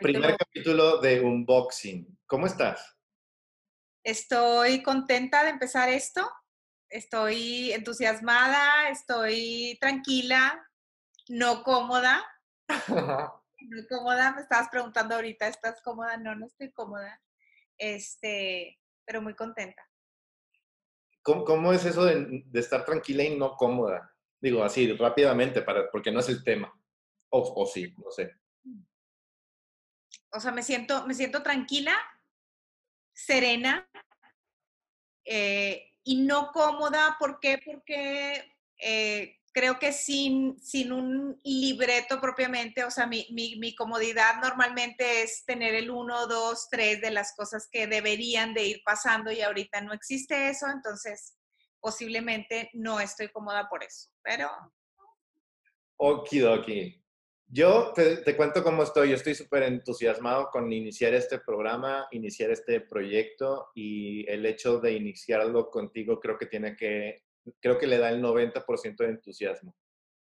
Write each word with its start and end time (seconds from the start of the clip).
Primer 0.00 0.36
capítulo 0.38 0.98
de 0.98 1.20
unboxing. 1.20 2.18
¿Cómo 2.26 2.46
estás? 2.46 2.96
Estoy 4.02 4.82
contenta 4.82 5.44
de 5.44 5.50
empezar 5.50 5.90
esto. 5.90 6.28
Estoy 6.88 7.72
entusiasmada, 7.72 8.88
estoy 8.88 9.76
tranquila, 9.78 10.66
no 11.28 11.62
cómoda. 11.62 12.24
no 12.88 13.86
cómoda, 13.90 14.32
me 14.32 14.40
estabas 14.40 14.68
preguntando 14.70 15.16
ahorita, 15.16 15.48
¿estás 15.48 15.82
cómoda? 15.82 16.16
No, 16.16 16.34
no 16.34 16.46
estoy 16.46 16.72
cómoda. 16.72 17.20
Este, 17.76 18.80
pero 19.10 19.20
muy 19.20 19.34
contenta. 19.34 19.82
¿Cómo, 21.20 21.72
es 21.72 21.84
eso 21.84 22.04
de, 22.04 22.44
estar 22.54 22.84
tranquila 22.84 23.24
y 23.24 23.36
no 23.36 23.56
cómoda? 23.56 24.14
Digo 24.40 24.62
así, 24.62 24.92
rápidamente, 24.92 25.62
para, 25.62 25.90
porque 25.90 26.12
no 26.12 26.20
es 26.20 26.28
el 26.28 26.44
tema. 26.44 26.72
O, 27.30 27.40
o 27.40 27.66
sí, 27.66 27.92
no 27.98 28.08
sé. 28.12 28.32
O 30.30 30.38
sea, 30.38 30.52
me 30.52 30.62
siento, 30.62 31.08
me 31.08 31.14
siento 31.14 31.42
tranquila, 31.42 31.92
serena 33.12 33.90
eh, 35.24 35.90
y 36.04 36.22
no 36.22 36.52
cómoda. 36.52 37.16
¿Por 37.18 37.40
qué? 37.40 37.58
Porque 37.64 38.54
eh, 38.78 39.39
creo 39.52 39.78
que 39.78 39.92
sin, 39.92 40.60
sin 40.60 40.92
un 40.92 41.40
libreto 41.42 42.20
propiamente, 42.20 42.84
o 42.84 42.90
sea, 42.90 43.06
mi, 43.06 43.26
mi, 43.30 43.74
comodidad 43.74 44.40
normalmente 44.40 45.22
es 45.22 45.44
tener 45.44 45.74
el 45.74 45.90
uno, 45.90 46.26
dos, 46.26 46.68
tres 46.70 47.00
de 47.00 47.10
las 47.10 47.34
cosas 47.36 47.68
que 47.70 47.86
deberían 47.86 48.54
de 48.54 48.64
ir 48.64 48.82
pasando 48.84 49.32
y 49.32 49.40
ahorita 49.40 49.80
no 49.80 49.92
existe 49.92 50.48
eso, 50.48 50.66
entonces 50.68 51.36
posiblemente 51.80 52.70
no 52.74 53.00
estoy 53.00 53.28
cómoda 53.28 53.68
por 53.68 53.82
eso, 53.82 54.10
pero... 54.22 54.48
Okidoki. 55.96 56.96
Yo 57.52 57.92
te, 57.92 58.18
te, 58.18 58.36
cuento 58.36 58.62
cómo 58.62 58.84
estoy. 58.84 59.08
Yo 59.10 59.16
estoy 59.16 59.34
súper 59.34 59.64
entusiasmado 59.64 60.50
con 60.50 60.72
iniciar 60.72 61.14
este 61.14 61.40
programa, 61.40 62.06
iniciar 62.12 62.50
este 62.52 62.80
proyecto 62.80 63.70
y 63.74 64.24
el 64.30 64.46
hecho 64.46 64.78
de 64.78 64.92
iniciarlo 64.92 65.68
contigo 65.68 66.20
creo 66.20 66.38
que 66.38 66.46
tiene 66.46 66.76
que, 66.76 67.24
creo 67.60 67.78
que 67.78 67.86
le 67.86 67.98
da 67.98 68.10
el 68.10 68.22
90% 68.22 68.96
de 68.96 69.08
entusiasmo. 69.08 69.74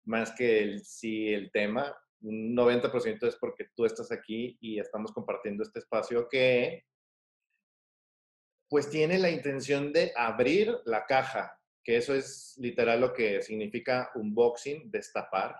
Más 0.04 0.32
que 0.32 0.60
el 0.62 0.84
sí, 0.84 1.32
el 1.32 1.50
tema. 1.50 1.96
Un 2.22 2.54
90% 2.54 3.26
es 3.26 3.36
porque 3.36 3.68
tú 3.74 3.84
estás 3.84 4.12
aquí 4.12 4.58
y 4.60 4.78
estamos 4.78 5.12
compartiendo 5.12 5.62
este 5.62 5.78
espacio 5.78 6.28
que 6.28 6.84
pues 8.68 8.88
tiene 8.88 9.18
la 9.18 9.30
intención 9.30 9.92
de 9.92 10.12
abrir 10.14 10.78
la 10.84 11.04
caja, 11.04 11.58
que 11.82 11.96
eso 11.96 12.14
es 12.14 12.54
literal 12.58 13.00
lo 13.00 13.12
que 13.12 13.42
significa 13.42 14.10
unboxing, 14.14 14.90
destapar 14.90 15.56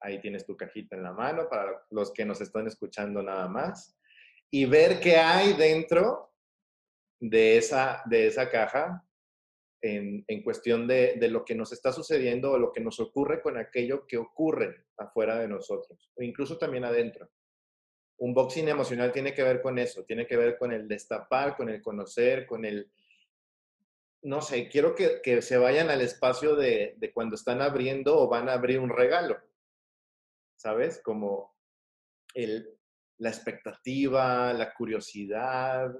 Ahí 0.00 0.20
tienes 0.20 0.46
tu 0.46 0.56
cajita 0.56 0.96
en 0.96 1.02
la 1.02 1.12
mano 1.12 1.48
para 1.48 1.84
los 1.90 2.12
que 2.12 2.24
nos 2.24 2.40
están 2.40 2.66
escuchando 2.66 3.22
nada 3.22 3.48
más. 3.48 3.98
Y 4.50 4.64
ver 4.64 5.00
qué 5.00 5.16
hay 5.16 5.54
dentro 5.54 6.32
de 7.20 7.56
esa, 7.56 8.02
de 8.06 8.28
esa 8.28 8.48
caja 8.48 9.04
en, 9.80 10.42
cuestión 10.42 10.86
de, 10.86 11.14
de, 11.18 11.28
lo 11.28 11.44
que 11.44 11.54
nos 11.54 11.72
está 11.72 11.92
sucediendo 11.92 12.52
o 12.52 12.58
lo 12.58 12.72
que 12.72 12.80
nos 12.80 12.98
ocurre 13.00 13.40
con 13.40 13.56
aquello 13.56 14.06
que 14.06 14.16
ocurre 14.16 14.86
afuera 14.96 15.38
de 15.38 15.48
nosotros, 15.48 16.10
o 16.16 16.22
incluso 16.22 16.58
también 16.58 16.84
adentro. 16.84 17.30
Un 18.18 18.34
boxing 18.34 18.68
emocional 18.68 19.12
tiene 19.12 19.32
que 19.32 19.44
ver 19.44 19.62
con 19.62 19.78
eso, 19.78 20.04
tiene 20.04 20.26
que 20.26 20.36
ver 20.36 20.58
con 20.58 20.72
el 20.72 20.88
destapar, 20.88 21.56
con 21.56 21.68
el 21.68 21.80
conocer, 21.80 22.46
con 22.46 22.64
el, 22.64 22.90
no 24.22 24.40
sé, 24.40 24.68
quiero 24.68 24.94
que, 24.94 25.20
que 25.22 25.40
se 25.42 25.56
vayan 25.56 25.90
al 25.90 26.00
espacio 26.00 26.56
de, 26.56 26.94
de, 26.96 27.12
cuando 27.12 27.36
están 27.36 27.62
abriendo 27.62 28.18
o 28.18 28.28
van 28.28 28.48
a 28.48 28.54
abrir 28.54 28.80
un 28.80 28.90
regalo. 28.90 29.38
¿sabes? 30.58 31.00
Como 31.02 31.54
el, 32.34 32.68
la 33.18 33.30
expectativa, 33.30 34.52
la 34.52 34.74
curiosidad, 34.74 35.94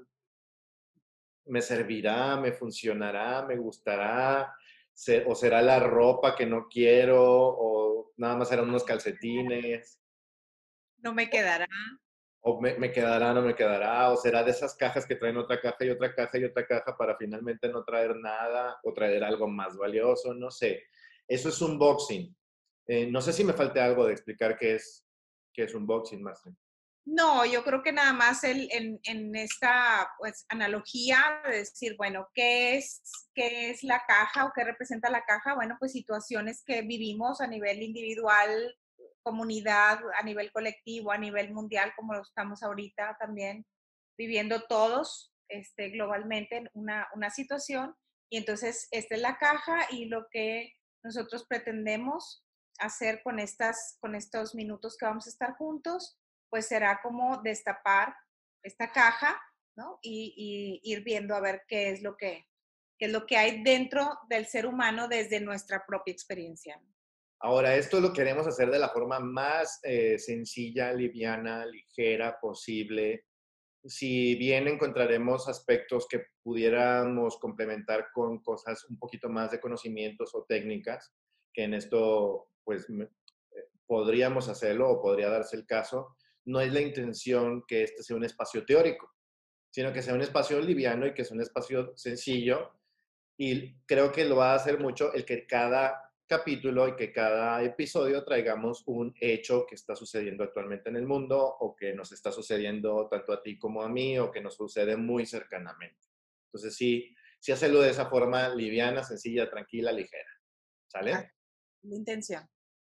me 1.49 1.61
servirá, 1.61 2.37
me 2.37 2.51
funcionará, 2.51 3.45
me 3.45 3.57
gustará, 3.57 4.53
o 5.25 5.35
será 5.35 5.61
la 5.61 5.79
ropa 5.79 6.35
que 6.35 6.45
no 6.45 6.67
quiero, 6.69 7.21
o 7.21 8.11
nada 8.17 8.35
más 8.35 8.49
serán 8.49 8.69
unos 8.69 8.83
calcetines. 8.83 9.99
No 10.97 11.13
me 11.13 11.29
quedará. 11.29 11.67
O 12.41 12.61
me, 12.61 12.77
me, 12.77 12.91
quedará, 12.91 13.33
no 13.33 13.41
me 13.41 13.55
quedará, 13.55 14.11
o 14.11 14.17
será 14.17 14.43
de 14.43 14.51
esas 14.51 14.75
cajas 14.75 15.05
que 15.05 15.15
traen 15.15 15.37
otra 15.37 15.59
caja 15.59 15.83
y 15.83 15.89
otra 15.89 16.13
caja 16.13 16.37
y 16.37 16.45
otra 16.45 16.65
caja 16.65 16.95
para 16.97 17.17
finalmente 17.17 17.67
no 17.67 17.83
traer 17.83 18.15
nada 18.15 18.79
o 18.83 18.93
traer 18.93 19.23
algo 19.23 19.47
más 19.47 19.75
valioso, 19.75 20.33
no 20.33 20.49
sé. 20.49 20.83
Eso 21.27 21.49
es 21.49 21.61
un 21.61 21.77
boxing. 21.77 22.35
Eh, 22.87 23.05
no 23.11 23.21
sé 23.21 23.33
si 23.33 23.43
me 23.43 23.53
falta 23.53 23.85
algo 23.85 24.07
de 24.07 24.13
explicar 24.13 24.57
qué 24.57 24.75
es, 24.75 25.05
qué 25.53 25.63
es 25.63 25.75
unboxing, 25.75 26.23
Marcel. 26.23 26.55
No, 27.11 27.43
yo 27.43 27.63
creo 27.63 27.81
que 27.81 27.91
nada 27.91 28.13
más 28.13 28.43
el, 28.43 28.69
en, 28.71 29.35
esta 29.35 30.11
pues, 30.19 30.45
analogía 30.47 31.41
de 31.43 31.57
decir, 31.57 31.95
bueno, 31.97 32.27
¿qué 32.35 32.77
es, 32.77 33.01
¿qué 33.33 33.71
es 33.71 33.83
la 33.83 34.03
caja 34.07 34.45
o 34.45 34.51
qué 34.55 34.63
representa 34.63 35.09
la 35.09 35.25
caja? 35.25 35.55
Bueno, 35.55 35.75
pues 35.79 35.91
situaciones 35.91 36.63
que 36.63 36.83
vivimos 36.83 37.41
a 37.41 37.47
nivel 37.47 37.81
individual, 37.81 38.75
comunidad, 39.23 39.99
a 40.19 40.23
nivel 40.23 40.51
colectivo, 40.51 41.11
a 41.11 41.17
nivel 41.17 41.51
mundial, 41.51 41.93
como 41.95 42.13
lo 42.13 42.21
estamos 42.21 42.61
ahorita 42.61 43.17
también 43.19 43.65
viviendo 44.15 44.61
todos 44.67 45.33
este, 45.47 45.89
globalmente 45.89 46.69
una, 46.73 47.07
una 47.15 47.31
situación. 47.31 47.95
Y 48.29 48.37
entonces, 48.37 48.87
esta 48.91 49.15
es 49.15 49.21
la 49.21 49.39
caja 49.39 49.87
y 49.89 50.05
lo 50.05 50.27
que 50.29 50.73
nosotros 51.03 51.47
pretendemos 51.49 52.45
hacer 52.77 53.23
con, 53.23 53.39
estas, 53.39 53.97
con 53.99 54.13
estos 54.13 54.53
minutos 54.53 54.95
que 54.95 55.07
vamos 55.07 55.25
a 55.25 55.31
estar 55.31 55.55
juntos, 55.55 56.18
pues 56.49 56.67
será 56.67 56.99
como 57.01 57.41
destapar 57.41 58.15
esta 58.63 58.91
caja, 58.91 59.39
¿no? 59.75 59.99
Y, 60.01 60.81
ir 60.83 61.03
viendo 61.03 61.35
a 61.35 61.41
ver 61.41 61.63
qué 61.67 61.89
es 61.89 62.01
lo 62.01 62.17
que, 62.17 62.45
es 62.99 63.11
lo 63.11 63.25
que 63.25 63.37
hay 63.37 63.63
dentro 63.63 64.17
del 64.29 64.45
ser 64.45 64.65
humano 64.65 65.07
desde 65.07 65.39
nuestra 65.39 65.85
propia 65.85 66.11
experiencia. 66.11 66.81
Ahora, 67.41 67.75
esto 67.75 68.01
lo 68.01 68.11
queremos 68.11 68.47
hacer 68.47 68.69
de 68.69 68.79
la 68.79 68.89
forma 68.89 69.19
más 69.19 69.79
eh, 69.83 70.19
sencilla, 70.19 70.91
liviana, 70.91 71.65
ligera 71.65 72.37
posible. 72.39 73.23
Si 73.85 74.35
bien 74.35 74.67
encontraremos 74.67 75.47
aspectos 75.47 76.05
que 76.09 76.25
pudiéramos 76.43 77.37
complementar 77.39 78.07
con 78.11 78.41
cosas 78.41 78.83
un 78.89 78.99
poquito 78.99 79.29
más 79.29 79.51
de 79.51 79.61
conocimientos 79.61 80.35
o 80.35 80.43
técnicas, 80.43 81.13
que 81.53 81.63
en 81.63 81.75
esto 81.75 82.49
pues 82.65 82.89
eh, 82.89 83.07
podríamos 83.87 84.49
hacerlo 84.49 84.89
o 84.89 85.01
podría 85.01 85.29
darse 85.29 85.55
el 85.55 85.65
caso, 85.65 86.17
no 86.49 86.59
es 86.59 86.73
la 86.73 86.81
intención 86.81 87.63
que 87.67 87.83
este 87.83 88.01
sea 88.01 88.15
un 88.15 88.25
espacio 88.25 88.65
teórico, 88.65 89.13
sino 89.69 89.93
que 89.93 90.01
sea 90.01 90.15
un 90.15 90.21
espacio 90.21 90.59
liviano 90.59 91.05
y 91.05 91.13
que 91.13 91.23
sea 91.23 91.35
un 91.35 91.41
espacio 91.41 91.95
sencillo. 91.95 92.71
Y 93.37 93.75
creo 93.85 94.11
que 94.11 94.25
lo 94.25 94.35
va 94.35 94.53
a 94.53 94.55
hacer 94.55 94.79
mucho 94.79 95.13
el 95.13 95.25
que 95.25 95.45
cada 95.45 96.11
capítulo 96.27 96.87
y 96.87 96.95
que 96.95 97.11
cada 97.11 97.63
episodio 97.63 98.23
traigamos 98.23 98.83
un 98.87 99.13
hecho 99.19 99.65
que 99.67 99.75
está 99.75 99.95
sucediendo 99.95 100.43
actualmente 100.43 100.89
en 100.89 100.95
el 100.95 101.05
mundo 101.05 101.39
o 101.39 101.75
que 101.75 101.93
nos 101.93 102.11
está 102.11 102.31
sucediendo 102.31 103.07
tanto 103.07 103.31
a 103.31 103.43
ti 103.43 103.57
como 103.59 103.83
a 103.83 103.89
mí 103.89 104.17
o 104.17 104.31
que 104.31 104.41
nos 104.41 104.55
sucede 104.55 104.97
muy 104.97 105.27
cercanamente. 105.27 105.99
Entonces 106.47 106.75
sí, 106.75 107.15
sí 107.39 107.51
hacerlo 107.51 107.81
de 107.81 107.91
esa 107.91 108.07
forma 108.07 108.49
liviana, 108.49 109.03
sencilla, 109.03 109.49
tranquila, 109.49 109.91
ligera. 109.91 110.29
¿Sale? 110.87 111.11
La 111.83 111.95
intención. 111.95 112.43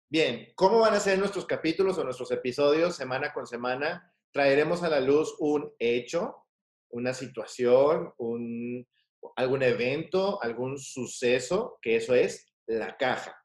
Bien, 0.08 0.52
¿cómo 0.54 0.78
van 0.78 0.94
a 0.94 1.00
ser 1.00 1.18
nuestros 1.18 1.46
capítulos 1.46 1.98
o 1.98 2.04
nuestros 2.04 2.30
episodios 2.30 2.94
semana 2.94 3.32
con 3.32 3.44
semana? 3.44 4.12
Traeremos 4.30 4.84
a 4.84 4.88
la 4.88 5.00
luz 5.00 5.34
un 5.40 5.72
hecho, 5.80 6.46
una 6.90 7.12
situación, 7.12 8.12
un, 8.18 8.86
algún 9.34 9.64
evento, 9.64 10.40
algún 10.40 10.78
suceso, 10.78 11.80
que 11.82 11.96
eso 11.96 12.14
es 12.14 12.54
la 12.68 12.96
caja. 12.96 13.36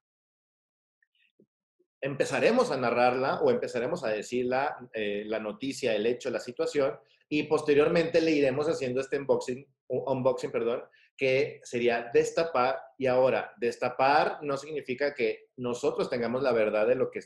Empezaremos 2.00 2.70
a 2.70 2.78
narrarla 2.78 3.42
o 3.42 3.50
empezaremos 3.50 4.04
a 4.04 4.10
decirla, 4.10 4.78
eh, 4.94 5.24
la 5.26 5.40
noticia, 5.40 5.96
el 5.96 6.06
hecho, 6.06 6.30
la 6.30 6.40
situación, 6.40 6.96
y 7.28 7.44
posteriormente 7.44 8.22
le 8.22 8.32
iremos 8.32 8.68
haciendo 8.68 9.02
este 9.02 9.18
unboxing, 9.18 9.66
unboxing 9.88 10.52
perdón, 10.52 10.84
que 11.22 11.62
sería 11.64 12.10
destapar. 12.12 12.82
Y 12.98 13.06
ahora, 13.06 13.54
destapar 13.58 14.40
no 14.42 14.58
significa 14.58 15.14
que 15.14 15.50
nosotros 15.58 16.10
tengamos 16.10 16.42
la 16.42 16.52
verdad 16.52 16.88
de 16.88 16.96
lo 16.96 17.12
que 17.12 17.20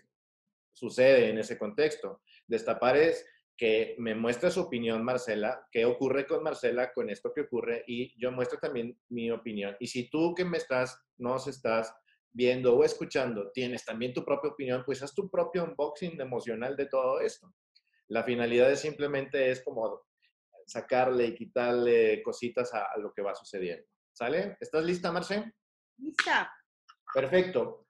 sucede 0.73 1.29
en 1.29 1.37
ese 1.37 1.57
contexto. 1.57 2.21
Destapar 2.45 2.97
es 2.97 3.25
que 3.55 3.95
me 3.97 4.13
muestre 4.13 4.51
su 4.51 4.59
opinión, 4.59 5.01
Marcela, 5.01 5.65
qué 5.71 5.85
ocurre 5.85 6.27
con 6.27 6.43
Marcela, 6.43 6.91
con 6.91 7.09
esto 7.09 7.31
que 7.33 7.43
ocurre, 7.43 7.85
y 7.87 8.13
yo 8.19 8.33
muestro 8.33 8.59
también 8.59 8.99
mi 9.07 9.31
opinión. 9.31 9.77
Y 9.79 9.87
si 9.87 10.09
tú 10.09 10.35
que 10.35 10.43
me 10.43 10.57
estás, 10.57 11.01
nos 11.15 11.47
estás 11.47 11.95
viendo 12.33 12.75
o 12.75 12.83
escuchando, 12.83 13.49
tienes 13.53 13.85
también 13.85 14.13
tu 14.13 14.25
propia 14.25 14.51
opinión, 14.51 14.83
pues 14.85 15.01
haz 15.03 15.15
tu 15.15 15.29
propio 15.29 15.63
unboxing 15.63 16.19
emocional 16.19 16.75
de 16.75 16.87
todo 16.87 17.21
esto. 17.21 17.49
La 18.09 18.23
finalidad 18.23 18.69
es 18.69 18.81
simplemente 18.81 19.51
es 19.51 19.63
como 19.63 20.04
sacarle 20.65 21.27
y 21.27 21.35
quitarle 21.35 22.21
cositas 22.23 22.73
a, 22.73 22.91
a 22.93 22.97
lo 22.97 23.13
que 23.13 23.21
va 23.21 23.35
sucediendo. 23.35 23.85
¿Sale? 24.11 24.57
¿Estás 24.59 24.83
lista, 24.83 25.11
Marce? 25.11 25.53
Lista. 25.97 26.51
Perfecto. 27.13 27.87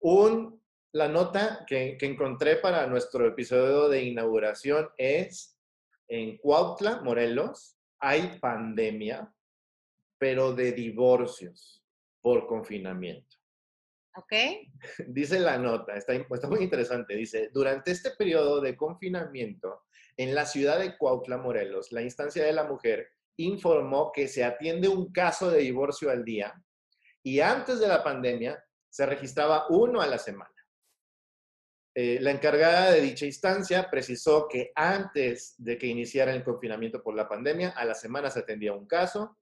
Un, 0.00 0.62
la 0.92 1.08
nota 1.08 1.64
que, 1.66 1.96
que 1.98 2.06
encontré 2.06 2.56
para 2.56 2.86
nuestro 2.86 3.26
episodio 3.26 3.88
de 3.88 4.04
inauguración 4.04 4.88
es 4.96 5.58
en 6.08 6.36
Cuautla, 6.38 7.00
Morelos, 7.00 7.78
hay 7.98 8.38
pandemia, 8.38 9.34
pero 10.18 10.52
de 10.52 10.72
divorcios 10.72 11.82
por 12.20 12.46
confinamiento. 12.46 13.36
¿Ok? 14.16 14.32
Dice 15.08 15.40
la 15.40 15.58
nota, 15.58 15.94
está, 15.94 16.12
muy 16.48 16.60
interesante, 16.60 17.14
dice, 17.16 17.50
durante 17.52 17.90
este 17.90 18.12
periodo 18.12 18.60
de 18.60 18.76
confinamiento, 18.76 19.82
en 20.16 20.34
la 20.34 20.46
ciudad 20.46 20.78
de 20.78 20.96
Cuautla, 20.96 21.38
Morelos, 21.38 21.90
la 21.90 22.02
instancia 22.02 22.44
de 22.44 22.52
la 22.52 22.64
mujer 22.64 23.08
informó 23.36 24.12
que 24.12 24.28
se 24.28 24.44
atiende 24.44 24.88
un 24.88 25.12
caso 25.12 25.50
de 25.50 25.58
divorcio 25.58 26.10
al 26.10 26.24
día 26.24 26.54
y 27.24 27.40
antes 27.40 27.80
de 27.80 27.88
la 27.88 28.04
pandemia 28.04 28.62
se 28.88 29.06
registraba 29.06 29.66
uno 29.70 30.00
a 30.00 30.06
la 30.06 30.18
semana. 30.18 30.54
Eh, 31.96 32.18
la 32.20 32.30
encargada 32.30 32.90
de 32.90 33.00
dicha 33.00 33.26
instancia 33.26 33.88
precisó 33.90 34.46
que 34.48 34.70
antes 34.74 35.54
de 35.58 35.78
que 35.78 35.86
iniciara 35.86 36.32
el 36.32 36.44
confinamiento 36.44 37.02
por 37.02 37.14
la 37.14 37.28
pandemia, 37.28 37.70
a 37.70 37.84
la 37.84 37.94
semana 37.94 38.30
se 38.30 38.40
atendía 38.40 38.72
un 38.72 38.86
caso, 38.86 39.36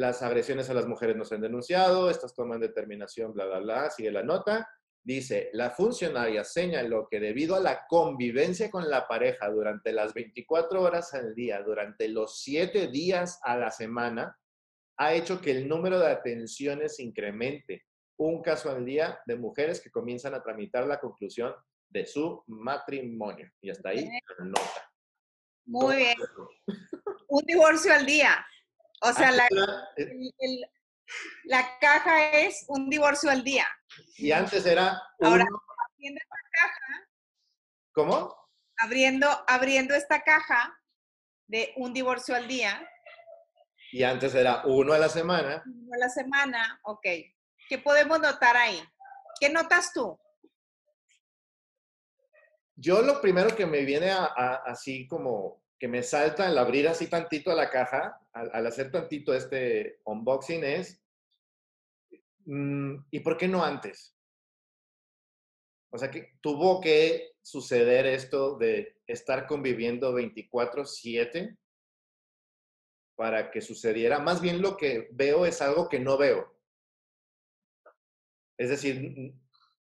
las 0.00 0.22
agresiones 0.22 0.70
a 0.70 0.74
las 0.74 0.86
mujeres 0.86 1.14
no 1.14 1.26
se 1.26 1.34
han 1.34 1.42
denunciado, 1.42 2.08
estas 2.08 2.34
toman 2.34 2.58
determinación, 2.58 3.34
bla, 3.34 3.44
bla, 3.44 3.58
bla, 3.58 3.90
sigue 3.90 4.10
la 4.10 4.22
nota. 4.22 4.66
Dice, 5.02 5.50
la 5.52 5.70
funcionaria 5.70 6.42
señaló 6.42 7.06
que 7.10 7.20
debido 7.20 7.54
a 7.54 7.60
la 7.60 7.86
convivencia 7.86 8.70
con 8.70 8.88
la 8.88 9.06
pareja 9.06 9.50
durante 9.50 9.92
las 9.92 10.14
24 10.14 10.80
horas 10.80 11.12
al 11.12 11.34
día, 11.34 11.62
durante 11.62 12.08
los 12.08 12.40
7 12.40 12.88
días 12.88 13.40
a 13.42 13.58
la 13.58 13.70
semana, 13.70 14.38
ha 14.96 15.12
hecho 15.12 15.38
que 15.38 15.50
el 15.50 15.68
número 15.68 15.98
de 15.98 16.10
atenciones 16.10 16.98
incremente. 16.98 17.84
Un 18.18 18.40
caso 18.40 18.70
al 18.70 18.86
día 18.86 19.20
de 19.26 19.36
mujeres 19.36 19.82
que 19.82 19.90
comienzan 19.90 20.32
a 20.32 20.42
tramitar 20.42 20.86
la 20.86 20.98
conclusión 20.98 21.54
de 21.90 22.06
su 22.06 22.42
matrimonio. 22.46 23.50
Y 23.60 23.68
hasta 23.68 23.90
ahí 23.90 24.08
la 24.38 24.44
nota. 24.46 24.90
Muy 25.66 25.96
bien. 25.96 26.16
Un 27.28 27.44
divorcio 27.44 27.92
al 27.92 28.06
día. 28.06 28.46
O 29.00 29.12
sea, 29.12 29.30
la, 29.32 29.46
eh, 29.46 29.50
el- 29.96 30.34
el- 30.38 30.70
la 31.44 31.78
caja 31.80 32.30
es 32.32 32.64
un 32.68 32.88
divorcio 32.88 33.30
al 33.30 33.42
día. 33.42 33.66
Y 34.16 34.30
antes 34.32 34.64
era 34.66 35.00
Ahora- 35.20 35.44
Abriendo 35.94 36.20
esta 36.22 36.36
caja, 36.52 37.08
¿Cómo? 37.92 38.48
abriendo, 38.78 39.28
abriendo 39.48 39.94
esta 39.94 40.22
caja 40.22 40.78
de 41.46 41.72
un 41.76 41.92
divorcio 41.92 42.34
al 42.34 42.46
día, 42.48 42.86
Y 43.92 44.02
antes 44.04 44.34
era 44.36 44.62
uno 44.66 44.92
a 44.92 44.98
la 44.98 45.08
semana. 45.08 45.62
uno 45.66 45.94
a 45.94 45.98
la 45.98 46.08
semana, 46.08 46.80
ok. 46.84 47.04
¿Qué 47.68 47.78
podemos 47.78 48.20
notar 48.20 48.56
ahí? 48.56 48.80
¿Qué 49.40 49.50
notas 49.50 49.92
tú? 49.92 50.18
Yo 52.76 53.02
lo 53.02 53.20
primero 53.20 53.54
que 53.54 53.66
me 53.66 53.84
viene 53.84 54.10
a, 54.10 54.24
a- 54.26 54.62
así 54.66 55.06
como 55.08 55.62
que 55.80 55.88
me 55.88 56.02
salta 56.02 56.46
al 56.46 56.58
abrir 56.58 56.86
así 56.88 57.06
tantito 57.08 57.50
a 57.50 57.54
la 57.54 57.70
caja, 57.70 58.20
al, 58.34 58.50
al 58.52 58.66
hacer 58.66 58.90
tantito 58.92 59.32
este 59.34 60.00
unboxing 60.04 60.62
es, 60.62 61.02
mm, 62.44 62.96
¿y 63.10 63.20
por 63.20 63.38
qué 63.38 63.48
no 63.48 63.64
antes? 63.64 64.14
O 65.90 65.96
sea, 65.98 66.10
que 66.10 66.34
tuvo 66.42 66.82
que 66.82 67.32
suceder 67.40 68.04
esto 68.06 68.58
de 68.58 69.00
estar 69.06 69.46
conviviendo 69.46 70.12
24/7 70.14 71.56
para 73.16 73.50
que 73.50 73.62
sucediera. 73.62 74.18
Más 74.18 74.40
bien 74.42 74.60
lo 74.60 74.76
que 74.76 75.08
veo 75.12 75.46
es 75.46 75.62
algo 75.62 75.88
que 75.88 75.98
no 75.98 76.18
veo. 76.18 76.54
Es 78.58 78.68
decir, 78.68 79.34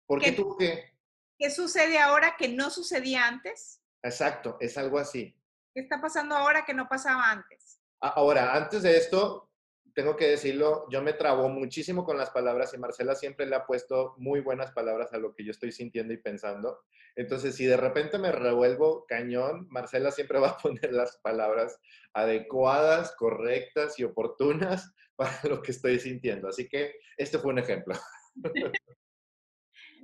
¿por 0.07 0.21
qué 0.21 0.27
¿Qué- 0.31 0.37
tuvo 0.37 0.57
que...? 0.59 0.95
¿Qué 1.39 1.51
sucede 1.51 1.99
ahora 1.99 2.37
que 2.39 2.49
no 2.49 2.71
sucedía 2.71 3.27
antes? 3.27 3.83
Exacto, 4.03 4.57
es 4.61 4.79
algo 4.79 4.99
así. 4.99 5.35
¿Qué 5.77 5.83
está 5.83 6.01
pasando 6.01 6.35
ahora 6.35 6.65
que 6.65 6.73
no 6.73 6.89
pasaba 6.89 7.31
antes? 7.31 7.83
A- 8.01 8.09
Ahora, 8.09 8.55
antes 8.55 8.83
de 8.83 8.97
esto, 8.97 9.51
tengo 9.95 10.17
que 10.17 10.27
decirlo, 10.27 10.87
yo 10.89 11.03
me 11.03 11.13
trabo 11.13 11.51
muchísimo 11.51 12.03
con 12.03 12.17
las 12.17 12.31
palabras 12.31 12.73
y 12.73 12.79
Marcela 12.79 13.15
siempre 13.15 13.45
le 13.45 13.57
ha 13.57 13.67
puesto 13.67 14.15
muy 14.17 14.41
buenas 14.41 14.73
palabras 14.73 15.13
a 15.13 15.19
lo 15.19 15.35
que 15.35 15.45
yo 15.45 15.51
estoy 15.51 15.73
sintiendo 15.73 16.15
y 16.15 16.17
pensando. 16.17 16.81
Entonces, 17.15 17.57
si 17.57 17.67
de 17.67 17.77
repente 17.77 18.17
me 18.17 18.33
revuelvo 18.33 19.05
cañón, 19.07 19.67
Marcela 19.69 20.11
siempre 20.13 20.39
va 20.41 20.49
a 20.49 20.57
poner 20.57 20.95
las 20.95 21.19
palabras 21.19 21.79
adecuadas, 22.15 23.15
correctas 23.15 23.99
y 23.99 24.05
oportunas 24.05 24.95
para 25.17 25.39
lo 25.43 25.61
que 25.61 25.73
estoy 25.73 26.01
sintiendo. 26.01 26.49
Así 26.49 26.71
que 26.71 26.95
este 27.19 27.39
fue 27.39 27.53
un 27.53 27.59
ejemplo. 27.59 27.95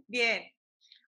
Bien. 0.07 0.43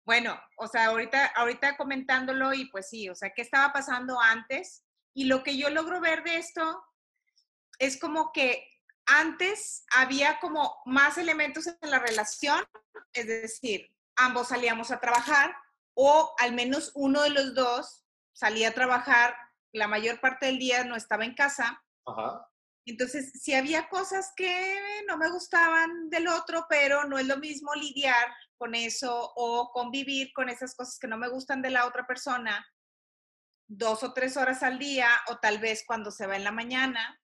Bueno, 0.04 0.38
o 0.58 0.66
sea, 0.66 0.86
ahorita, 0.86 1.26
ahorita 1.34 1.76
comentándolo 1.76 2.52
y 2.52 2.66
pues 2.66 2.88
sí, 2.88 3.08
o 3.08 3.14
sea, 3.14 3.30
¿qué 3.30 3.42
estaba 3.42 3.72
pasando 3.72 4.20
antes? 4.20 4.84
Y 5.14 5.24
lo 5.24 5.42
que 5.42 5.56
yo 5.56 5.70
logro 5.70 6.00
ver 6.00 6.22
de 6.24 6.36
esto 6.36 6.84
es 7.78 7.98
como 7.98 8.32
que 8.32 8.66
antes 9.06 9.84
había 9.94 10.40
como 10.40 10.76
más 10.84 11.18
elementos 11.18 11.66
en 11.66 11.90
la 11.90 11.98
relación, 11.98 12.62
es 13.12 13.26
decir, 13.26 13.90
ambos 14.16 14.48
salíamos 14.48 14.90
a 14.90 15.00
trabajar 15.00 15.56
o 15.94 16.34
al 16.38 16.52
menos 16.52 16.92
uno 16.94 17.22
de 17.22 17.30
los 17.30 17.54
dos 17.54 18.04
salía 18.32 18.68
a 18.68 18.74
trabajar, 18.74 19.36
la 19.72 19.88
mayor 19.88 20.20
parte 20.20 20.46
del 20.46 20.58
día 20.58 20.84
no 20.84 20.96
estaba 20.96 21.24
en 21.24 21.34
casa. 21.34 21.82
Ajá. 22.06 22.48
Entonces, 22.86 23.32
si 23.40 23.54
había 23.54 23.88
cosas 23.88 24.32
que 24.36 24.78
no 25.08 25.16
me 25.16 25.31
gustaban 25.31 26.10
del 26.10 26.28
otro, 26.28 26.66
pero 26.69 27.04
no 27.04 27.19
es 27.19 27.26
lo 27.26 27.38
mismo 27.38 27.75
lidiar 27.75 28.28
con 28.58 28.75
eso 28.75 29.32
o 29.36 29.70
convivir 29.72 30.32
con 30.34 30.48
esas 30.48 30.75
cosas 30.75 30.98
que 30.98 31.08
no 31.08 31.16
me 31.16 31.28
gustan 31.28 31.62
de 31.62 31.70
la 31.70 31.86
otra 31.86 32.06
persona 32.06 32.66
dos 33.66 34.02
o 34.02 34.12
tres 34.12 34.36
horas 34.36 34.62
al 34.62 34.78
día 34.78 35.08
o 35.28 35.38
tal 35.38 35.58
vez 35.58 35.84
cuando 35.86 36.10
se 36.10 36.26
va 36.26 36.36
en 36.36 36.44
la 36.44 36.52
mañana, 36.52 37.20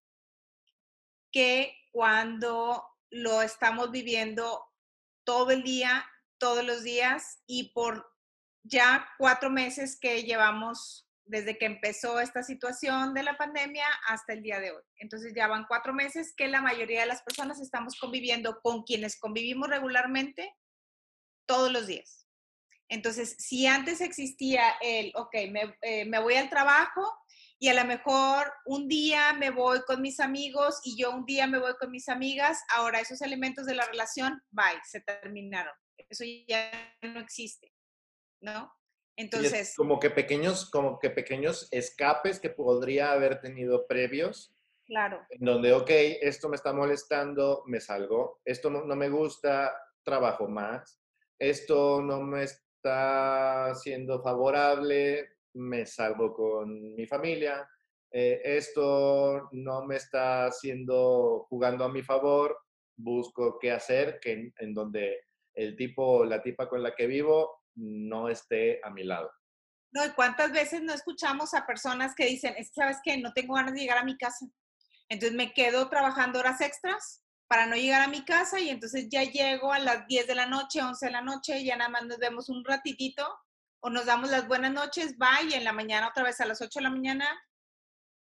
que 1.31 1.77
cuando 1.93 2.85
lo 3.11 3.43
estamos 3.43 3.91
viviendo 3.91 4.65
todo 5.25 5.51
el 5.51 5.63
día, 5.63 6.07
todos 6.39 6.65
los 6.65 6.83
días 6.83 7.43
y 7.47 7.73
por 7.73 8.11
ya 8.63 9.09
cuatro 9.19 9.51
meses 9.51 9.99
que 9.99 10.23
llevamos 10.23 11.10
desde 11.31 11.57
que 11.57 11.67
empezó 11.67 12.19
esta 12.21 12.43
situación 12.43 13.15
de 13.15 13.23
la 13.23 13.37
pandemia 13.37 13.87
hasta 14.09 14.33
el 14.33 14.43
día 14.43 14.59
de 14.59 14.73
hoy. 14.73 14.83
Entonces 14.97 15.33
ya 15.35 15.47
van 15.47 15.65
cuatro 15.69 15.95
meses 15.95 16.35
que 16.37 16.49
la 16.49 16.61
mayoría 16.61 17.01
de 17.01 17.07
las 17.07 17.23
personas 17.23 17.61
estamos 17.61 17.97
conviviendo 17.99 18.61
con 18.63 18.83
quienes 18.83 19.19
convivimos 19.19 19.69
regularmente 19.69 20.53
todos 21.47 21.73
los 21.73 21.87
días. 21.87 22.27
Entonces, 22.89 23.37
si 23.39 23.69
antes 23.69 24.01
existía 24.01 24.75
el, 24.81 25.13
ok, 25.15 25.35
me, 25.51 25.77
eh, 25.83 26.05
me 26.07 26.19
voy 26.19 26.35
al 26.35 26.51
trabajo 26.51 27.09
y 27.61 27.69
a 27.69 27.75
lo 27.75 27.85
mejor 27.85 28.53
un 28.67 28.89
día 28.89 29.33
me 29.33 29.51
voy 29.51 29.83
con 29.87 30.03
mis 30.03 30.19
amigos 30.19 30.81
y 30.83 31.01
yo 31.01 31.13
un 31.15 31.25
día 31.25 31.47
me 31.47 31.59
voy 31.59 31.75
con 31.79 31.93
mis 31.93 32.09
amigas, 32.09 32.61
ahora 32.75 32.99
esos 32.99 33.23
elementos 33.23 33.67
de 33.67 33.77
la 33.77 33.87
relación, 33.87 34.43
bye, 34.51 34.81
se 34.83 35.01
terminaron. 35.01 35.75
Eso 36.09 36.25
ya 36.49 36.73
no 37.03 37.21
existe, 37.21 37.73
¿no? 38.41 38.73
Entonces, 39.17 39.75
como 39.77 39.99
que 39.99 40.11
pequeños, 40.11 40.71
como 40.71 40.99
que 40.99 41.11
pequeños 41.11 41.69
escapes 41.71 42.41
que 42.41 42.51
podría 42.51 43.13
haber 43.13 43.41
tenido 43.41 43.87
previos 43.87 44.55
claro, 44.87 45.25
en 45.29 45.45
donde, 45.45 45.73
ok, 45.73 45.91
esto 46.23 46.49
me 46.49 46.57
está 46.57 46.73
molestando, 46.73 47.63
me 47.67 47.81
salgo, 47.81 48.41
esto 48.45 48.71
no, 48.71 48.85
no 48.85 48.97
me 48.97 49.09
gusta, 49.09 49.73
trabajo 50.03 50.49
más, 50.49 51.01
esto 51.39 52.01
no 52.03 52.23
me 52.23 52.45
está 52.45 53.75
siendo 53.75 54.23
favorable, 54.23 55.29
me 55.55 55.85
salgo 55.87 56.33
con 56.33 56.95
mi 56.95 57.07
familia, 57.07 57.69
eh, 58.11 58.41
esto 58.43 59.49
no 59.53 59.85
me 59.87 59.97
está 59.97 60.47
haciendo 60.47 61.47
jugando 61.49 61.85
a 61.85 61.93
mi 61.93 62.03
favor, 62.03 62.59
busco 62.97 63.59
qué 63.59 63.71
hacer, 63.71 64.19
que 64.21 64.33
en, 64.33 64.55
en 64.59 64.75
donde 64.75 65.25
el 65.55 65.77
tipo 65.77 66.05
o 66.05 66.25
la 66.25 66.43
tipa 66.43 66.69
con 66.69 66.83
la 66.83 66.95
que 66.95 67.07
vivo 67.07 67.60
no 67.81 68.29
esté 68.29 68.81
a 68.85 68.91
mi 68.91 69.05
lado. 69.05 69.31
No, 69.93 70.05
¿y 70.05 70.11
cuántas 70.11 70.53
veces 70.53 70.83
no 70.83 70.93
escuchamos 70.93 71.55
a 71.55 71.67
personas 71.67 72.15
que 72.15 72.27
dicen, 72.27 72.55
es 72.57 72.69
que 72.69 72.81
sabes 72.81 72.99
que 73.03 73.17
no 73.19 73.33
tengo 73.33 73.55
ganas 73.55 73.75
de 73.75 73.81
llegar 73.81 73.99
a 73.99 74.05
mi 74.05 74.17
casa? 74.17 74.47
Entonces 75.09 75.37
me 75.37 75.53
quedo 75.53 75.89
trabajando 75.89 76.39
horas 76.39 76.61
extras 76.61 77.25
para 77.49 77.67
no 77.67 77.75
llegar 77.75 78.03
a 78.03 78.09
mi 78.09 78.25
casa 78.25 78.61
y 78.61 78.71
entonces 78.71 79.09
ya 79.11 79.25
llego 79.25 79.73
a 79.73 79.81
las 79.81 80.07
10 80.07 80.29
de 80.29 80.37
la 80.37 80.47
noche, 80.47 80.83
11 80.83 81.07
de 81.07 81.13
la 81.13 81.23
noche, 81.23 81.65
ya 81.65 81.77
nada 81.77 81.91
más 81.91 82.05
nos 82.05 82.19
vemos 82.19 82.49
un 82.49 82.65
ratitito 82.65 83.27
o 83.81 83.91
nos 83.91 84.07
damos 84.07 84.31
las 84.31 84.47
buenas 84.47 84.73
noches, 84.73 85.17
bye, 85.19 85.51
y 85.51 85.55
en 85.55 85.65
la 85.65 85.73
mañana 85.73 86.09
otra 86.09 86.23
vez 86.23 86.41
a 86.41 86.47
las 86.47 86.61
8 86.61 86.79
de 86.79 86.85
la 86.85 86.91
mañana 86.91 87.27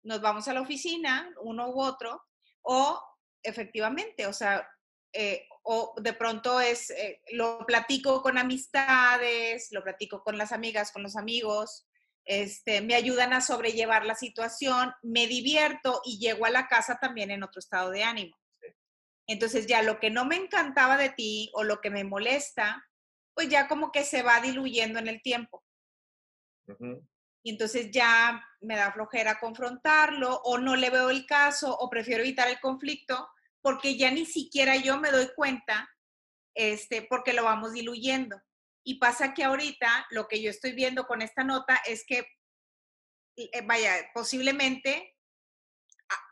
nos 0.04 0.22
vamos 0.22 0.48
a 0.48 0.54
la 0.54 0.62
oficina, 0.62 1.32
uno 1.42 1.70
u 1.70 1.82
otro, 1.82 2.24
o 2.64 3.00
efectivamente, 3.44 4.26
o 4.26 4.34
sea, 4.34 4.68
eh, 5.14 5.46
o 5.64 5.94
de 6.02 6.14
pronto 6.14 6.60
es, 6.60 6.90
eh, 6.90 7.22
lo 7.32 7.66
platico 7.66 8.22
con 8.22 8.38
amistades, 8.38 9.68
lo 9.72 9.84
platico 9.84 10.24
con 10.24 10.38
las 10.38 10.52
amigas, 10.52 10.92
con 10.92 11.04
los 11.04 11.16
amigos, 11.16 11.88
este, 12.26 12.82
me 12.82 12.96
ayudan 12.96 13.34
a 13.34 13.42
sobrellevar 13.42 14.06
la 14.06 14.16
situación, 14.16 14.94
me 15.02 15.28
divierto 15.28 16.02
y 16.06 16.20
llego 16.20 16.46
a 16.46 16.52
la 16.52 16.68
casa 16.68 16.98
también 17.00 17.32
en 17.32 17.44
otro 17.44 17.60
estado 17.60 17.90
de 17.92 18.04
ánimo. 18.04 18.36
Entonces 19.28 19.66
ya 19.66 19.82
lo 19.82 20.00
que 20.00 20.10
no 20.10 20.26
me 20.26 20.36
encantaba 20.36 20.98
de 20.98 21.10
ti 21.10 21.52
o 21.54 21.64
lo 21.64 21.80
que 21.82 21.90
me 21.90 22.04
molesta, 22.04 22.86
pues 23.34 23.50
ya 23.50 23.68
como 23.68 23.92
que 23.92 24.04
se 24.04 24.24
va 24.24 24.42
diluyendo 24.42 25.00
en 25.00 25.08
el 25.08 25.22
tiempo. 25.22 25.64
Y 27.44 27.52
entonces 27.52 27.92
ya 27.92 28.44
me 28.62 28.76
da 28.76 28.92
flojera 28.92 29.40
confrontarlo 29.40 30.42
o 30.44 30.58
no 30.58 30.76
le 30.76 30.90
veo 30.90 31.10
el 31.10 31.26
caso 31.26 31.76
o 31.76 31.90
prefiero 31.90 32.24
evitar 32.24 32.48
el 32.50 32.60
conflicto 32.60 33.30
porque 33.62 33.98
ya 33.98 34.12
ni 34.12 34.26
siquiera 34.26 34.76
yo 34.76 34.98
me 34.98 35.12
doy 35.12 35.30
cuenta 35.36 35.90
este, 36.56 37.04
porque 37.04 37.34
lo 37.34 37.44
vamos 37.44 37.74
diluyendo. 37.74 38.42
Y 38.84 39.00
pasa 39.00 39.34
que 39.34 39.44
ahorita 39.44 40.08
lo 40.10 40.28
que 40.28 40.42
yo 40.42 40.50
estoy 40.50 40.74
viendo 40.74 41.06
con 41.06 41.22
esta 41.22 41.44
nota 41.44 41.82
es 41.86 42.04
que, 42.06 42.28
eh, 43.38 43.62
vaya, 43.66 43.94
posiblemente 44.14 45.16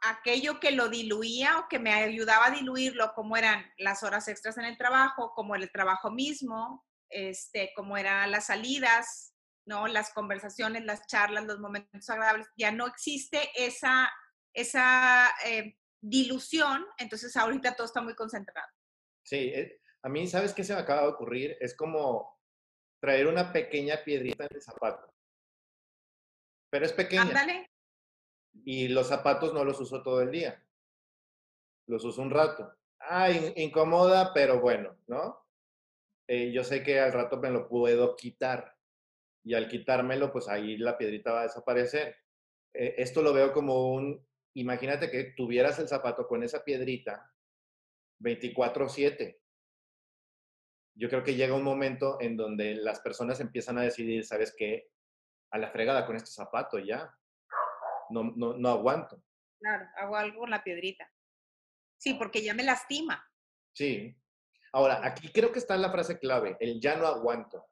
aquello 0.02 0.60
que 0.60 0.72
lo 0.72 0.90
diluía 0.90 1.60
o 1.60 1.68
que 1.70 1.80
me 1.80 1.94
ayudaba 1.94 2.48
a 2.48 2.52
diluirlo, 2.52 3.14
como 3.14 3.38
eran 3.38 3.66
las 3.78 4.04
horas 4.04 4.28
extras 4.28 4.58
en 4.58 4.66
el 4.66 4.78
trabajo, 4.78 5.32
como 5.34 5.56
el 5.56 5.72
trabajo 5.72 6.12
mismo, 6.12 6.86
este, 7.10 7.72
como 7.76 7.98
eran 7.98 8.30
las 8.32 8.48
salidas, 8.48 9.34
¿no? 9.66 9.88
Las 9.88 10.12
conversaciones, 10.12 10.84
las 10.84 11.06
charlas, 11.08 11.46
los 11.46 11.60
momentos 11.60 12.10
agradables, 12.10 12.48
ya 12.58 12.72
no 12.72 12.88
existe 12.88 13.50
esa, 13.56 14.12
esa 14.54 15.30
eh, 15.46 15.79
dilución, 16.02 16.86
entonces 16.98 17.36
ahorita 17.36 17.76
todo 17.76 17.86
está 17.86 18.02
muy 18.02 18.16
concentrado. 18.16 18.68
Sí, 19.24 19.52
eh, 19.54 19.82
a 20.02 20.10
mí, 20.10 20.28
¿sabes 20.28 20.54
qué 20.54 20.64
se 20.64 20.74
me 20.74 20.80
acaba 20.80 21.02
de 21.02 21.08
ocurrir? 21.10 21.58
Es 21.60 21.76
como 21.76 22.40
traer 23.02 23.28
una 23.28 23.52
pequeña 23.52 24.04
piedrita 24.04 24.46
en 24.46 24.56
el 24.56 24.62
zapato. 24.62 25.14
Pero 26.70 26.86
es 26.86 26.94
pequeña. 26.94 27.24
Ándale. 27.24 27.70
Y 28.66 28.88
los 28.88 29.08
zapatos 29.08 29.54
no 29.54 29.64
los 29.64 29.80
uso 29.80 30.02
todo 30.02 30.22
el 30.22 30.32
día. 30.32 30.64
Los 31.88 32.04
uso 32.04 32.22
un 32.22 32.32
rato. 32.32 32.74
Ah, 33.00 33.30
incomoda, 33.32 34.34
pero 34.34 34.60
bueno, 34.60 34.98
¿no? 35.08 35.46
Eh, 36.28 36.52
yo 36.52 36.64
sé 36.64 36.84
que 36.84 37.00
al 37.00 37.14
rato 37.14 37.38
me 37.38 37.50
lo 37.50 37.68
puedo 37.68 38.16
quitar. 38.16 38.78
Y 39.44 39.54
al 39.54 39.68
quitármelo, 39.68 40.32
pues 40.32 40.48
ahí 40.48 40.78
la 40.78 40.98
piedrita 40.98 41.32
va 41.32 41.42
a 41.42 41.44
desaparecer. 41.44 42.18
Eh, 42.74 42.96
esto 42.98 43.22
lo 43.22 43.34
veo 43.34 43.52
como 43.52 43.94
un, 43.94 44.29
imagínate 44.56 45.10
que 45.10 45.34
tuvieras 45.36 45.80
el 45.80 45.88
zapato 45.88 46.28
con 46.28 46.44
esa 46.44 46.64
piedrita 46.64 47.32
24/7 48.20 49.40
yo 51.00 51.10
creo 51.10 51.24
que 51.24 51.36
llega 51.36 51.56
un 51.56 51.64
momento 51.64 52.18
en 52.20 52.36
donde 52.36 52.76
las 52.76 53.00
personas 53.00 53.40
empiezan 53.40 53.78
a 53.78 53.84
decidir, 53.84 54.26
¿sabes 54.26 54.54
qué? 54.56 54.92
A 55.50 55.58
la 55.58 55.72
fregada 55.72 56.06
con 56.06 56.18
este 56.18 56.30
zapato 56.30 56.78
ya. 56.78 57.10
No, 58.10 58.34
no, 58.36 58.54
no 58.58 58.70
aguanto. 58.70 59.24
Claro, 59.62 59.86
hago 59.96 60.18
algo 60.18 60.40
con 60.42 60.50
la 60.50 60.62
piedrita. 60.62 61.10
Sí, 61.98 62.16
porque 62.16 62.44
ya 62.44 62.54
me 62.54 62.64
lastima. 62.64 63.26
Sí. 63.74 64.14
Ahora, 64.74 65.00
aquí 65.02 65.30
creo 65.32 65.54
que 65.54 65.60
está 65.60 65.78
la 65.78 65.90
frase 65.90 66.20
clave, 66.20 66.58
el 66.60 66.82
ya 66.82 66.98
no 66.98 67.08
aguanto. 67.08 67.66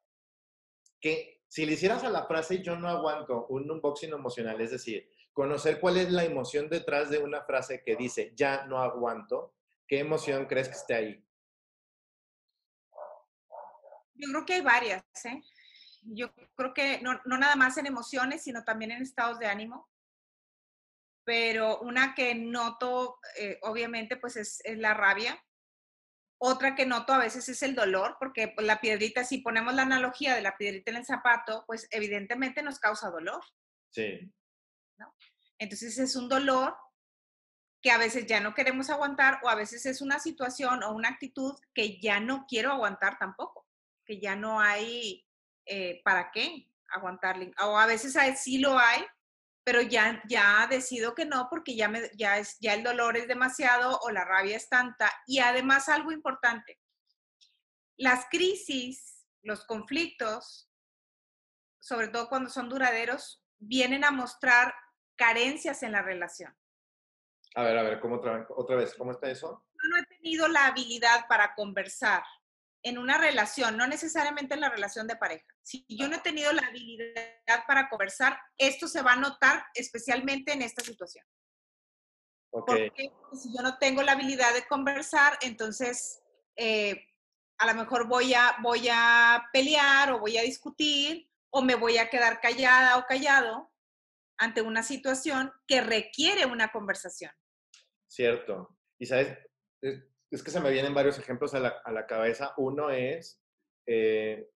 Que 1.01 1.41
si 1.49 1.65
le 1.65 1.73
hicieras 1.73 2.05
a 2.05 2.09
la 2.09 2.27
frase 2.27 2.63
yo 2.63 2.77
no 2.77 2.87
aguanto 2.87 3.45
un 3.47 3.69
unboxing 3.69 4.13
emocional, 4.13 4.61
es 4.61 4.71
decir, 4.71 5.11
conocer 5.37 5.79
cuál 5.79 5.97
es 5.97 6.11
la 6.11 6.23
emoción 6.23 6.67
detrás 6.67 7.11
de 7.11 7.19
una 7.19 7.43
frase 7.43 7.83
que 7.83 7.95
dice 7.95 8.33
ya 8.35 8.65
no 8.65 8.81
aguanto, 8.81 9.53
¿qué 9.87 9.99
emoción 9.99 10.47
crees 10.47 10.67
que 10.67 10.73
esté 10.73 10.95
ahí? 10.95 11.23
Yo 14.15 14.29
creo 14.31 14.45
que 14.47 14.53
hay 14.55 14.61
varias, 14.61 15.03
¿eh? 15.25 15.43
Yo 16.01 16.33
creo 16.55 16.73
que 16.73 17.01
no, 17.03 17.21
nada 17.37 17.55
más 17.55 17.77
en 17.77 17.85
emociones, 17.85 18.41
sino 18.45 18.63
también 18.63 18.89
en 18.89 19.03
estados 19.03 19.37
de 19.37 19.45
ánimo. 19.45 19.87
Pero 21.23 21.81
una 21.81 22.15
que 22.15 22.33
noto, 22.33 23.19
eh, 23.37 23.59
obviamente, 23.61 24.17
pues 24.17 24.37
es, 24.37 24.63
la 24.65 24.95
rabia. 24.95 25.39
Otra 26.39 26.73
que 26.73 26.87
noto 26.87 27.13
a 27.13 27.19
veces 27.19 27.47
es 27.47 27.61
el 27.61 27.75
dolor, 27.75 28.15
porque 28.17 28.47
pues, 28.47 28.65
la 28.65 28.81
piedrita, 28.81 29.23
si 29.23 29.37
ponemos 29.37 29.75
la 29.75 29.83
analogía 29.83 30.33
de 30.33 30.41
la 30.41 30.57
piedrita 30.57 30.89
en 30.89 30.97
el 30.97 31.05
zapato, 31.05 31.63
pues 31.67 31.87
evidentemente 31.91 32.63
nos 32.63 32.79
causa 32.79 33.11
dolor. 33.11 33.43
Sí. 33.91 34.33
Entonces 35.57 35.97
es 35.97 36.15
un 36.15 36.29
dolor 36.29 36.75
que 37.81 37.91
a 37.91 37.97
veces 37.97 38.25
ya 38.25 38.39
no 38.39 38.53
queremos 38.53 38.89
aguantar 38.89 39.39
o 39.43 39.49
a 39.49 39.55
veces 39.55 39.85
es 39.85 40.01
una 40.01 40.19
situación 40.19 40.83
o 40.83 40.91
una 40.91 41.09
actitud 41.09 41.55
que 41.73 41.99
ya 41.99 42.19
no 42.19 42.45
quiero 42.47 42.71
aguantar 42.71 43.17
tampoco 43.17 43.67
que 44.07 44.19
ya 44.19 44.35
no 44.35 44.59
hay 44.59 45.23
eh, 45.65 46.01
para 46.03 46.31
qué 46.31 46.71
aguantarle. 46.89 47.51
O 47.61 47.77
a 47.77 47.85
veces 47.85 48.17
sí 48.39 48.57
lo 48.57 48.79
hay, 48.79 49.05
pero 49.63 49.81
ya, 49.81 50.23
ya 50.27 50.65
decido 50.67 51.13
que 51.13 51.25
no 51.25 51.49
porque 51.49 51.75
ya, 51.75 51.89
me, 51.89 52.09
ya, 52.15 52.39
es, 52.39 52.57
ya 52.59 52.73
el 52.73 52.83
dolor 52.83 53.17
es 53.17 53.27
demasiado 53.27 53.99
o 53.99 54.09
la 54.09 54.23
rabia 54.23 54.55
es 54.55 54.69
tanta. 54.69 55.11
Y 55.27 55.39
además 55.39 55.89
algo 55.89 56.11
importante, 56.11 56.79
las 57.97 58.25
crisis, 58.31 59.27
los 59.43 59.65
conflictos, 59.65 60.71
sobre 61.79 62.07
todo 62.07 62.29
cuando 62.29 62.49
son 62.49 62.69
duraderos, 62.69 63.43
vienen 63.59 64.05
a 64.05 64.11
mostrar 64.11 64.73
carencias 65.17 65.83
en 65.83 65.91
la 65.91 66.01
relación. 66.01 66.55
A 67.55 67.63
ver, 67.63 67.77
a 67.77 67.83
ver, 67.83 67.99
¿cómo 67.99 68.17
otra, 68.17 68.45
otra 68.55 68.75
vez? 68.75 68.93
¿Cómo 68.95 69.11
está 69.11 69.29
eso? 69.29 69.65
Yo 69.73 69.89
no 69.89 69.97
he 69.97 70.05
tenido 70.05 70.47
la 70.47 70.67
habilidad 70.67 71.27
para 71.27 71.55
conversar 71.55 72.23
en 72.83 72.97
una 72.97 73.17
relación, 73.17 73.75
no 73.75 73.87
necesariamente 73.87 74.53
en 74.53 74.61
la 74.61 74.69
relación 74.69 75.07
de 75.07 75.15
pareja. 75.15 75.45
Si 75.61 75.85
yo 75.89 76.07
no 76.07 76.17
he 76.17 76.19
tenido 76.19 76.53
la 76.53 76.67
habilidad 76.67 77.65
para 77.67 77.89
conversar, 77.89 78.39
esto 78.57 78.87
se 78.87 79.01
va 79.01 79.13
a 79.13 79.17
notar 79.17 79.65
especialmente 79.73 80.53
en 80.53 80.61
esta 80.61 80.83
situación. 80.83 81.25
Porque 82.49 83.11
si 83.33 83.55
yo 83.55 83.61
no 83.61 83.77
tengo 83.77 84.03
la 84.03 84.13
habilidad 84.13 84.53
de 84.53 84.65
conversar, 84.67 85.37
entonces 85.41 86.23
eh, 86.55 87.07
a 87.57 87.65
lo 87.67 87.75
mejor 87.75 88.07
voy 88.07 88.33
a, 88.33 88.55
voy 88.61 88.87
a 88.91 89.49
pelear 89.51 90.13
o 90.13 90.19
voy 90.19 90.37
a 90.37 90.43
discutir 90.43 91.29
o 91.49 91.61
me 91.61 91.75
voy 91.75 91.97
a 91.97 92.09
quedar 92.09 92.39
callada 92.39 92.97
o 92.97 93.05
callado 93.05 93.71
ante 94.37 94.61
una 94.61 94.83
situación 94.83 95.51
que 95.67 95.81
requiere 95.81 96.45
una 96.45 96.71
conversación. 96.71 97.31
Cierto. 98.07 98.77
Y 98.99 99.05
sabes, 99.05 99.37
es 99.81 100.43
que 100.43 100.51
se 100.51 100.59
me 100.59 100.71
vienen 100.71 100.93
varios 100.93 101.17
ejemplos 101.19 101.53
a 101.53 101.59
la, 101.59 102.07
cabeza. 102.07 102.53
Uno 102.57 102.89
es, 102.89 103.41
eh, 103.85 104.49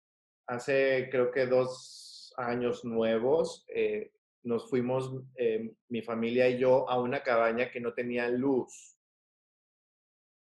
hace 0.48 1.10
creo 1.12 1.32
que 1.32 1.46
dos 1.46 2.34
años 2.38 2.84
nuevos, 2.84 3.66
eh, 3.74 4.12
nos 4.44 4.70
fuimos, 4.70 5.14
eh, 5.36 5.72
mi 5.90 6.02
familia 6.02 6.50
y 6.50 6.58
yo, 6.58 6.90
a 6.90 7.00
una 7.00 7.22
cabaña 7.24 7.72
que 7.72 7.80
no 7.80 7.94
tenía 7.94 8.28
luz 8.30 8.98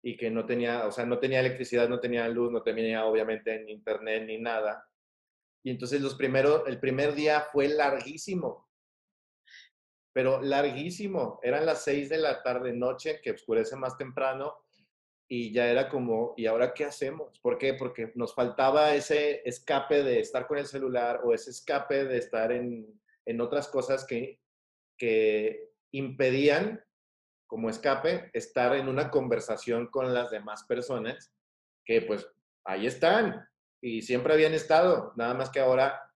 y 0.02 0.16
que 0.16 0.30
no 0.30 0.46
tenía, 0.46 0.86
o 0.86 0.92
sea, 0.92 1.04
no 1.04 1.18
tenía 1.18 1.40
electricidad, 1.40 1.88
no 1.88 2.00
tenía 2.00 2.28
luz, 2.28 2.50
no 2.50 2.62
tenía 2.62 3.04
obviamente 3.04 3.58
ni 3.60 3.72
internet 3.72 4.24
ni 4.26 4.38
nada. 4.38 4.88
Y 5.62 5.70
entonces 5.70 6.00
los 6.00 6.14
primeros, 6.14 6.66
el 6.66 6.80
primer 6.80 7.14
día 7.14 7.42
fue 7.52 7.68
larguísimo, 7.68 8.69
pero 10.12 10.40
larguísimo. 10.40 11.40
Eran 11.42 11.66
las 11.66 11.84
seis 11.84 12.08
de 12.08 12.18
la 12.18 12.42
tarde, 12.42 12.72
noche, 12.72 13.20
que 13.22 13.32
oscurece 13.32 13.76
más 13.76 13.96
temprano, 13.96 14.54
y 15.32 15.52
ya 15.52 15.70
era 15.70 15.88
como, 15.88 16.34
¿y 16.36 16.46
ahora 16.46 16.74
qué 16.74 16.84
hacemos? 16.84 17.38
¿Por 17.38 17.56
qué? 17.56 17.74
Porque 17.74 18.10
nos 18.16 18.34
faltaba 18.34 18.94
ese 18.94 19.48
escape 19.48 20.02
de 20.02 20.18
estar 20.18 20.48
con 20.48 20.58
el 20.58 20.66
celular 20.66 21.20
o 21.22 21.32
ese 21.32 21.50
escape 21.50 22.04
de 22.04 22.18
estar 22.18 22.50
en, 22.50 23.00
en 23.24 23.40
otras 23.40 23.68
cosas 23.68 24.04
que, 24.04 24.40
que 24.98 25.70
impedían 25.92 26.84
como 27.46 27.70
escape 27.70 28.30
estar 28.32 28.74
en 28.74 28.88
una 28.88 29.10
conversación 29.10 29.86
con 29.86 30.12
las 30.12 30.32
demás 30.32 30.64
personas 30.64 31.32
que 31.84 32.02
pues 32.02 32.26
ahí 32.64 32.86
están 32.86 33.48
y 33.80 34.02
siempre 34.02 34.32
habían 34.32 34.52
estado, 34.52 35.12
nada 35.16 35.34
más 35.34 35.50
que 35.50 35.60
ahora 35.60 36.09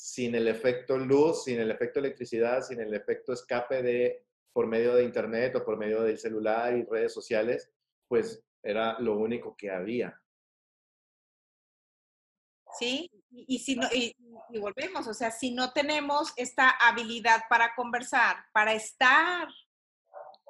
sin 0.00 0.34
el 0.34 0.48
efecto 0.48 0.96
luz, 0.96 1.44
sin 1.44 1.60
el 1.60 1.70
efecto 1.70 2.00
electricidad, 2.00 2.62
sin 2.62 2.80
el 2.80 2.94
efecto 2.94 3.34
escape 3.34 3.82
de 3.82 4.24
por 4.50 4.66
medio 4.66 4.94
de 4.94 5.04
internet 5.04 5.54
o 5.56 5.64
por 5.64 5.76
medio 5.76 6.00
del 6.00 6.18
celular 6.18 6.74
y 6.74 6.84
redes 6.84 7.12
sociales, 7.12 7.70
pues 8.08 8.42
era 8.62 8.98
lo 8.98 9.18
único 9.18 9.54
que 9.54 9.70
había. 9.70 10.18
Sí, 12.78 13.10
y, 13.30 13.58
si 13.58 13.76
no, 13.76 13.88
y, 13.92 14.16
volvemos, 14.58 15.06
o 15.06 15.12
sea, 15.12 15.30
si 15.30 15.52
no 15.52 15.74
tenemos 15.74 16.32
esta 16.36 16.70
habilidad 16.70 17.42
para 17.50 17.74
conversar, 17.74 18.36
para 18.54 18.72
estar, 18.72 19.48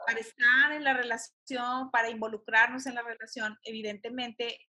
para 0.07 0.21
estar 0.21 0.71
en 0.71 0.85
la 0.85 0.95
relación, 0.95 1.91
para 1.91 2.09
involucrarnos 2.09 2.87
en 2.87 2.95
la 2.95 3.03
relación, 3.03 3.59
evidentemente 3.65 4.70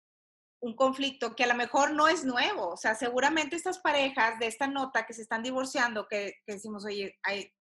un 0.63 0.77
conflicto 0.77 1.35
que 1.35 1.45
a 1.45 1.49
lo 1.49 1.55
mejor 1.55 1.93
no 1.93 2.07
es 2.07 2.25
nuevo, 2.25 2.69
o 2.69 2.77
sea, 2.77 2.95
seguramente 2.95 3.57
estas 3.57 3.81
parejas 3.81 4.39
de 4.39 4.47
esta 4.47 4.69
nota 4.69 5.05
que 5.05 5.13
se 5.13 5.23
están 5.23 5.43
divorciando, 5.43 6.07
que, 6.07 6.37
que 6.47 6.55
decimos, 6.55 6.85
oye, 6.85 7.19
hay 7.25 7.53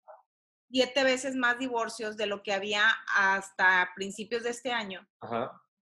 siete 0.72 1.04
veces 1.04 1.36
más 1.36 1.58
divorcios 1.58 2.16
de 2.16 2.28
lo 2.28 2.44
que 2.44 2.54
había 2.54 2.88
hasta 3.16 3.90
principios 3.96 4.44
de 4.44 4.52
este 4.52 4.72
año. 4.72 5.06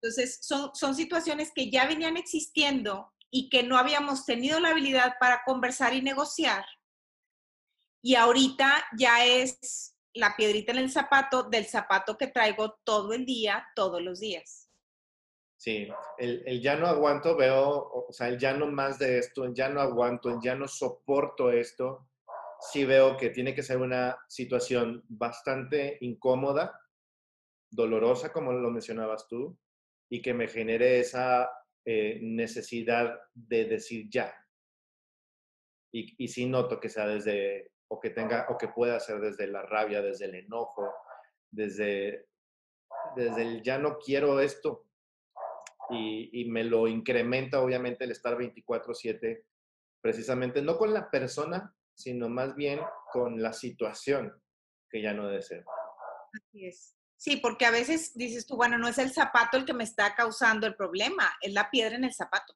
Entonces, 0.02 0.38
son, 0.40 0.74
son 0.74 0.94
situaciones 0.94 1.52
que 1.54 1.70
ya 1.70 1.86
venían 1.86 2.16
existiendo 2.16 3.12
y 3.30 3.50
que 3.50 3.62
no 3.62 3.76
habíamos 3.76 4.24
tenido 4.24 4.58
la 4.58 4.70
habilidad 4.70 5.16
para 5.20 5.42
conversar 5.44 5.94
y 5.94 6.02
negociar. 6.02 6.64
Y 8.02 8.14
ahorita 8.14 8.82
ya 8.96 9.24
es 9.26 9.94
la 10.14 10.34
piedrita 10.36 10.72
en 10.72 10.78
el 10.78 10.90
zapato 10.90 11.44
del 11.44 11.66
zapato 11.66 12.16
que 12.16 12.26
traigo 12.26 12.78
todo 12.82 13.12
el 13.12 13.26
día, 13.26 13.68
todos 13.76 14.02
los 14.02 14.20
días. 14.20 14.59
Sí, 15.60 15.86
el, 16.16 16.62
ya 16.62 16.74
no 16.76 16.86
aguanto, 16.86 17.36
veo, 17.36 18.06
o 18.08 18.12
sea, 18.12 18.28
el 18.28 18.38
ya 18.38 18.54
no 18.54 18.66
más 18.68 18.98
de 18.98 19.18
esto, 19.18 19.44
el 19.44 19.52
ya 19.52 19.68
no 19.68 19.82
aguanto, 19.82 20.30
el 20.30 20.40
ya 20.42 20.54
no 20.54 20.66
soporto 20.66 21.50
esto, 21.50 22.08
sí 22.72 22.86
veo 22.86 23.18
que 23.18 23.28
tiene 23.28 23.54
que 23.54 23.62
ser 23.62 23.76
una 23.76 24.16
situación 24.26 25.04
bastante 25.06 25.98
incómoda, 26.00 26.80
dolorosa, 27.70 28.32
como 28.32 28.54
lo 28.54 28.70
mencionabas 28.70 29.28
tú, 29.28 29.54
y 30.08 30.22
que 30.22 30.32
me 30.32 30.48
genere 30.48 30.98
esa 30.98 31.50
eh, 31.84 32.18
necesidad 32.22 33.20
de 33.34 33.66
decir 33.66 34.08
ya. 34.08 34.34
Y, 35.92 36.24
y 36.24 36.28
sí 36.28 36.46
noto 36.46 36.80
que 36.80 36.88
sea 36.88 37.06
desde, 37.06 37.72
o 37.88 38.00
que 38.00 38.08
tenga, 38.08 38.46
o 38.48 38.56
que 38.56 38.68
pueda 38.68 38.98
ser 38.98 39.20
desde 39.20 39.46
la 39.46 39.60
rabia, 39.60 40.00
desde 40.00 40.24
el 40.24 40.36
enojo, 40.36 40.90
desde, 41.50 42.28
desde 43.14 43.42
el 43.42 43.62
ya 43.62 43.76
no 43.76 43.98
quiero 43.98 44.40
esto, 44.40 44.86
y, 45.90 46.44
me 46.46 46.64
lo 46.64 46.86
incrementa 46.86 47.60
obviamente 47.60 48.04
el 48.04 48.12
estar 48.12 48.36
24/7, 48.36 49.44
precisamente 50.00 50.62
no 50.62 50.76
con 50.76 50.92
la 50.92 51.10
persona, 51.10 51.74
sino 51.94 52.28
más 52.28 52.54
bien 52.54 52.80
con 53.12 53.42
la 53.42 53.52
situación 53.52 54.32
que 54.88 55.02
ya 55.02 55.12
no 55.12 55.28
deseo. 55.28 55.64
Así 56.32 56.66
es. 56.66 56.96
Sí, 57.16 57.36
porque 57.36 57.66
a 57.66 57.70
veces 57.70 58.14
dices 58.14 58.46
tú, 58.46 58.56
bueno, 58.56 58.78
no 58.78 58.88
es 58.88 58.98
el 58.98 59.10
zapato 59.10 59.58
el 59.58 59.66
que 59.66 59.74
me 59.74 59.84
está 59.84 60.14
causando 60.14 60.66
el 60.66 60.74
problema, 60.74 61.30
es 61.42 61.52
la 61.52 61.70
piedra 61.70 61.96
en 61.96 62.04
el 62.04 62.14
zapato. 62.14 62.54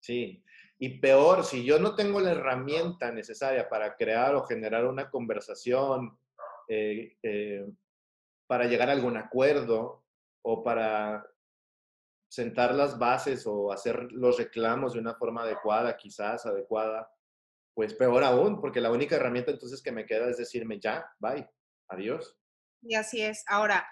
Sí, 0.00 0.42
y 0.78 0.98
peor, 0.98 1.44
si 1.44 1.64
yo 1.64 1.78
no 1.78 1.94
tengo 1.94 2.20
la 2.20 2.32
herramienta 2.32 3.10
necesaria 3.10 3.68
para 3.68 3.96
crear 3.96 4.34
o 4.34 4.44
generar 4.44 4.86
una 4.86 5.10
conversación, 5.10 6.18
eh, 6.68 7.16
eh, 7.22 7.66
para 8.46 8.66
llegar 8.66 8.88
a 8.88 8.92
algún 8.92 9.16
acuerdo 9.16 10.04
o 10.42 10.62
para 10.62 11.26
sentar 12.28 12.74
las 12.74 12.98
bases 12.98 13.46
o 13.46 13.72
hacer 13.72 14.12
los 14.12 14.38
reclamos 14.38 14.92
de 14.92 15.00
una 15.00 15.14
forma 15.14 15.42
adecuada, 15.42 15.96
quizás 15.96 16.44
adecuada, 16.46 17.08
pues 17.74 17.94
peor 17.94 18.24
aún, 18.24 18.60
porque 18.60 18.80
la 18.80 18.90
única 18.90 19.16
herramienta 19.16 19.50
entonces 19.50 19.82
que 19.82 19.92
me 19.92 20.06
queda 20.06 20.28
es 20.30 20.38
decirme 20.38 20.80
ya, 20.80 21.06
bye, 21.18 21.48
adiós. 21.88 22.36
Y 22.82 22.94
así 22.94 23.20
es. 23.20 23.44
Ahora, 23.46 23.86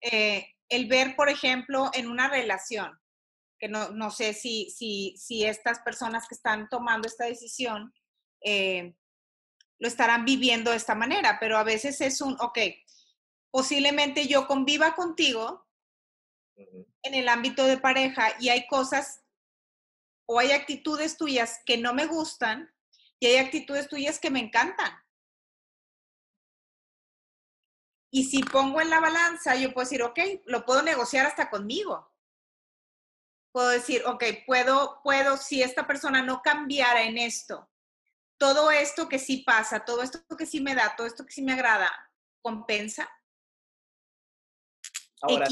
eh, 0.00 0.46
el 0.68 0.88
ver, 0.88 1.16
por 1.16 1.28
ejemplo, 1.28 1.90
en 1.94 2.08
una 2.08 2.28
relación, 2.28 2.98
que 3.58 3.68
no, 3.68 3.90
no 3.90 4.10
sé 4.10 4.34
si, 4.34 4.70
si, 4.70 5.16
si, 5.16 5.44
estas 5.44 5.80
personas 5.80 6.26
que 6.28 6.34
están 6.34 6.68
tomando 6.68 7.08
esta 7.08 7.24
decisión 7.24 7.92
eh, 8.44 8.94
lo 9.80 9.88
estarán 9.88 10.24
viviendo 10.24 10.70
de 10.70 10.76
esta 10.76 10.94
manera, 10.94 11.38
pero 11.40 11.56
a 11.56 11.64
veces 11.64 12.00
es 12.00 12.20
un, 12.20 12.36
ok, 12.40 12.58
posiblemente 13.50 14.26
yo 14.26 14.46
conviva 14.46 14.94
contigo, 14.94 15.66
en 16.58 17.14
el 17.14 17.28
ámbito 17.28 17.64
de 17.64 17.78
pareja 17.78 18.28
y 18.40 18.48
hay 18.48 18.66
cosas 18.66 19.22
o 20.26 20.38
hay 20.38 20.52
actitudes 20.52 21.16
tuyas 21.16 21.60
que 21.64 21.78
no 21.78 21.94
me 21.94 22.06
gustan 22.06 22.72
y 23.20 23.26
hay 23.26 23.36
actitudes 23.36 23.88
tuyas 23.88 24.18
que 24.18 24.30
me 24.30 24.40
encantan. 24.40 24.92
Y 28.10 28.24
si 28.24 28.42
pongo 28.42 28.80
en 28.80 28.90
la 28.90 29.00
balanza, 29.00 29.54
yo 29.54 29.72
puedo 29.72 29.84
decir, 29.84 30.02
ok, 30.02 30.18
lo 30.46 30.64
puedo 30.64 30.82
negociar 30.82 31.26
hasta 31.26 31.50
conmigo. 31.50 32.10
Puedo 33.52 33.68
decir, 33.68 34.02
ok, 34.06 34.24
puedo, 34.46 35.00
puedo, 35.02 35.36
si 35.36 35.62
esta 35.62 35.86
persona 35.86 36.22
no 36.22 36.40
cambiara 36.42 37.02
en 37.02 37.18
esto, 37.18 37.70
todo 38.38 38.70
esto 38.70 39.08
que 39.08 39.18
sí 39.18 39.38
pasa, 39.38 39.84
todo 39.84 40.02
esto 40.02 40.20
que 40.36 40.46
sí 40.46 40.60
me 40.60 40.74
da, 40.74 40.94
todo 40.96 41.06
esto 41.06 41.24
que 41.26 41.32
sí 41.32 41.42
me 41.42 41.52
agrada, 41.52 41.90
compensa. 42.40 43.10
Ahora, 45.20 45.48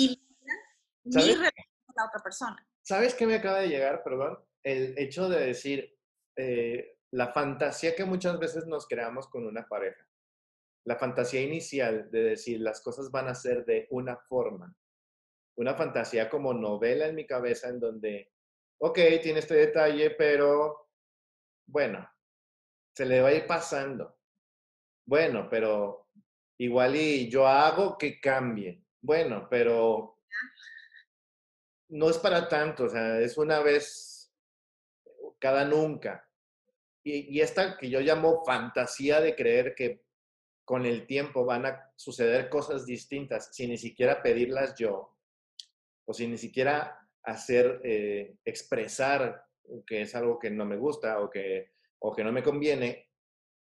¿Sabes? 1.11 1.39
la 1.39 2.07
otra 2.07 2.23
persona. 2.23 2.69
¿Sabes 2.83 3.15
qué 3.15 3.27
me 3.27 3.37
acaba 3.37 3.61
de 3.61 3.69
llegar? 3.69 4.03
Perdón. 4.03 4.39
El 4.63 4.99
hecho 4.99 5.29
de 5.29 5.47
decir 5.47 5.97
eh, 6.37 6.99
la 7.13 7.33
fantasía 7.33 7.95
que 7.95 8.05
muchas 8.05 8.39
veces 8.39 8.67
nos 8.67 8.87
creamos 8.87 9.29
con 9.29 9.47
una 9.47 9.67
pareja. 9.67 10.07
La 10.85 10.97
fantasía 10.97 11.41
inicial 11.41 12.11
de 12.11 12.23
decir 12.23 12.61
las 12.61 12.81
cosas 12.81 13.11
van 13.11 13.29
a 13.29 13.35
ser 13.35 13.65
de 13.65 13.87
una 13.91 14.17
forma. 14.17 14.75
Una 15.57 15.75
fantasía 15.75 16.29
como 16.29 16.53
novela 16.53 17.07
en 17.07 17.15
mi 17.15 17.27
cabeza 17.27 17.69
en 17.69 17.81
donde, 17.81 18.33
ok, 18.79 18.99
tiene 19.23 19.39
este 19.39 19.55
detalle, 19.55 20.11
pero 20.11 20.91
bueno, 21.67 22.09
se 22.95 23.07
le 23.07 23.21
va 23.21 23.29
a 23.29 23.35
ir 23.35 23.47
pasando. 23.47 24.19
Bueno, 25.07 25.49
pero 25.51 26.09
igual 26.59 26.97
y 26.97 27.29
yo 27.31 27.47
hago 27.47 27.97
que 27.97 28.21
cambie. 28.21 28.85
Bueno, 29.01 29.49
pero 29.49 30.19
no 31.89 32.11
es 32.11 32.19
para 32.19 32.49
tanto, 32.49 32.85
o 32.85 32.89
sea, 32.89 33.21
es 33.21 33.39
una 33.39 33.61
vez 33.61 34.33
cada 35.39 35.65
nunca. 35.65 36.29
Y, 37.05 37.41
esta 37.41 37.77
que 37.77 37.89
yo 37.89 38.01
llamo 38.01 38.43
fantasía 38.45 39.21
de 39.21 39.37
creer 39.37 39.75
que 39.77 40.03
con 40.65 40.85
el 40.85 41.07
tiempo 41.07 41.45
van 41.45 41.67
a 41.67 41.93
suceder 41.95 42.49
cosas 42.49 42.85
distintas 42.85 43.55
sin 43.55 43.71
ni 43.71 43.79
siquiera 43.79 44.23
pedirlas 44.23 44.75
yo, 44.75 45.17
o 46.05 46.13
sin 46.13 46.33
ni 46.33 46.39
siquiera 46.39 46.99
hacer, 47.23 47.81
eh, 47.85 48.37
expresar 48.45 49.45
que 49.87 50.03
es 50.03 50.15
algo 50.17 50.39
que 50.39 50.51
no 50.51 50.65
me 50.65 50.77
gusta 50.77 51.21
o 51.21 51.31
que, 51.31 51.71
o 52.01 52.15
que 52.15 52.25
no 52.25 52.33
me 52.33 52.43
conviene, 52.43 53.09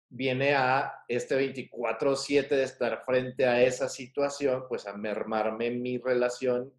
viene 0.09 0.55
a 0.55 1.05
este 1.09 1.37
24/7 1.37 2.55
de 2.55 2.63
estar 2.63 3.05
frente 3.05 3.47
a 3.47 3.63
esa 3.63 3.89
situación, 3.89 4.67
pues 4.69 4.87
a 4.87 4.97
mermarme 4.97 5.71
mi 5.73 5.99
relación 5.99 6.73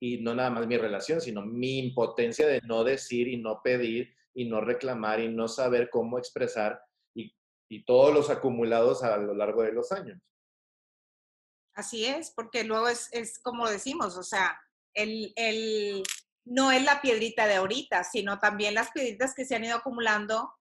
y 0.00 0.18
no 0.18 0.34
nada 0.34 0.50
más 0.50 0.66
mi 0.66 0.78
relación, 0.78 1.20
sino 1.20 1.42
mi 1.42 1.78
impotencia 1.78 2.46
de 2.46 2.60
no 2.62 2.82
decir 2.82 3.28
y 3.28 3.36
no 3.36 3.60
pedir 3.62 4.14
y 4.34 4.46
no 4.46 4.60
reclamar 4.60 5.20
y 5.20 5.28
no 5.28 5.46
saber 5.46 5.90
cómo 5.90 6.18
expresar 6.18 6.80
y, 7.14 7.36
y 7.68 7.84
todos 7.84 8.14
los 8.14 8.30
acumulados 8.30 9.02
a 9.02 9.16
lo 9.18 9.34
largo 9.34 9.62
de 9.62 9.72
los 9.72 9.92
años. 9.92 10.18
Así 11.74 12.06
es, 12.06 12.30
porque 12.30 12.64
luego 12.64 12.88
es, 12.88 13.08
es 13.12 13.38
como 13.38 13.68
decimos, 13.68 14.16
o 14.16 14.22
sea, 14.22 14.58
el, 14.94 15.32
el, 15.36 16.02
no 16.44 16.72
es 16.72 16.82
la 16.82 17.00
piedrita 17.00 17.46
de 17.46 17.56
ahorita, 17.56 18.02
sino 18.04 18.38
también 18.38 18.74
las 18.74 18.90
piedritas 18.90 19.34
que 19.34 19.44
se 19.44 19.54
han 19.54 19.64
ido 19.64 19.76
acumulando. 19.76 20.52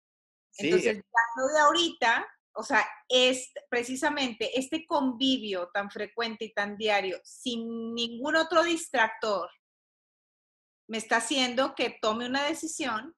Entonces, 0.58 0.98
ya 0.98 1.54
de 1.54 1.60
ahorita, 1.60 2.28
o 2.54 2.64
sea, 2.64 2.86
es 3.08 3.52
precisamente 3.70 4.60
este 4.60 4.86
convivio 4.86 5.70
tan 5.74 5.90
frecuente 5.90 6.46
y 6.46 6.54
tan 6.54 6.78
diario, 6.78 7.20
sin 7.24 7.94
ningún 7.94 8.36
otro 8.36 8.64
distractor, 8.64 9.50
me 10.88 10.98
está 10.98 11.18
haciendo 11.18 11.76
que 11.76 11.98
tome 12.02 12.26
una 12.26 12.44
decisión 12.44 13.16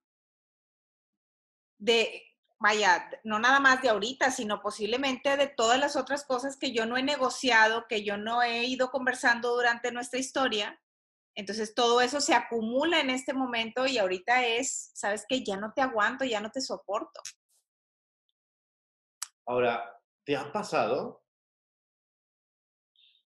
de, 1.80 2.22
vaya, 2.60 3.10
no 3.24 3.40
nada 3.40 3.60
más 3.60 3.82
de 3.82 3.90
ahorita, 3.90 4.30
sino 4.30 4.62
posiblemente 4.62 5.38
de 5.38 5.48
todas 5.48 5.80
las 5.80 5.96
otras 5.96 6.26
cosas 6.26 6.58
que 6.58 6.74
yo 6.74 6.86
no 6.86 6.98
he 6.98 7.04
negociado, 7.04 7.86
que 7.88 8.04
yo 8.04 8.18
no 8.18 8.44
he 8.44 8.66
ido 8.66 8.92
conversando 8.92 9.56
durante 9.56 9.92
nuestra 9.92 10.20
historia. 10.20 10.80
Entonces 11.34 11.74
todo 11.74 12.02
eso 12.02 12.20
se 12.20 12.34
acumula 12.34 13.00
en 13.00 13.10
este 13.10 13.34
momento 13.34 13.88
y 13.88 13.98
ahorita 13.98 14.46
es, 14.46 14.92
sabes 14.94 15.26
que 15.28 15.44
ya 15.44 15.56
no 15.56 15.72
te 15.74 15.82
aguanto, 15.82 16.26
ya 16.26 16.42
no 16.42 16.52
te 16.52 16.60
soporto. 16.60 17.22
Ahora, 19.52 20.02
¿te 20.24 20.38
ha 20.38 20.50
pasado? 20.50 21.26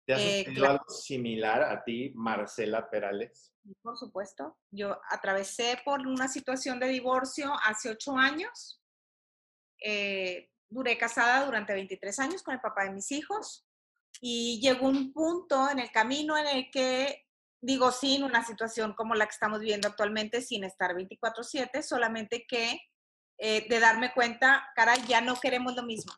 ¿Te 0.07 0.15
has 0.15 0.21
eh, 0.21 0.55
algo 0.65 0.89
similar 0.89 1.65
a 1.65 1.83
ti, 1.83 2.13
Marcela 2.15 2.89
Perales? 2.89 3.53
Por 3.83 3.97
supuesto. 3.97 4.57
Yo 4.71 5.01
atravesé 5.11 5.81
por 5.85 6.07
una 6.07 6.29
situación 6.29 6.79
de 6.79 6.87
divorcio 6.87 7.53
hace 7.65 7.91
ocho 7.91 8.17
años. 8.17 8.81
Eh, 9.85 10.49
duré 10.71 10.97
casada 10.97 11.45
durante 11.45 11.75
23 11.75 12.17
años 12.21 12.45
con 12.45 12.55
el 12.55 12.61
papá 12.61 12.85
de 12.85 12.93
mis 12.93 13.11
hijos 13.11 13.67
y 14.21 14.61
llegó 14.61 14.87
un 14.87 15.13
punto 15.13 15.69
en 15.71 15.81
el 15.81 15.91
camino 15.91 16.39
en 16.39 16.47
el 16.47 16.71
que, 16.71 17.27
digo, 17.61 17.91
sin 17.91 18.23
una 18.23 18.47
situación 18.47 18.95
como 18.95 19.17
la 19.17 19.27
que 19.27 19.33
estamos 19.33 19.59
viviendo 19.59 19.89
actualmente, 19.89 20.41
sin 20.41 20.63
estar 20.63 20.95
24/7, 20.95 21.83
solamente 21.83 22.47
que 22.47 22.79
eh, 23.45 23.67
de 23.69 23.81
darme 23.81 24.13
cuenta, 24.13 24.71
cara, 24.77 24.95
ya 25.09 25.21
no 25.21 25.35
queremos 25.35 25.75
lo 25.75 25.83
mismo. 25.83 26.13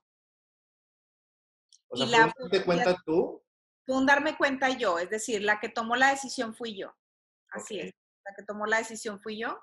O 1.89 1.97
sea, 1.97 2.07
y 2.07 2.11
la, 2.11 2.35
¿te 2.51 2.63
cuenta 2.63 3.03
tú? 3.07 3.43
Un 3.87 4.05
darme 4.05 4.37
cuenta 4.37 4.69
yo, 4.69 4.99
es 4.99 5.09
decir, 5.09 5.41
la 5.41 5.59
que 5.59 5.71
tomó 5.71 5.97
la 5.97 6.11
decisión 6.11 6.55
fui 6.55 6.77
yo. 6.77 6.95
Así 7.49 7.81
es, 7.81 7.95
la 8.27 8.35
que 8.37 8.43
tomó 8.43 8.67
la 8.67 8.77
decisión 8.77 9.23
fui 9.23 9.39
yo. 9.39 9.59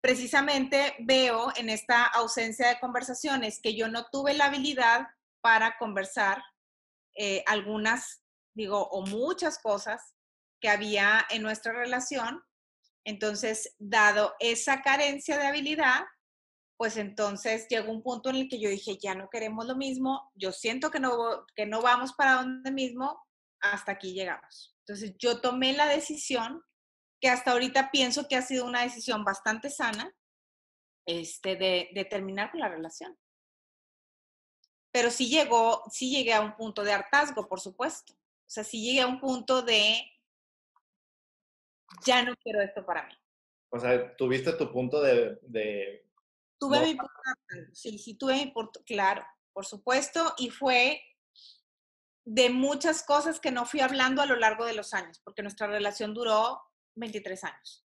Precisamente 0.00 0.96
veo 1.00 1.52
en 1.56 1.68
esta 1.68 2.02
ausencia 2.06 2.68
de 2.68 2.80
conversaciones 2.80 3.60
que 3.60 3.76
yo 3.76 3.88
no 3.88 4.06
tuve 4.10 4.32
la 4.32 4.46
habilidad 4.46 5.06
para 5.42 5.76
conversar 5.76 6.42
eh, 7.14 7.44
algunas, 7.46 8.22
digo, 8.54 8.88
o 8.88 9.04
muchas 9.04 9.58
cosas 9.58 10.14
que 10.62 10.70
había 10.70 11.26
en 11.28 11.42
nuestra 11.42 11.74
relación. 11.74 12.42
Entonces, 13.04 13.74
dado 13.78 14.34
esa 14.40 14.80
carencia 14.80 15.36
de 15.36 15.46
habilidad, 15.46 16.06
pues 16.76 16.96
entonces 16.98 17.66
llegó 17.68 17.90
un 17.90 18.02
punto 18.02 18.28
en 18.30 18.36
el 18.36 18.48
que 18.48 18.60
yo 18.60 18.68
dije, 18.68 18.98
ya 18.98 19.14
no 19.14 19.30
queremos 19.30 19.66
lo 19.66 19.76
mismo, 19.76 20.30
yo 20.34 20.52
siento 20.52 20.90
que 20.90 21.00
no, 21.00 21.46
que 21.54 21.64
no 21.64 21.80
vamos 21.80 22.12
para 22.12 22.34
donde 22.34 22.70
mismo, 22.70 23.24
hasta 23.60 23.92
aquí 23.92 24.12
llegamos. 24.12 24.76
Entonces 24.80 25.14
yo 25.18 25.40
tomé 25.40 25.72
la 25.72 25.86
decisión, 25.86 26.62
que 27.20 27.30
hasta 27.30 27.52
ahorita 27.52 27.90
pienso 27.90 28.28
que 28.28 28.36
ha 28.36 28.42
sido 28.42 28.66
una 28.66 28.82
decisión 28.82 29.24
bastante 29.24 29.70
sana, 29.70 30.14
este, 31.06 31.56
de, 31.56 31.88
de 31.94 32.04
terminar 32.04 32.50
con 32.50 32.60
la 32.60 32.68
relación. 32.68 33.16
Pero 34.92 35.10
sí 35.10 35.28
llegó, 35.28 35.82
sí 35.90 36.10
llegué 36.10 36.34
a 36.34 36.42
un 36.42 36.56
punto 36.56 36.84
de 36.84 36.92
hartazgo, 36.92 37.48
por 37.48 37.60
supuesto. 37.60 38.12
O 38.12 38.48
sea, 38.48 38.64
sí 38.64 38.82
llegué 38.82 39.00
a 39.00 39.06
un 39.06 39.18
punto 39.18 39.62
de, 39.62 40.02
ya 42.04 42.22
no 42.22 42.34
quiero 42.36 42.60
esto 42.60 42.84
para 42.84 43.06
mí. 43.06 43.14
O 43.70 43.80
sea, 43.80 44.14
tuviste 44.16 44.52
tu 44.52 44.70
punto 44.70 45.00
de... 45.00 45.38
de 45.42 46.05
tuve 46.58 46.80
mi 46.80 46.94
punto, 46.94 47.12
sí, 47.72 47.98
sí, 47.98 48.14
tuve 48.14 48.34
mi 48.34 48.54
claro, 48.84 49.24
por 49.52 49.66
supuesto, 49.66 50.34
y 50.38 50.50
fue 50.50 51.00
de 52.24 52.50
muchas 52.50 53.02
cosas 53.02 53.38
que 53.38 53.52
no 53.52 53.66
fui 53.66 53.80
hablando 53.80 54.20
a 54.20 54.26
lo 54.26 54.36
largo 54.36 54.64
de 54.64 54.74
los 54.74 54.94
años, 54.94 55.20
porque 55.24 55.42
nuestra 55.42 55.66
relación 55.66 56.12
duró 56.12 56.60
23 56.96 57.44
años. 57.44 57.84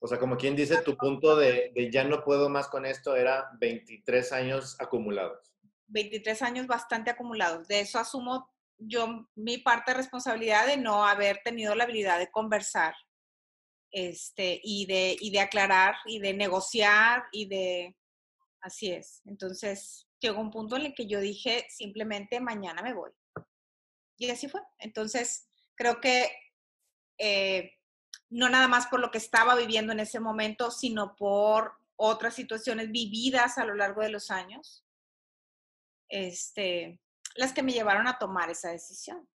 O 0.00 0.06
sea, 0.06 0.18
como 0.18 0.36
quien 0.36 0.54
dice, 0.54 0.80
tu 0.82 0.96
punto 0.96 1.34
de, 1.34 1.72
de, 1.74 1.90
ya 1.90 2.04
no 2.04 2.22
puedo 2.22 2.48
más 2.48 2.68
con 2.68 2.86
esto 2.86 3.16
era 3.16 3.50
23 3.58 4.32
años 4.32 4.76
acumulados. 4.78 5.52
23 5.88 6.42
años 6.42 6.66
bastante 6.68 7.10
acumulados. 7.10 7.66
De 7.66 7.80
eso 7.80 7.98
asumo 7.98 8.48
yo 8.78 9.28
mi 9.34 9.58
parte 9.58 9.90
de 9.90 9.96
responsabilidad 9.96 10.66
de 10.66 10.76
no 10.76 11.04
haber 11.04 11.40
tenido 11.42 11.74
la 11.74 11.84
habilidad 11.84 12.18
de 12.18 12.30
conversar 12.30 12.94
este, 13.90 14.60
y, 14.62 14.86
de, 14.86 15.16
y 15.18 15.30
de 15.30 15.40
aclarar 15.40 15.96
y 16.06 16.18
de 16.18 16.34
negociar 16.34 17.24
y 17.32 17.46
de... 17.46 17.96
Así 18.60 18.90
es. 18.90 19.22
Entonces, 19.24 20.08
llegó 20.20 20.40
un 20.40 20.50
punto 20.50 20.76
en 20.76 20.86
el 20.86 20.94
que 20.94 21.06
yo 21.06 21.20
dije, 21.20 21.66
simplemente 21.70 22.40
mañana 22.40 22.82
me 22.82 22.94
voy. 22.94 23.10
Y 24.16 24.30
así 24.30 24.48
fue. 24.48 24.60
Entonces, 24.78 25.48
creo 25.76 26.00
que 26.00 26.28
eh, 27.18 27.72
no 28.30 28.48
nada 28.48 28.68
más 28.68 28.86
por 28.88 29.00
lo 29.00 29.10
que 29.10 29.18
estaba 29.18 29.54
viviendo 29.54 29.92
en 29.92 30.00
ese 30.00 30.20
momento, 30.20 30.70
sino 30.70 31.14
por 31.16 31.72
otras 31.96 32.34
situaciones 32.34 32.90
vividas 32.90 33.58
a 33.58 33.64
lo 33.64 33.74
largo 33.74 34.02
de 34.02 34.10
los 34.10 34.30
años, 34.30 34.84
este, 36.08 37.00
las 37.34 37.52
que 37.52 37.62
me 37.62 37.72
llevaron 37.72 38.06
a 38.06 38.18
tomar 38.18 38.50
esa 38.50 38.70
decisión. 38.70 39.28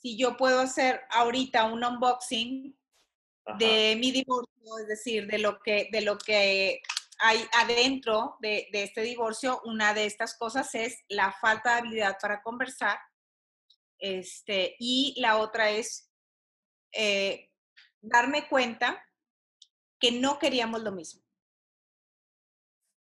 Si 0.00 0.16
yo 0.16 0.36
puedo 0.36 0.60
hacer 0.60 1.00
ahorita 1.10 1.64
un 1.64 1.84
unboxing 1.84 2.76
de 3.58 3.96
mi 3.98 4.10
divorcio, 4.10 4.78
es 4.80 4.88
decir, 4.88 5.26
de 5.26 5.38
lo 5.38 5.58
que, 5.60 5.88
de 5.92 6.00
lo 6.00 6.18
que 6.18 6.82
hay 7.18 7.46
adentro 7.52 8.36
de, 8.40 8.68
de, 8.72 8.82
este 8.82 9.02
divorcio, 9.02 9.60
una 9.64 9.94
de 9.94 10.06
estas 10.06 10.36
cosas 10.36 10.74
es 10.74 10.98
la 11.08 11.32
falta 11.32 11.74
de 11.74 11.80
habilidad 11.80 12.18
para 12.20 12.42
conversar, 12.42 12.98
este, 13.98 14.76
y 14.78 15.14
la 15.18 15.38
otra 15.38 15.70
es 15.70 16.10
eh, 16.92 17.50
darme 18.00 18.48
cuenta 18.48 19.02
que 19.98 20.12
no 20.12 20.38
queríamos 20.38 20.82
lo 20.82 20.92
mismo. 20.92 21.22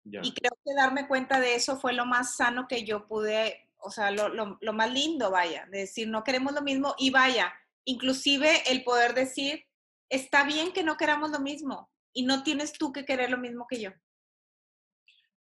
Y 0.05 0.33
creo 0.33 0.53
que 0.65 0.75
darme 0.75 1.07
cuenta 1.07 1.39
de 1.39 1.55
eso 1.55 1.79
fue 1.79 1.93
lo 1.93 2.07
más 2.07 2.37
sano 2.37 2.67
que 2.67 2.85
yo 2.85 3.07
pude, 3.07 3.68
o 3.81 3.91
sea, 3.91 4.11
lo, 4.11 4.29
lo, 4.29 4.73
más 4.73 4.93
lindo, 4.93 5.31
vaya, 5.31 5.67
de 5.67 5.81
decir, 5.81 6.09
no 6.09 6.25
queremos 6.25 6.53
lo 6.53 6.63
mismo 6.63 6.95
y 6.99 7.11
vaya, 7.11 7.53
inclusive 7.85 8.71
el 8.71 8.85
poder 8.85 9.15
decir, 9.15 9.65
está 10.09 10.45
bien 10.45 10.73
que 10.73 10.83
no 10.83 10.97
queramos 10.97 11.31
lo 11.31 11.41
mismo 11.41 11.91
y 12.13 12.25
no 12.25 12.43
tienes 12.43 12.73
tú 12.73 12.93
que 12.93 13.05
querer 13.05 13.31
lo 13.31 13.39
mismo 13.39 13.67
que 13.69 13.81
yo. 13.81 13.91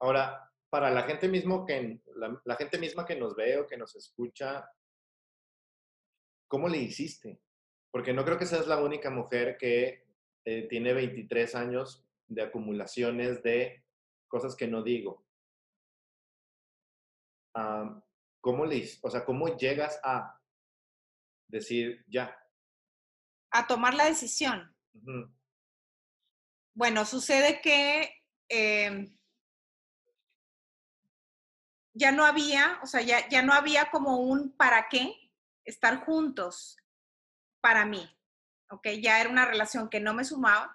Ahora, 0.01 0.49
para 0.71 0.91
la 0.91 1.03
gente 1.03 1.29
mismo 1.29 1.65
que 1.65 2.01
la, 2.45 2.57
gente 2.57 2.79
misma 2.79 3.07
que 3.07 3.17
nos 3.17 3.35
ve 3.35 3.59
o 3.59 3.67
que 3.67 3.77
nos 3.77 3.97
escucha, 3.97 4.71
¿cómo 6.47 6.69
le 6.69 6.79
hiciste? 6.79 7.41
Porque 7.91 8.13
no 8.13 8.25
creo 8.25 8.39
que 8.39 8.47
seas 8.47 8.67
la 8.67 8.83
única 8.83 9.11
mujer 9.11 9.57
que 9.59 10.07
eh, 10.45 10.69
tiene 10.69 10.93
23 10.93 11.55
años 11.55 12.05
de 12.27 12.43
acumulaciones 12.43 13.43
de 13.43 13.85
cosas 14.29 14.55
que 14.55 14.69
no 14.69 14.83
digo. 14.83 15.25
¿Cómo 18.41 18.65
le, 18.65 18.89
o 19.03 19.11
sea, 19.11 19.25
cómo 19.25 19.57
llegas 19.57 20.01
a 20.03 20.41
decir 21.49 22.05
ya? 22.09 22.37
A 23.51 23.67
tomar 23.67 23.95
la 23.95 24.05
decisión. 24.05 24.75
Bueno, 26.75 27.05
sucede 27.05 27.61
que 27.61 28.23
em, 28.49 29.19
ya 31.95 32.13
no 32.13 32.25
había, 32.25 32.79
o 32.83 32.87
sea, 32.87 33.01
ya, 33.01 33.29
ya 33.29 33.43
no 33.43 33.53
había 33.53 33.91
como 33.91 34.19
un 34.19 34.57
para 34.57 34.89
qué 34.89 35.15
estar 35.65 36.05
juntos 36.05 36.77
para 37.61 37.85
mí, 37.85 38.09
¿ok? 38.71 38.89
Ya 39.03 39.21
era 39.21 39.31
una 39.31 39.47
relación 39.47 39.89
que 39.89 40.01
no 40.01 40.15
me 40.15 40.25
sumaba. 40.25 40.75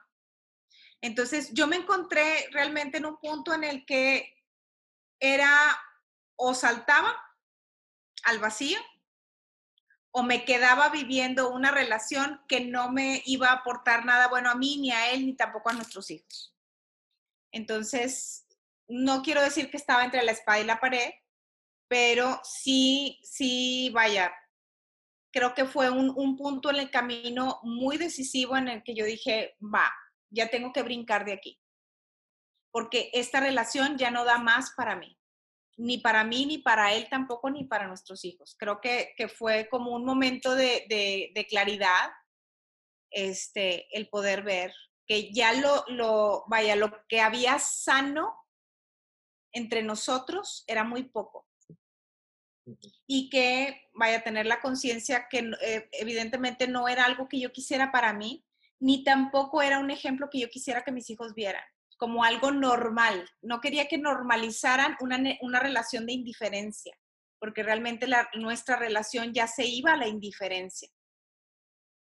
Entonces 1.02 1.54
yo 1.54 1.68
me 1.68 1.78
encontré 1.78 2.48
realmente 2.52 2.98
en 2.98 3.06
un 3.06 3.18
punto 3.18 3.54
en 3.54 3.64
el 3.64 3.86
que 3.86 4.34
era 5.20 5.50
o 6.36 6.54
saltaba 6.54 7.16
al 8.24 8.40
vacío 8.40 8.80
o 10.16 10.22
me 10.22 10.46
quedaba 10.46 10.90
viviendo 10.90 11.50
una 11.52 11.72
relación 11.72 12.40
que 12.48 12.62
no 12.62 12.92
me 12.92 13.24
iba 13.26 13.50
a 13.50 13.54
aportar 13.54 14.06
nada 14.06 14.28
bueno 14.28 14.52
a 14.52 14.56
mí, 14.56 14.78
ni 14.78 14.92
a 14.92 15.12
él, 15.12 15.26
ni 15.26 15.36
tampoco 15.36 15.70
a 15.70 15.74
nuestros 15.74 16.12
hijos. 16.12 16.56
Entonces, 17.52 18.46
no 18.88 19.24
quiero 19.24 19.42
decir 19.42 19.72
que 19.72 19.78
estaba 19.78 20.06
entre 20.06 20.24
la 20.24 20.32
espada 20.32 20.60
y 20.60 20.66
la 20.66 20.80
pared, 20.80 21.12
pero 21.88 22.40
sí, 22.44 23.20
sí, 23.24 23.90
vaya, 23.92 24.32
creo 25.32 25.56
que 25.56 25.66
fue 25.66 25.90
un, 25.90 26.14
un, 26.16 26.38
punto 26.38 26.70
en 26.70 26.76
el 26.78 26.92
camino 26.92 27.60
muy 27.64 27.98
decisivo 27.98 28.56
en 28.56 28.68
el 28.68 28.84
que 28.84 28.94
yo 28.94 29.06
dije, 29.06 29.56
va, 29.62 29.92
ya 30.30 30.50
tengo 30.50 30.72
que 30.74 30.84
brincar 30.84 31.26
de 31.26 31.34
aquí, 31.34 31.60
porque 32.72 33.10
esta 33.14 33.40
relación 33.40 33.98
ya 33.98 34.12
no 34.12 34.26
da 34.26 34.38
más 34.38 34.74
para 34.76 34.96
mí, 34.96 35.18
ni 35.78 35.98
para 35.98 36.24
mí, 36.24 36.46
ni 36.46 36.58
para 36.60 36.94
él 36.94 37.08
tampoco, 37.10 37.50
ni 37.50 37.66
para 37.66 37.88
nuestros 37.88 38.24
hijos. 38.26 38.56
Creo 38.60 38.80
que, 38.82 39.14
que 39.18 39.28
fue 39.28 39.68
como 39.70 39.92
un 39.92 40.06
momento 40.06 40.56
de, 40.56 40.86
de, 40.90 41.32
de, 41.34 41.48
claridad, 41.48 42.12
este, 43.10 43.88
el 43.98 44.10
poder 44.10 44.44
ver 44.44 44.74
que 45.06 45.34
ya 45.34 45.54
lo, 45.54 45.84
lo, 45.88 46.46
vaya, 46.48 46.76
lo 46.76 46.92
que 47.08 47.20
había 47.20 47.60
sano 47.60 48.36
entre 49.52 49.84
nosotros 49.84 50.64
era 50.68 50.84
muy 50.84 51.04
poco. 51.04 51.48
Y 53.06 53.30
que 53.30 53.90
vaya 53.94 54.20
a 54.20 54.24
tener 54.24 54.46
la 54.46 54.62
conciencia 54.62 55.28
que 55.30 55.52
eh, 55.62 55.90
evidentemente 55.92 56.68
no 56.68 56.88
era 56.88 57.06
algo 57.06 57.28
que 57.28 57.40
yo 57.40 57.52
quisiera 57.52 57.92
para 57.92 58.14
mí, 58.14 58.46
ni 58.80 59.04
tampoco 59.04 59.62
era 59.62 59.80
un 59.80 59.92
ejemplo 59.92 60.30
que 60.30 60.40
yo 60.40 60.50
quisiera 60.50 60.84
que 60.84 60.92
mis 60.92 61.10
hijos 61.10 61.34
vieran, 61.34 61.64
como 62.04 62.26
algo 62.26 62.52
normal. 62.52 63.30
No 63.42 63.62
quería 63.62 63.88
que 63.88 63.98
normalizaran 63.98 64.98
una, 65.00 65.18
una 65.40 65.62
relación 65.62 66.06
de 66.06 66.12
indiferencia, 66.12 66.94
porque 67.40 67.64
realmente 67.64 68.08
la, 68.08 68.30
nuestra 68.34 68.76
relación 68.76 69.34
ya 69.34 69.48
se 69.48 69.66
iba 69.66 69.94
a 69.94 69.98
la 69.98 70.10
indiferencia. 70.10 70.90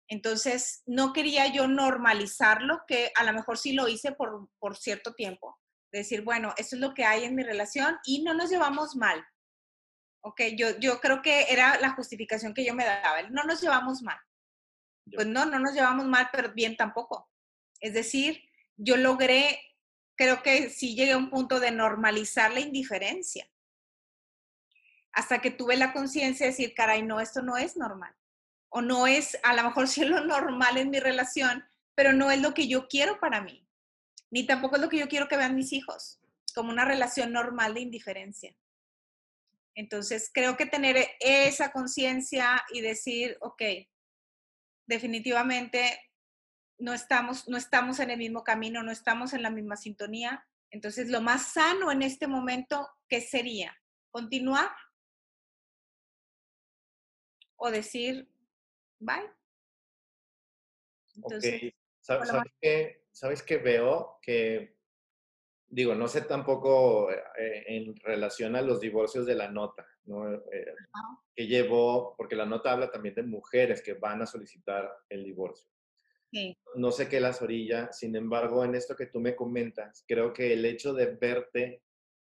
Entonces, 0.08 0.82
no 0.88 1.14
quería 1.14 1.54
yo 1.54 1.68
normalizarlo, 1.68 2.82
que 2.88 3.12
a 3.16 3.24
lo 3.24 3.34
mejor 3.34 3.60
sí 3.60 3.74
lo 3.74 3.88
hice 3.88 4.14
por, 4.14 4.50
por 4.58 4.76
cierto 4.76 5.14
tiempo. 5.14 5.60
Decir, 5.92 6.24
bueno, 6.24 6.56
eso 6.58 6.76
es 6.76 6.82
lo 6.82 6.96
que 6.96 7.06
hay 7.06 7.26
en 7.26 7.36
mi 7.36 7.44
relación 7.44 8.00
y 8.06 8.24
no 8.24 8.34
nos 8.34 8.50
llevamos 8.50 8.96
mal 8.96 9.24
Ok, 10.28 10.42
yo, 10.58 10.80
yo 10.80 11.00
creo 11.00 11.22
que 11.22 11.54
era 11.54 11.80
la 11.80 11.92
justificación 11.92 12.56
que 12.56 12.66
yo 12.66 12.74
me 12.74 12.84
daba. 12.84 13.22
No 13.30 13.44
nos 13.44 13.62
llevamos 13.62 14.02
mal. 14.02 14.18
Pues 15.14 15.28
no, 15.28 15.46
no 15.46 15.60
nos 15.60 15.76
llevamos 15.76 16.08
mal, 16.08 16.30
pero 16.32 16.52
bien 16.52 16.76
tampoco. 16.76 17.30
Es 17.80 17.94
decir, 17.94 18.42
yo 18.76 18.98
logré, 18.98 19.60
creo 20.16 20.42
que 20.42 20.70
sí 20.70 20.96
llegué 20.96 21.14
a 21.14 21.18
un 21.18 21.30
punto 21.30 21.60
de 21.60 21.72
normalizar 21.72 22.52
la 22.52 22.60
indiferencia. 22.60 23.50
Hasta 25.12 25.40
que 25.40 25.52
tuve 25.52 25.78
la 25.78 25.94
conciencia 25.94 26.46
de 26.46 26.52
decir, 26.52 26.74
caray, 26.74 27.04
no, 27.04 27.20
esto 27.20 27.42
no 27.42 27.58
es 27.58 27.78
normal. 27.78 28.14
O 28.70 28.82
no 28.82 29.08
es, 29.08 29.38
a 29.44 29.54
lo 29.54 29.64
mejor 29.64 29.88
sí 29.88 30.04
es 30.04 30.10
lo 30.10 30.26
normal 30.26 30.78
en 30.78 30.90
mi 30.90 31.00
relación, 31.00 31.64
pero 31.96 32.14
no 32.14 32.32
es 32.32 32.42
lo 32.42 32.54
que 32.54 32.68
yo 32.68 32.88
quiero 32.88 33.20
para 33.20 33.42
mí. 33.42 33.66
Ni 34.32 34.46
tampoco 34.46 34.76
es 34.76 34.82
lo 34.82 34.90
que 34.90 34.98
yo 34.98 35.08
quiero 35.08 35.28
que 35.28 35.38
vean 35.38 35.56
mis 35.56 35.72
hijos, 35.72 36.20
como 36.54 36.72
una 36.72 36.86
relación 36.86 37.32
normal 37.32 37.74
de 37.74 37.82
indiferencia. 37.82 38.56
Entonces, 39.76 40.32
creo 40.34 40.56
que 40.56 40.66
tener 40.66 41.06
esa 41.20 41.72
conciencia 41.72 42.64
y 42.72 42.82
decir, 42.82 43.38
ok, 43.42 43.62
definitivamente 44.88 46.00
no 46.78 46.94
estamos, 46.94 47.48
no 47.48 47.58
estamos 47.58 48.00
en 48.00 48.12
el 48.12 48.18
mismo 48.18 48.44
camino, 48.44 48.84
no 48.84 48.92
estamos 48.92 49.34
en 49.34 49.44
la 49.44 49.50
misma 49.50 49.76
sintonía. 49.76 50.46
Entonces, 50.72 51.10
lo 51.10 51.22
más 51.22 51.54
sano 51.54 51.92
en 51.92 52.02
este 52.02 52.28
momento, 52.28 52.88
¿qué 53.08 53.22
sería? 53.22 53.76
¿Continuar? 54.10 54.70
¿O 57.56 57.72
decir, 57.72 58.30
bye? 59.00 59.32
Entonces, 61.16 61.74
¿Sabes, 62.06 62.30
¿sabes 63.12 63.42
qué 63.42 63.58
veo? 63.58 64.20
Que, 64.22 64.76
digo, 65.68 65.96
no 65.96 66.08
sé 66.08 66.22
tampoco 66.22 67.10
eh, 67.12 67.64
en 67.66 67.96
relación 67.96 68.56
a 68.56 68.62
los 68.62 68.80
divorcios 68.80 69.26
de 69.26 69.34
la 69.34 69.50
nota, 69.50 69.88
¿no? 70.04 70.32
Eh, 70.32 70.76
que 71.36 71.48
llevó, 71.48 72.16
porque 72.16 72.36
la 72.36 72.46
nota 72.46 72.72
habla 72.72 72.92
también 72.92 73.16
de 73.16 73.24
mujeres 73.24 73.82
que 73.82 73.96
van 73.96 74.22
a 74.22 74.28
solicitar 74.28 74.88
el 75.10 75.24
divorcio. 75.24 75.68
Sí. 76.36 76.58
No 76.76 76.92
sé 76.92 77.08
qué 77.08 77.22
las 77.22 77.42
orilla, 77.42 77.94
sin 77.94 78.14
embargo, 78.14 78.66
en 78.66 78.76
esto 78.76 78.94
que 78.94 79.06
tú 79.06 79.22
me 79.22 79.38
comentas, 79.38 80.04
creo 80.06 80.34
que 80.34 80.52
el 80.52 80.66
hecho 80.66 80.94
de 80.94 81.06
verte 81.16 81.82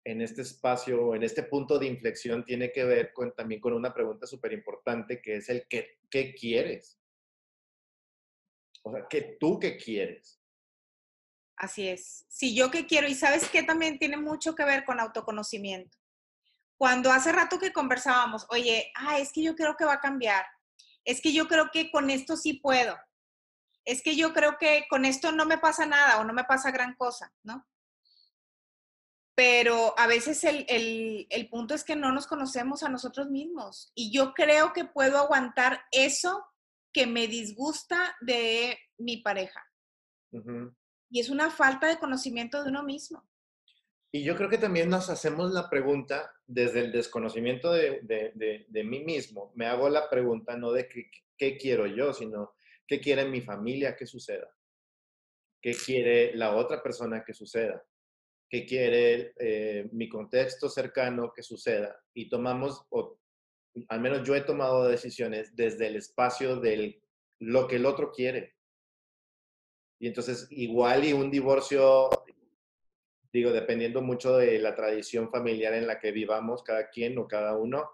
en 0.04 0.20
este 0.20 0.42
espacio, 0.42 1.14
en 1.14 1.22
este 1.22 1.44
punto 1.44 1.78
de 1.78 1.86
inflexión, 1.86 2.44
tiene 2.44 2.72
que 2.72 2.82
ver 2.82 3.12
con, 3.12 3.32
también 3.32 3.60
con 3.60 3.74
una 3.74 3.94
pregunta 3.94 4.26
súper 4.26 4.54
importante, 4.54 5.22
que 5.22 5.36
es 5.36 5.48
el 5.48 5.68
¿qué, 5.68 6.00
qué 6.10 6.34
quieres? 6.34 6.98
O 8.82 8.90
sea, 8.90 9.06
¿qué 9.08 9.36
tú 9.38 9.60
qué 9.60 9.76
quieres? 9.76 10.42
Así 11.54 11.86
es. 11.86 12.26
Si 12.28 12.56
yo 12.56 12.72
qué 12.72 12.88
quiero, 12.88 13.06
y 13.06 13.14
sabes 13.14 13.48
que 13.48 13.62
también 13.62 14.00
tiene 14.00 14.16
mucho 14.16 14.56
que 14.56 14.64
ver 14.64 14.84
con 14.84 14.98
autoconocimiento. 14.98 15.96
Cuando 16.76 17.12
hace 17.12 17.30
rato 17.30 17.60
que 17.60 17.72
conversábamos, 17.72 18.48
oye, 18.50 18.90
ah, 18.96 19.20
es 19.20 19.30
que 19.30 19.44
yo 19.44 19.54
creo 19.54 19.76
que 19.76 19.84
va 19.84 19.92
a 19.92 20.00
cambiar. 20.00 20.44
Es 21.04 21.20
que 21.20 21.32
yo 21.32 21.46
creo 21.46 21.70
que 21.72 21.92
con 21.92 22.10
esto 22.10 22.36
sí 22.36 22.54
puedo. 22.54 22.96
Es 23.84 24.02
que 24.02 24.16
yo 24.16 24.32
creo 24.32 24.58
que 24.58 24.86
con 24.88 25.04
esto 25.04 25.32
no 25.32 25.44
me 25.44 25.58
pasa 25.58 25.86
nada 25.86 26.20
o 26.20 26.24
no 26.24 26.32
me 26.32 26.44
pasa 26.44 26.70
gran 26.70 26.94
cosa, 26.94 27.32
¿no? 27.42 27.66
pero 29.34 29.98
a 29.98 30.06
veces 30.06 30.44
el, 30.44 31.26
el, 31.30 31.48
punto 31.48 31.74
es 31.74 31.84
que 31.84 31.96
no 31.96 32.12
nos 32.12 32.26
conocemos 32.26 32.82
a 32.82 32.88
nosotros 32.88 33.30
mismos. 33.30 33.90
Y 33.94 34.12
yo 34.12 34.34
creo 34.34 34.72
que 34.72 34.84
puedo 34.84 35.18
aguantar 35.18 35.80
eso 35.90 36.44
que 36.92 37.06
me 37.06 37.26
disgusta 37.26 38.14
de 38.20 38.78
mi 38.98 39.18
pareja. 39.18 39.64
Y 41.10 41.20
es 41.20 41.30
una 41.30 41.50
falta 41.50 41.88
de 41.88 41.98
conocimiento 41.98 42.62
de 42.62 42.70
uno 42.70 42.82
mismo. 42.82 43.26
Y 44.12 44.22
yo 44.22 44.36
creo 44.36 44.50
que 44.50 44.58
también 44.58 44.90
nos 44.90 45.08
hacemos 45.08 45.52
la 45.52 45.70
pregunta 45.70 46.30
desde 46.46 46.80
el 46.80 46.92
desconocimiento 46.92 47.72
de, 47.72 48.00
de, 48.02 48.66
de, 48.68 48.84
mí 48.84 49.02
mismo. 49.02 49.52
Me 49.54 49.66
hago 49.66 49.88
la 49.88 50.10
pregunta 50.10 50.56
no 50.56 50.70
de 50.72 50.86
qué, 50.86 51.10
qué 51.38 51.56
quiero 51.56 51.86
yo, 51.86 52.12
sino 52.12 52.52
qué 52.86 53.00
quiere 53.00 53.24
mi 53.24 53.40
familia 53.40 53.96
que 53.96 54.06
suceda. 54.06 54.54
¿Qué 55.60 55.72
quiere 55.74 56.34
la 56.34 56.56
otra 56.56 56.82
persona 56.82 57.24
que 57.24 57.34
suceda? 57.34 57.84
qué 58.52 58.66
quiere 58.66 59.32
eh, 59.38 59.88
mi 59.92 60.10
contexto 60.10 60.68
cercano 60.68 61.32
que 61.34 61.42
suceda 61.42 61.98
y 62.12 62.28
tomamos, 62.28 62.84
o 62.90 63.18
al 63.88 64.00
menos 64.02 64.28
yo 64.28 64.34
he 64.34 64.42
tomado 64.42 64.86
decisiones 64.86 65.56
desde 65.56 65.86
el 65.86 65.96
espacio 65.96 66.56
de 66.56 67.00
lo 67.38 67.66
que 67.66 67.76
el 67.76 67.86
otro 67.86 68.12
quiere. 68.12 68.54
Y 69.98 70.06
entonces 70.06 70.48
igual 70.50 71.06
y 71.06 71.14
un 71.14 71.30
divorcio, 71.30 72.10
digo, 73.32 73.52
dependiendo 73.52 74.02
mucho 74.02 74.36
de 74.36 74.58
la 74.58 74.74
tradición 74.74 75.30
familiar 75.30 75.72
en 75.72 75.86
la 75.86 75.98
que 75.98 76.12
vivamos 76.12 76.62
cada 76.62 76.90
quien 76.90 77.16
o 77.16 77.26
cada 77.26 77.56
uno, 77.56 77.90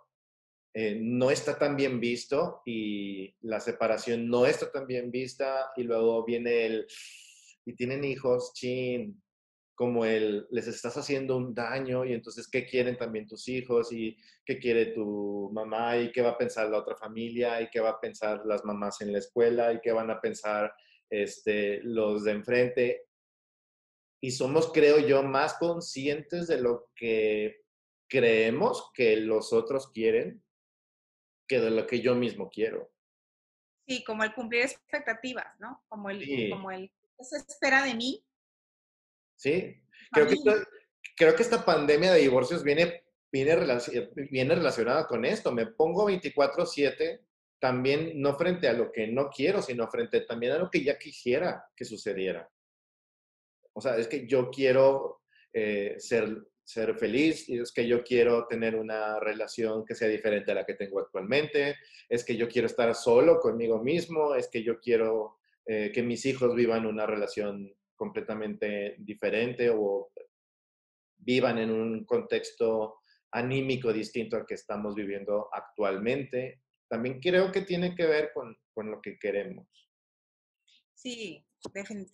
eh, 0.81 0.97
no 0.97 1.33
está 1.33 1.59
tan 1.59 1.75
bien 1.75 1.99
visto 1.99 2.63
y 2.65 3.35
la 3.41 3.59
separación 3.59 4.29
no 4.29 4.47
está 4.47 4.71
tan 4.71 4.87
bien 4.87 5.11
vista 5.11 5.73
y 5.75 5.83
luego 5.83 6.25
viene 6.25 6.67
el, 6.67 6.87
y 7.65 7.75
tienen 7.75 8.05
hijos, 8.05 8.53
chin, 8.55 9.21
como 9.75 10.05
el, 10.05 10.47
les 10.53 10.69
estás 10.69 10.97
haciendo 10.97 11.37
un 11.37 11.53
daño 11.53 12.05
y 12.05 12.13
entonces 12.13 12.49
qué 12.49 12.65
quieren 12.65 12.97
también 12.97 13.27
tus 13.27 13.49
hijos 13.49 13.91
y 13.91 14.17
qué 14.47 14.61
quiere 14.61 14.93
tu 14.93 15.51
mamá 15.53 15.99
y 15.99 16.13
qué 16.13 16.23
va 16.23 16.31
a 16.31 16.39
pensar 16.39 16.71
la 16.71 16.79
otra 16.79 16.95
familia 16.95 17.61
y 17.61 17.71
qué 17.71 17.81
va 17.81 17.91
a 17.91 18.01
pensar 18.01 18.43
las 18.47 18.65
mamás 18.65 19.01
en 19.01 19.11
la 19.11 19.19
escuela 19.19 19.73
y 19.73 19.81
qué 19.81 19.91
van 19.91 20.13
a 20.13 20.21
pensar 20.21 20.73
este, 21.11 21.83
los 21.83 22.23
de 22.23 22.31
enfrente. 22.31 23.07
Y 24.21 24.31
somos, 24.31 24.71
creo 24.73 25.01
yo, 25.01 25.25
más 25.25 25.55
conscientes 25.55 26.47
de 26.47 26.61
lo 26.61 26.93
que 26.95 27.63
creemos 28.09 28.93
que 28.95 29.17
los 29.17 29.53
otros 29.53 29.91
quieren 29.91 30.41
que 31.49 31.61
de 31.61 31.71
lo 31.71 31.87
que 31.87 32.01
yo 32.01 32.15
mismo 32.15 32.51
quiero. 32.51 32.93
Sí, 33.87 34.05
como 34.05 34.23
el 34.23 34.35
cumplir 34.35 34.63
expectativas, 34.63 35.47
¿no? 35.59 35.83
Como 35.89 36.11
el, 36.11 36.51
como 36.51 36.71
el, 36.71 36.93
se 37.21 37.39
espera 37.39 37.83
de 37.83 37.95
mí 37.95 38.23
¿sí? 39.39 39.81
Creo 40.13 40.27
que, 40.27 40.37
creo 41.17 41.35
que 41.35 41.43
esta 41.43 41.65
pandemia 41.65 42.13
de 42.13 42.21
divorcios 42.21 42.63
viene, 42.63 43.05
viene, 43.33 43.57
viene 44.31 44.55
relacionada 44.55 45.07
con 45.07 45.25
esto. 45.25 45.53
Me 45.53 45.67
pongo 45.67 46.11
24/7 46.11 47.21
también 47.59 48.21
no 48.21 48.35
frente 48.35 48.69
a 48.69 48.73
lo 48.73 48.93
que 48.93 49.07
no 49.07 49.31
quiero, 49.31 49.63
sino 49.63 49.89
frente 49.89 50.21
también 50.23 50.53
a 50.53 50.59
lo 50.59 50.71
que 50.71 50.85
ya 50.85 50.99
quisiera 50.99 51.67
que 51.75 51.85
sucediera. 51.85 52.49
O 53.73 53.81
sea, 53.81 53.97
es 53.97 54.09
que 54.09 54.27
yo 54.27 54.51
quiero 54.51 55.23
eh, 55.53 55.97
ser, 55.99 56.37
ser 56.69 56.95
feliz, 56.99 57.49
es 57.49 57.73
que 57.73 57.89
yo 57.89 58.05
quiero 58.05 58.47
tener 58.47 58.77
una 58.77 59.19
relación 59.19 59.87
que 59.87 59.95
sea 59.95 60.07
diferente 60.07 60.53
a 60.53 60.55
la 60.55 60.67
que 60.67 60.75
tengo 60.75 61.01
actualmente, 61.01 61.77
es 62.11 62.23
que 62.27 62.37
yo 62.37 62.47
quiero 62.47 62.67
estar 62.67 62.95
solo 62.95 63.41
conmigo 63.41 63.83
mismo, 63.83 64.35
es 64.35 64.49
que 64.49 64.63
yo 64.63 64.79
quiero 64.79 65.39
eh, 65.65 65.91
que 65.95 66.03
mis 66.03 66.27
hijos 66.27 66.55
vivan 66.55 66.85
una 66.85 67.07
relación 67.07 67.75
completamente 67.97 68.97
diferente 68.99 69.71
o 69.71 70.11
vivan 71.17 71.57
en 71.57 71.71
un 71.71 72.05
contexto 72.05 72.99
anímico 73.31 73.91
distinto 73.91 74.37
al 74.37 74.45
que 74.45 74.55
estamos 74.55 74.95
viviendo 74.95 75.49
actualmente. 75.51 76.61
También 76.87 77.19
creo 77.19 77.51
que 77.51 77.63
tiene 77.63 77.95
que 77.95 78.05
ver 78.05 78.31
con, 78.35 78.55
con 78.75 78.91
lo 78.91 79.01
que 79.01 79.19
queremos. 79.19 79.67
Sí, 80.93 81.43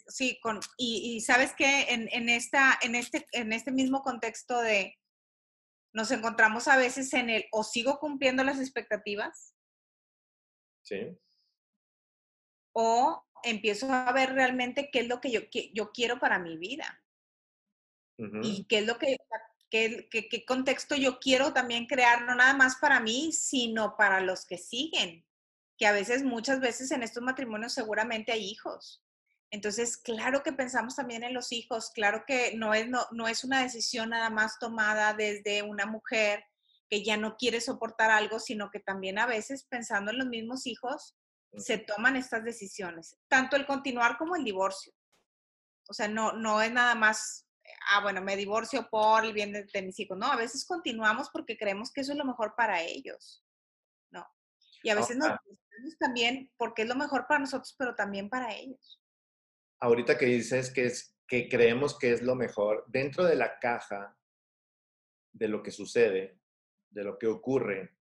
sí, 0.08 0.38
con, 0.40 0.60
y, 0.76 1.16
y, 1.16 1.20
sabes 1.20 1.54
que 1.54 1.82
en, 1.92 2.08
en, 2.12 2.28
esta, 2.28 2.78
en, 2.82 2.94
este, 2.94 3.26
en 3.32 3.52
este 3.52 3.72
mismo 3.72 4.02
contexto 4.02 4.60
de 4.60 4.96
nos 5.94 6.10
encontramos 6.10 6.66
a 6.66 6.76
veces 6.76 7.14
en 7.14 7.30
el 7.30 7.46
o 7.52 7.62
sigo 7.62 7.98
cumpliendo 7.98 8.42
las 8.42 8.58
expectativas. 8.58 9.54
Sí. 10.82 11.16
O 12.72 13.24
empiezo 13.44 13.92
a 13.92 14.12
ver 14.12 14.32
realmente 14.32 14.90
qué 14.90 15.00
es 15.00 15.08
lo 15.08 15.20
que 15.20 15.30
yo, 15.30 15.40
yo 15.72 15.92
quiero 15.92 16.18
para 16.18 16.38
mi 16.38 16.58
vida. 16.58 17.00
Y 18.42 18.64
qué 18.68 18.78
es 18.78 18.86
lo 18.86 18.96
que, 18.96 19.16
qué, 19.70 20.08
qué, 20.08 20.44
contexto 20.44 20.94
yo 20.94 21.18
quiero 21.18 21.52
también 21.52 21.86
crear, 21.86 22.22
no 22.22 22.36
nada 22.36 22.54
más 22.54 22.76
para 22.76 23.00
mí, 23.00 23.32
sino 23.32 23.96
para 23.96 24.20
los 24.20 24.46
que 24.46 24.56
siguen. 24.56 25.24
Que 25.76 25.86
a 25.88 25.92
veces, 25.92 26.22
muchas 26.22 26.60
veces 26.60 26.92
en 26.92 27.02
estos 27.02 27.24
matrimonios 27.24 27.72
seguramente 27.72 28.30
hay 28.30 28.44
hijos. 28.44 29.04
Entonces, 29.54 29.96
claro 29.96 30.42
que 30.42 30.52
pensamos 30.52 30.96
también 30.96 31.22
en 31.22 31.32
los 31.32 31.52
hijos, 31.52 31.92
claro 31.94 32.24
que 32.26 32.56
no 32.56 32.74
es, 32.74 32.88
no, 32.88 33.06
no 33.12 33.28
es 33.28 33.44
una 33.44 33.62
decisión 33.62 34.10
nada 34.10 34.28
más 34.28 34.58
tomada 34.58 35.14
desde 35.14 35.62
una 35.62 35.86
mujer 35.86 36.44
que 36.90 37.04
ya 37.04 37.16
no 37.16 37.36
quiere 37.36 37.60
soportar 37.60 38.10
algo, 38.10 38.40
sino 38.40 38.68
que 38.72 38.80
también 38.80 39.16
a 39.16 39.26
veces 39.26 39.64
pensando 39.70 40.10
en 40.10 40.18
los 40.18 40.26
mismos 40.26 40.66
hijos, 40.66 41.16
se 41.56 41.78
toman 41.78 42.16
estas 42.16 42.42
decisiones, 42.42 43.16
tanto 43.28 43.54
el 43.54 43.64
continuar 43.64 44.18
como 44.18 44.34
el 44.34 44.42
divorcio. 44.42 44.92
O 45.88 45.94
sea, 45.94 46.08
no, 46.08 46.32
no 46.32 46.60
es 46.60 46.72
nada 46.72 46.96
más, 46.96 47.46
ah, 47.92 48.02
bueno, 48.02 48.22
me 48.22 48.36
divorcio 48.36 48.88
por 48.90 49.24
el 49.24 49.32
bien 49.32 49.52
de, 49.52 49.82
mis 49.82 50.00
hijos. 50.00 50.18
No, 50.18 50.32
a 50.32 50.36
veces 50.36 50.66
continuamos 50.66 51.30
porque 51.30 51.56
creemos 51.56 51.92
que 51.92 52.00
eso 52.00 52.10
es 52.10 52.18
lo 52.18 52.24
mejor 52.24 52.56
para 52.56 52.82
ellos. 52.82 53.44
No. 54.10 54.26
Y 54.82 54.90
a 54.90 54.96
veces 54.96 55.16
nos 55.16 55.38
también 56.00 56.50
porque 56.56 56.82
es 56.82 56.88
lo 56.88 56.96
mejor 56.96 57.28
para 57.28 57.38
nosotros, 57.38 57.72
pero 57.78 57.94
también 57.94 58.28
para 58.28 58.52
ellos. 58.52 59.00
Ahorita 59.80 60.16
que 60.16 60.26
dices 60.26 60.72
que, 60.72 60.86
es, 60.86 61.16
que 61.26 61.48
creemos 61.48 61.98
que 61.98 62.12
es 62.12 62.22
lo 62.22 62.34
mejor, 62.34 62.84
dentro 62.88 63.24
de 63.24 63.36
la 63.36 63.58
caja 63.58 64.16
de 65.32 65.48
lo 65.48 65.62
que 65.62 65.70
sucede, 65.70 66.38
de 66.90 67.04
lo 67.04 67.18
que 67.18 67.26
ocurre, 67.26 67.96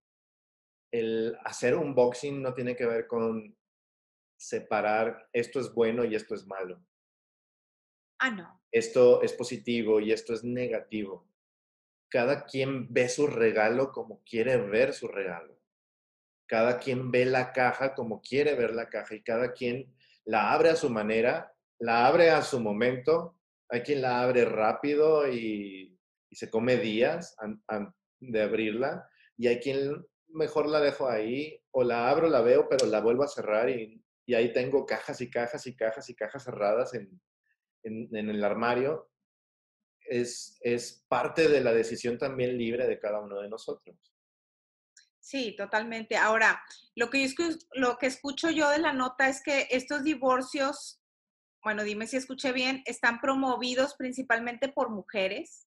el 0.92 1.36
hacer 1.44 1.76
un 1.76 1.96
boxing 1.96 2.42
no 2.42 2.54
tiene 2.54 2.76
que 2.76 2.86
ver 2.86 3.08
con 3.08 3.58
separar 4.38 5.30
esto 5.34 5.60
es 5.60 5.74
bueno 5.74 6.06
y 6.06 6.16
esto 6.16 6.36
es 6.36 6.46
malo. 6.46 6.84
Ah, 8.20 8.30
no. 8.30 8.62
Esto 8.72 9.22
es 9.22 9.34
positivo 9.34 10.00
y 10.00 10.12
esto 10.12 10.34
es 10.34 10.44
negativo. 10.44 11.28
Cada 12.10 12.46
quien 12.46 12.94
ve 12.94 13.10
su 13.10 13.28
regalo 13.28 13.92
como 13.92 14.24
quiere 14.24 14.58
ver 14.58 14.94
su 14.94 15.08
regalo. 15.08 15.60
Cada 16.46 16.78
quien 16.78 17.10
ve 17.10 17.26
la 17.26 17.54
caja 17.54 17.96
como 17.96 18.22
quiere 18.22 18.54
ver 18.56 18.74
la 18.74 18.90
caja 18.90 19.16
y 19.16 19.24
cada 19.24 19.54
quien 19.54 19.94
la 20.26 20.54
abre 20.54 20.70
a 20.70 20.76
su 20.76 20.90
manera, 20.90 21.53
la 21.84 22.08
abre 22.08 22.30
a 22.30 22.42
su 22.42 22.62
momento. 22.62 23.38
Hay 23.70 23.82
quien 23.82 24.02
la 24.02 24.22
abre 24.22 24.46
rápido 24.46 25.28
y, 25.28 25.90
se 26.32 26.50
come 26.50 26.78
días 26.78 27.36
de 28.20 28.42
abrirla 28.42 29.08
y 29.38 29.46
hay 29.46 29.60
quien 29.60 30.04
mejor 30.30 30.68
la 30.68 30.80
dejo 30.80 31.08
ahí 31.08 31.62
o 31.70 31.84
la 31.84 32.10
abro, 32.10 32.28
la 32.28 32.42
veo, 32.42 32.68
pero 32.68 32.88
la 32.88 33.02
vuelvo 33.02 33.22
a 33.22 33.28
cerrar 33.28 33.70
y, 33.70 34.04
y 34.26 34.34
ahí 34.34 34.52
tengo 34.52 34.84
cajas 34.84 35.22
y 35.22 35.30
cajas 35.30 35.68
y 35.68 35.76
cajas 35.76 36.10
y 36.10 36.16
cajas 36.16 36.44
cerradas 36.44 36.96
en, 36.96 37.22
en, 37.84 38.10
en 38.16 38.30
el 38.32 38.44
armario. 38.44 39.12
Es, 40.10 40.58
es 40.62 41.06
parte 41.08 41.48
de 41.48 41.62
la 41.62 41.72
decisión 41.72 42.18
también 42.18 42.58
libre 42.58 42.88
de 42.88 42.98
cada 42.98 43.20
uno 43.20 43.40
de 43.40 43.50
nosotros. 43.50 43.96
Sí, 45.20 45.56
totalmente. 45.56 46.18
Ahora, 46.18 46.64
lo 46.96 47.12
que, 47.12 47.30
lo 47.74 47.98
que 48.00 48.08
escucho 48.08 48.50
yo 48.50 48.72
de 48.72 48.80
la 48.80 48.92
nota 48.92 49.30
es 49.30 49.44
que 49.44 49.68
estos 49.70 50.04
divorcios 50.04 51.03
bueno, 51.64 51.84
dime 51.84 52.08
si 52.08 52.18
escuché 52.18 52.52
bien, 52.52 52.84
están 52.86 53.22
promovidos 53.22 53.96
principalmente 53.96 54.68
por 54.70 54.90
mujeres. 54.90 55.68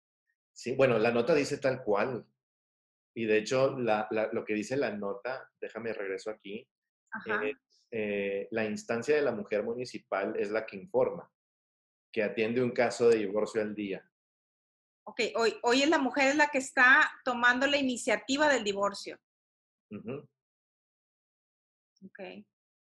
Sí, 0.53 0.74
bueno, 0.74 0.98
la 0.98 1.11
nota 1.11 1.35
dice 1.35 1.59
tal 1.59 1.83
cual. 1.83 2.24
Y 3.14 3.24
de 3.24 3.38
hecho, 3.38 3.76
lo 3.76 4.44
que 4.44 4.55
dice 4.55 4.76
la 4.76 4.92
nota, 4.92 5.50
déjame 5.61 5.92
regreso 5.92 6.31
aquí, 6.31 6.68
eh, 7.26 7.55
eh, 7.90 8.48
la 8.53 8.64
instancia 8.64 9.16
de 9.16 9.22
la 9.22 9.33
mujer 9.33 9.64
municipal 9.64 10.37
es 10.38 10.50
la 10.50 10.64
que 10.64 10.76
informa, 10.76 11.29
que 12.12 12.22
atiende 12.22 12.62
un 12.62 12.70
caso 12.70 13.09
de 13.09 13.18
divorcio 13.18 13.61
al 13.61 13.74
día. 13.74 14.09
Ok, 15.05 15.20
hoy, 15.35 15.59
hoy 15.62 15.83
es 15.83 15.88
la 15.88 15.98
mujer 15.98 16.29
es 16.29 16.37
la 16.37 16.48
que 16.48 16.59
está 16.59 17.11
tomando 17.24 17.66
la 17.66 17.79
iniciativa 17.79 18.48
del 18.48 18.62
divorcio. 18.62 19.18
Ok. 22.05 22.20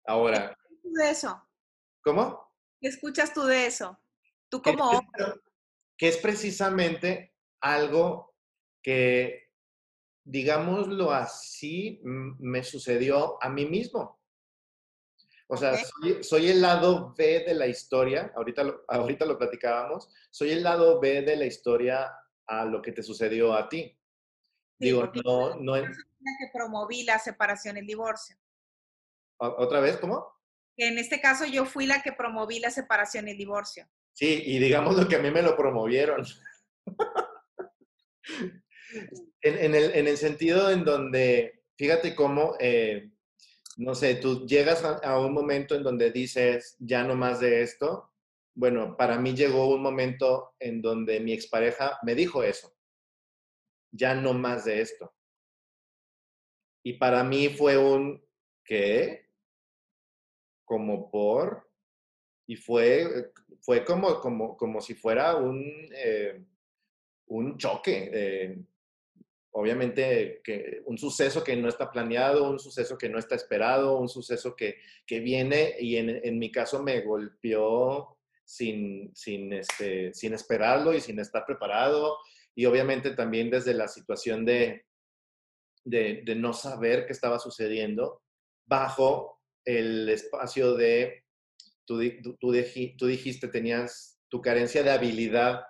Ahora. 0.05 0.57
¿Qué 0.81 0.89
de 1.03 1.09
eso? 1.09 1.45
¿Cómo? 2.01 2.44
¿Qué 2.79 2.87
escuchas 2.87 3.33
tú 3.33 3.43
de 3.43 3.65
eso? 3.65 3.99
Tú 4.49 4.61
como 4.61 4.89
hombre. 4.89 5.25
Que 5.97 6.09
es 6.09 6.17
precisamente 6.17 7.33
algo 7.61 8.35
que, 8.81 9.49
digámoslo 10.23 11.11
así, 11.11 12.01
me 12.03 12.63
sucedió 12.63 13.41
a 13.41 13.49
mí 13.49 13.65
mismo. 13.65 14.19
O 15.47 15.57
sea, 15.57 15.77
soy, 16.21 16.49
el 16.49 16.61
lado 16.61 17.13
B 17.15 17.43
de 17.45 17.53
la 17.53 17.67
historia, 17.67 18.31
ahorita 18.35 18.63
lo, 18.63 18.83
ahorita 18.87 19.25
lo 19.25 19.37
platicábamos, 19.37 20.09
soy 20.31 20.51
el 20.51 20.63
lado 20.63 20.99
B 20.99 21.21
de 21.21 21.35
la 21.35 21.45
historia 21.45 22.11
a 22.47 22.65
lo 22.65 22.81
que 22.81 22.91
te 22.91 23.03
sucedió 23.03 23.53
a 23.53 23.69
ti. 23.69 23.95
Digo, 24.79 25.11
no, 25.23 25.55
no... 25.55 25.75
Es 25.75 25.87
que 25.87 26.49
promoví 26.51 27.03
la 27.03 27.19
separación, 27.19 27.77
el 27.77 27.85
divorcio. 27.85 28.35
¿Otra 29.37 29.79
vez? 29.79 29.97
¿Cómo? 29.97 30.33
En 30.77 30.97
este 30.97 31.21
caso 31.21 31.45
yo 31.45 31.65
fui 31.65 31.85
la 31.85 32.01
que 32.01 32.11
promoví 32.11 32.59
la 32.59 32.69
separación 32.69 33.27
y 33.27 33.31
el 33.31 33.37
divorcio. 33.37 33.87
Sí, 34.13 34.43
y 34.45 34.59
digamos 34.59 34.95
lo 34.95 35.07
que 35.07 35.15
a 35.15 35.19
mí 35.19 35.31
me 35.31 35.41
lo 35.41 35.55
promovieron. 35.55 36.25
en, 39.41 39.75
el, 40.07 40.17
sentido 40.17 40.71
en 40.71 40.83
donde, 40.83 41.63
fíjate 41.77 42.15
cómo, 42.15 42.55
eh, 42.59 43.11
no 43.77 43.93
sé, 43.93 44.15
tú 44.15 44.45
llegas 44.45 44.83
a, 44.83 45.19
un 45.19 45.33
momento 45.33 45.75
en 45.75 45.83
donde 45.83 46.11
dices, 46.11 46.75
ya 46.79 47.03
no 47.03 47.15
más 47.15 47.39
de 47.39 47.61
esto. 47.61 48.11
Bueno, 48.53 48.95
para 48.95 49.19
mí 49.19 49.33
llegó 49.33 49.67
un 49.67 49.81
momento 49.81 50.55
en 50.59 50.81
donde 50.81 51.19
mi 51.19 51.33
expareja 51.33 51.99
me 52.03 52.15
dijo 52.15 52.41
eso, 52.43 52.73
ya 53.91 54.15
no 54.15 54.33
más 54.33 54.65
de 54.65 54.81
esto. 54.81 55.13
Y 56.83 56.93
para 56.93 57.23
mí 57.23 57.49
fue 57.49 57.77
un, 57.77 58.23
¿qué? 58.63 59.24
Como 60.65 61.09
por, 61.09 61.69
y 62.47 62.55
fue, 62.55 63.31
fue 63.61 63.83
como, 63.83 64.19
como, 64.19 64.57
como 64.57 64.81
si 64.81 64.93
fuera 64.93 65.35
un, 65.35 65.63
eh, 65.95 66.43
un 67.27 67.57
choque. 67.57 68.09
Eh, 68.13 68.57
obviamente 69.57 70.41
que 70.43 70.81
un 70.85 70.97
suceso 70.97 71.43
que 71.43 71.55
no 71.55 71.69
está 71.69 71.89
planeado, 71.89 72.49
un 72.49 72.59
suceso 72.59 72.97
que 72.97 73.09
no 73.09 73.17
está 73.17 73.35
esperado, 73.35 73.97
un 73.97 74.09
suceso 74.09 74.55
que, 74.55 74.75
que 75.07 75.21
viene 75.21 75.75
y 75.79 75.95
en, 75.95 76.09
en, 76.09 76.37
mi 76.37 76.51
caso 76.51 76.83
me 76.83 77.01
golpeó 77.01 78.17
sin, 78.43 79.15
sin, 79.15 79.53
este, 79.53 80.13
sin 80.13 80.33
esperarlo 80.33 80.93
y 80.93 80.99
sin 80.99 81.19
estar 81.19 81.45
preparado. 81.45 82.17
Y 82.53 82.65
obviamente 82.65 83.11
también 83.11 83.49
desde 83.49 83.73
la 83.73 83.87
situación 83.87 84.45
de, 84.45 84.85
de, 85.85 86.21
de 86.25 86.35
no 86.35 86.51
saber 86.51 87.05
qué 87.05 87.13
estaba 87.13 87.39
sucediendo, 87.39 88.21
bajo 88.65 89.39
el 89.65 90.09
espacio 90.09 90.75
de, 90.75 91.25
tú, 91.85 91.99
tú, 92.39 92.51
dijiste, 92.51 93.47
tenías 93.47 94.19
tu 94.29 94.41
carencia 94.41 94.83
de 94.83 94.91
habilidad 94.91 95.63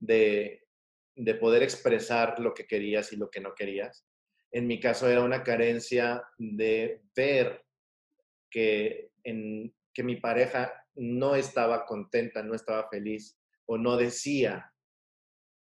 de, 0.00 0.66
de 1.14 1.34
poder 1.34 1.62
expresar 1.62 2.38
lo 2.40 2.54
que 2.54 2.66
querías 2.66 3.12
y 3.12 3.16
lo 3.16 3.30
que 3.30 3.40
no 3.40 3.54
querías. 3.54 4.06
En 4.50 4.66
mi 4.66 4.80
caso 4.80 5.08
era 5.08 5.22
una 5.22 5.42
carencia 5.42 6.22
de 6.38 7.02
ver 7.14 7.64
que, 8.50 9.10
en, 9.24 9.74
que 9.94 10.02
mi 10.02 10.16
pareja 10.16 10.72
no 10.94 11.34
estaba 11.34 11.86
contenta, 11.86 12.42
no 12.42 12.54
estaba 12.54 12.88
feliz 12.88 13.38
o 13.66 13.78
no 13.78 13.96
decía 13.96 14.72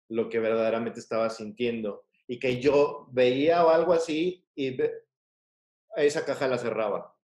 lo 0.08 0.28
que 0.28 0.38
verdaderamente 0.38 1.00
estaba 1.00 1.28
sintiendo 1.30 2.06
y 2.26 2.38
que 2.38 2.60
yo 2.60 3.08
veía 3.10 3.64
o 3.64 3.70
algo 3.70 3.92
así 3.92 4.46
y 4.54 4.76
esa 5.96 6.24
caja 6.24 6.46
la 6.46 6.58
cerraba. 6.58 7.17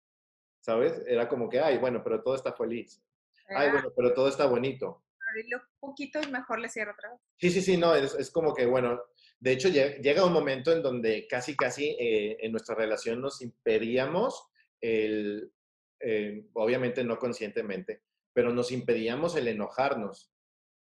¿Sabes? 0.63 1.03
Era 1.07 1.29
como 1.29 1.49
que, 1.49 1.61
ay, 1.61 1.79
bueno, 1.79 2.03
pero 2.03 2.23
todo 2.23 2.37
está 2.37 2.53
feliz. 2.55 3.03
Ay, 3.49 3.71
bueno, 3.71 3.93
pero 3.95 4.15
todo 4.15 4.29
está 4.29 4.47
bonito. 4.47 5.03
Abrirlo 5.29 5.59
un 5.59 5.91
poquito 5.91 6.21
y 6.23 6.31
mejor 6.31 6.61
le 6.61 6.69
cierro 6.69 6.93
otra 6.93 7.11
vez. 7.11 7.21
Sí, 7.37 7.51
sí, 7.51 7.61
sí, 7.61 7.77
no, 7.77 7.95
es, 7.95 8.15
es 8.15 8.31
como 8.31 8.55
que, 8.55 8.65
bueno, 8.65 9.03
de 9.41 9.53
hecho 9.53 9.69
llega 9.69 10.25
un 10.25 10.33
momento 10.33 10.73
en 10.73 10.83
donde 10.83 11.27
casi, 11.27 11.57
casi 11.57 11.97
eh, 11.99 12.39
en 12.41 12.53
nuestra 12.53 12.75
relación 12.77 13.21
nos 13.21 13.43
impedíamos 13.43 14.49
el, 14.81 15.53
eh, 16.01 16.47
obviamente 16.55 17.03
no 17.03 17.19
conscientemente, 17.19 18.03
pero 18.33 18.53
nos 18.53 18.71
impedíamos 18.71 19.35
el 19.37 19.49
enojarnos 19.49 20.33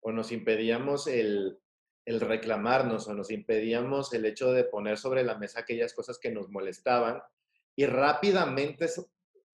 o 0.01 0.11
nos 0.11 0.31
impedíamos 0.31 1.07
el, 1.07 1.59
el 2.05 2.19
reclamarnos 2.19 3.07
o 3.07 3.13
nos 3.13 3.29
impedíamos 3.29 4.13
el 4.13 4.25
hecho 4.25 4.51
de 4.51 4.63
poner 4.63 4.97
sobre 4.97 5.23
la 5.23 5.37
mesa 5.37 5.59
aquellas 5.59 5.93
cosas 5.93 6.17
que 6.17 6.31
nos 6.31 6.49
molestaban 6.49 7.21
y 7.75 7.85
rápidamente 7.85 8.87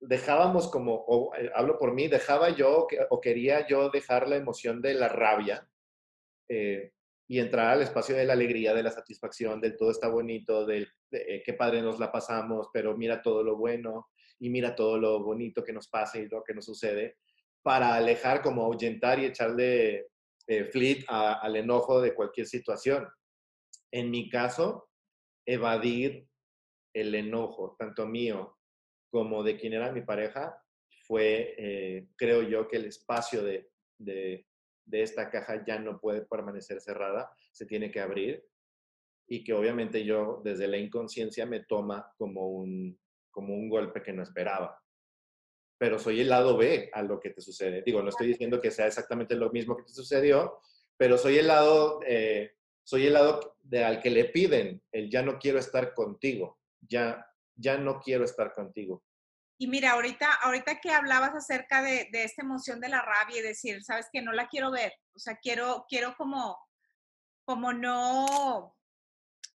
dejábamos 0.06 0.68
como, 0.68 1.32
eh, 1.36 1.50
hablo 1.54 1.78
por 1.78 1.92
mí, 1.92 2.08
dejaba 2.08 2.50
yo 2.50 2.86
o 3.10 3.20
quería 3.20 3.66
yo 3.66 3.90
dejar 3.90 4.28
la 4.28 4.36
emoción 4.36 4.80
de 4.80 4.94
la 4.94 5.08
rabia 5.08 5.68
eh, 6.48 6.92
y 7.28 7.40
entrar 7.40 7.70
al 7.70 7.82
espacio 7.82 8.14
de 8.14 8.24
la 8.24 8.34
alegría, 8.34 8.72
de 8.72 8.84
la 8.84 8.92
satisfacción, 8.92 9.60
del 9.60 9.76
todo 9.76 9.90
está 9.90 10.08
bonito, 10.08 10.64
del 10.64 10.88
de, 11.10 11.18
eh, 11.28 11.42
qué 11.44 11.54
padre 11.54 11.82
nos 11.82 11.98
la 11.98 12.12
pasamos, 12.12 12.68
pero 12.72 12.96
mira 12.96 13.20
todo 13.20 13.42
lo 13.42 13.56
bueno 13.56 14.08
y 14.38 14.48
mira 14.48 14.74
todo 14.74 14.98
lo 14.98 15.22
bonito 15.22 15.64
que 15.64 15.72
nos 15.72 15.88
pasa 15.88 16.18
y 16.18 16.28
lo 16.28 16.44
que 16.44 16.54
nos 16.54 16.64
sucede, 16.64 17.16
para 17.62 17.96
alejar, 17.96 18.42
como 18.42 18.64
ahuyentar 18.64 19.18
y 19.18 19.24
echarle 19.24 20.06
flit 20.70 21.04
al 21.08 21.56
enojo 21.56 22.00
de 22.00 22.14
cualquier 22.14 22.46
situación. 22.46 23.08
En 23.90 24.10
mi 24.12 24.28
caso, 24.28 24.88
evadir 25.44 26.28
el 26.94 27.12
enojo, 27.16 27.74
tanto 27.76 28.06
mío 28.06 28.55
como 29.10 29.42
de 29.42 29.56
quien 29.56 29.72
era 29.72 29.92
mi 29.92 30.02
pareja, 30.02 30.62
fue, 31.06 31.54
eh, 31.58 32.08
creo 32.16 32.42
yo, 32.42 32.66
que 32.68 32.76
el 32.76 32.86
espacio 32.86 33.42
de, 33.42 33.70
de, 33.98 34.44
esta 34.90 35.30
caja 35.30 35.64
ya 35.64 35.78
no 35.78 36.00
puede 36.00 36.22
permanecer 36.22 36.80
cerrada, 36.80 37.30
se 37.52 37.66
tiene 37.66 37.90
que 37.90 38.00
abrir 38.00 38.44
y 39.28 39.42
que 39.44 39.52
obviamente 39.52 40.04
yo 40.04 40.40
desde 40.44 40.68
la 40.68 40.78
inconsciencia 40.78 41.46
me 41.46 41.60
toma 41.60 42.12
como 42.16 42.48
un, 42.48 42.98
como 43.30 43.54
un 43.54 43.68
golpe 43.68 44.02
que 44.02 44.12
no 44.12 44.22
esperaba. 44.22 44.80
Pero 45.78 45.98
soy 45.98 46.20
el 46.20 46.28
lado 46.28 46.56
B 46.56 46.90
a 46.92 47.02
lo 47.02 47.20
que 47.20 47.30
te 47.30 47.40
sucede. 47.40 47.82
Digo, 47.84 48.02
no 48.02 48.08
estoy 48.08 48.28
diciendo 48.28 48.60
que 48.60 48.70
sea 48.70 48.86
exactamente 48.86 49.34
lo 49.34 49.50
mismo 49.50 49.76
que 49.76 49.82
te 49.82 49.92
sucedió, 49.92 50.60
pero 50.96 51.18
soy 51.18 51.38
el 51.38 51.48
lado, 51.48 52.00
eh, 52.06 52.52
soy 52.82 53.06
el 53.06 53.12
lado 53.12 53.56
de, 53.62 53.84
al 53.84 54.00
que 54.00 54.10
le 54.10 54.26
piden 54.26 54.82
el 54.92 55.10
ya 55.10 55.22
no 55.22 55.38
quiero 55.38 55.58
estar 55.58 55.92
contigo, 55.92 56.58
ya 56.80 57.26
ya 57.56 57.78
no 57.78 58.00
quiero 58.00 58.24
estar 58.24 58.52
contigo. 58.54 59.02
Y 59.58 59.68
mira, 59.68 59.92
ahorita, 59.92 60.30
ahorita 60.42 60.80
que 60.80 60.90
hablabas 60.90 61.34
acerca 61.34 61.82
de, 61.82 62.08
esta 62.12 62.42
emoción 62.42 62.78
de 62.80 62.88
la 62.88 63.00
rabia 63.00 63.38
y 63.38 63.42
decir, 63.42 63.82
sabes 63.82 64.06
que 64.12 64.20
no 64.20 64.32
la 64.32 64.48
quiero 64.48 64.70
ver, 64.70 64.92
o 65.14 65.18
sea, 65.18 65.36
quiero, 65.36 65.86
quiero 65.88 66.14
como, 66.16 66.58
como 67.46 67.72
no, 67.72 68.76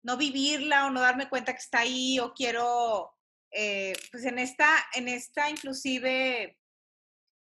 no 0.01 0.17
vivirla 0.17 0.87
o 0.87 0.89
no 0.89 1.01
darme 1.01 1.29
cuenta 1.29 1.53
que 1.53 1.59
está 1.59 1.79
ahí 1.79 2.19
o 2.19 2.33
quiero, 2.33 3.13
eh, 3.51 3.93
pues 4.11 4.25
en 4.25 4.39
esta, 4.39 4.67
en 4.95 5.07
esta 5.07 5.51
inclusive 5.51 6.57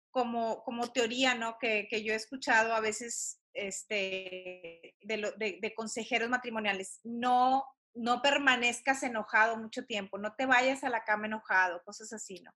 como, 0.10 0.64
como 0.64 0.92
teoría, 0.94 1.36
¿no? 1.36 1.58
Que, 1.60 1.90
yo 2.02 2.14
he 2.14 2.16
escuchado 2.16 2.74
a 2.74 2.80
veces 2.80 3.42
este, 3.54 4.96
de, 5.02 5.60
de 5.62 5.74
consejeros 5.76 6.30
matrimoniales, 6.30 7.02
no 7.04 7.66
no 7.94 8.22
permanezcas 8.22 9.04
enojado 9.04 9.58
mucho 9.58 9.86
tiempo, 9.86 10.18
no 10.18 10.36
te 10.36 10.46
vayas 10.46 10.84
a 10.84 10.90
la 10.90 11.04
cama 11.04 11.28
enojado, 11.28 11.84
cosas 11.84 12.14
así, 12.14 12.42
¿no? 12.42 12.52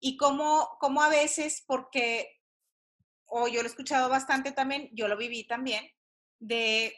Y 0.00 0.16
como, 0.16 0.76
como 0.80 1.02
a 1.02 1.08
veces, 1.08 1.64
porque, 1.66 2.40
o 3.26 3.48
yo 3.48 3.62
lo 3.62 3.68
he 3.68 3.70
escuchado 3.70 4.08
bastante 4.08 4.52
también, 4.52 4.88
yo 4.92 5.08
lo 5.08 5.16
viví 5.16 5.46
también, 5.46 5.88
de 6.38 6.94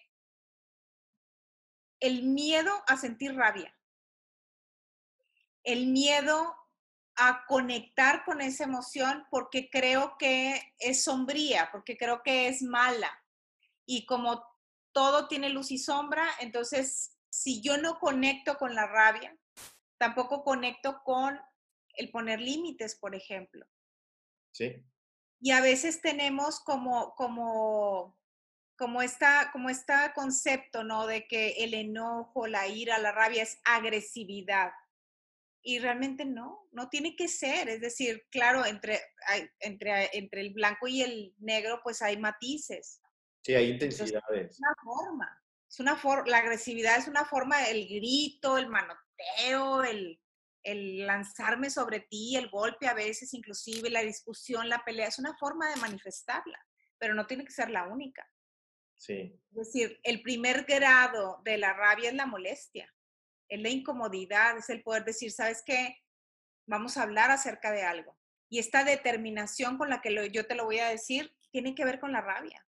el 2.00 2.22
miedo 2.24 2.72
a 2.86 2.96
sentir 2.96 3.34
rabia, 3.34 3.76
el 5.64 5.88
miedo 5.88 6.54
a 7.16 7.44
conectar 7.46 8.24
con 8.24 8.40
esa 8.40 8.64
emoción 8.64 9.26
porque 9.30 9.68
creo 9.70 10.16
que 10.18 10.74
es 10.78 11.02
sombría, 11.02 11.68
porque 11.72 11.96
creo 11.96 12.22
que 12.22 12.46
es 12.46 12.62
mala. 12.62 13.10
Y 13.84 14.06
como 14.06 14.44
todo 14.92 15.26
tiene 15.26 15.48
luz 15.48 15.72
y 15.72 15.78
sombra, 15.78 16.28
entonces 16.38 17.17
si 17.30 17.60
yo 17.60 17.78
no 17.78 17.98
conecto 17.98 18.56
con 18.56 18.74
la 18.74 18.86
rabia, 18.86 19.36
tampoco 19.98 20.44
conecto 20.44 21.02
con 21.04 21.38
el 21.94 22.10
poner 22.10 22.40
límites, 22.40 22.96
por 22.96 23.14
ejemplo. 23.14 23.66
Sí. 24.52 24.84
Y 25.40 25.50
a 25.50 25.60
veces 25.60 26.00
tenemos 26.00 26.60
como, 26.60 27.14
como, 27.14 28.18
como 28.76 29.02
esta, 29.02 29.50
como 29.52 29.70
este 29.70 29.92
concepto, 30.14 30.84
¿no? 30.84 31.06
De 31.06 31.26
que 31.26 31.50
el 31.64 31.74
enojo, 31.74 32.46
la 32.46 32.66
ira, 32.66 32.98
la 32.98 33.12
rabia 33.12 33.42
es 33.42 33.60
agresividad. 33.64 34.70
Y 35.62 35.80
realmente 35.80 36.24
no, 36.24 36.68
no 36.72 36.88
tiene 36.88 37.14
que 37.14 37.28
ser. 37.28 37.68
Es 37.68 37.80
decir, 37.80 38.26
claro, 38.30 38.64
entre, 38.64 39.00
entre, 39.60 40.10
entre 40.16 40.40
el 40.40 40.52
blanco 40.52 40.88
y 40.88 41.02
el 41.02 41.34
negro, 41.38 41.80
pues 41.82 42.00
hay 42.02 42.16
matices. 42.16 43.00
Sí, 43.44 43.54
hay 43.54 43.72
intensidades. 43.72 44.52
es 44.52 44.58
una 44.58 44.74
forma. 44.82 45.42
Es 45.78 45.80
una 45.80 46.24
la 46.26 46.38
agresividad 46.38 46.98
es 46.98 47.06
una 47.06 47.24
forma, 47.24 47.68
el 47.68 47.86
grito, 47.86 48.58
el 48.58 48.66
manoteo, 48.66 49.84
el, 49.84 50.20
el 50.64 51.06
lanzarme 51.06 51.70
sobre 51.70 52.00
ti, 52.00 52.34
el 52.34 52.50
golpe 52.50 52.88
a 52.88 52.94
veces, 52.94 53.32
inclusive 53.32 53.88
la 53.88 54.02
discusión, 54.02 54.68
la 54.68 54.84
pelea, 54.84 55.06
es 55.06 55.20
una 55.20 55.36
forma 55.36 55.70
de 55.70 55.76
manifestarla, 55.76 56.58
pero 56.98 57.14
no 57.14 57.28
tiene 57.28 57.44
que 57.44 57.52
ser 57.52 57.70
la 57.70 57.84
única. 57.84 58.28
Sí. 58.96 59.40
Es 59.50 59.56
decir, 59.56 60.00
el 60.02 60.20
primer 60.22 60.64
grado 60.64 61.40
de 61.44 61.58
la 61.58 61.72
rabia 61.74 62.08
es 62.08 62.16
la 62.16 62.26
molestia, 62.26 62.92
es 63.48 63.62
la 63.62 63.68
incomodidad, 63.68 64.58
es 64.58 64.68
el 64.70 64.82
poder 64.82 65.04
decir, 65.04 65.30
¿sabes 65.30 65.62
qué? 65.64 65.96
Vamos 66.66 66.96
a 66.96 67.04
hablar 67.04 67.30
acerca 67.30 67.70
de 67.70 67.84
algo. 67.84 68.18
Y 68.48 68.58
esta 68.58 68.82
determinación 68.82 69.78
con 69.78 69.90
la 69.90 70.00
que 70.00 70.28
yo 70.32 70.44
te 70.44 70.56
lo 70.56 70.64
voy 70.64 70.80
a 70.80 70.88
decir 70.88 71.32
tiene 71.52 71.76
que 71.76 71.84
ver 71.84 72.00
con 72.00 72.10
la 72.10 72.20
rabia 72.20 72.67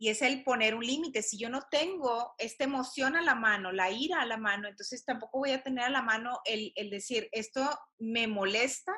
y 0.00 0.10
es 0.10 0.22
el 0.22 0.44
poner 0.44 0.76
un 0.76 0.86
límite. 0.86 1.22
Si 1.22 1.36
yo 1.36 1.50
no 1.50 1.62
tengo 1.70 2.34
esta 2.38 2.64
emoción 2.64 3.16
a 3.16 3.22
la 3.22 3.34
mano, 3.34 3.72
la 3.72 3.90
ira 3.90 4.22
a 4.22 4.26
la 4.26 4.36
mano, 4.36 4.68
entonces 4.68 5.04
tampoco 5.04 5.38
voy 5.38 5.50
a 5.50 5.62
tener 5.62 5.84
a 5.84 5.90
la 5.90 6.02
mano 6.02 6.38
el, 6.44 6.72
decir, 6.88 7.28
esto 7.32 7.68
me 7.98 8.28
molesta, 8.28 8.94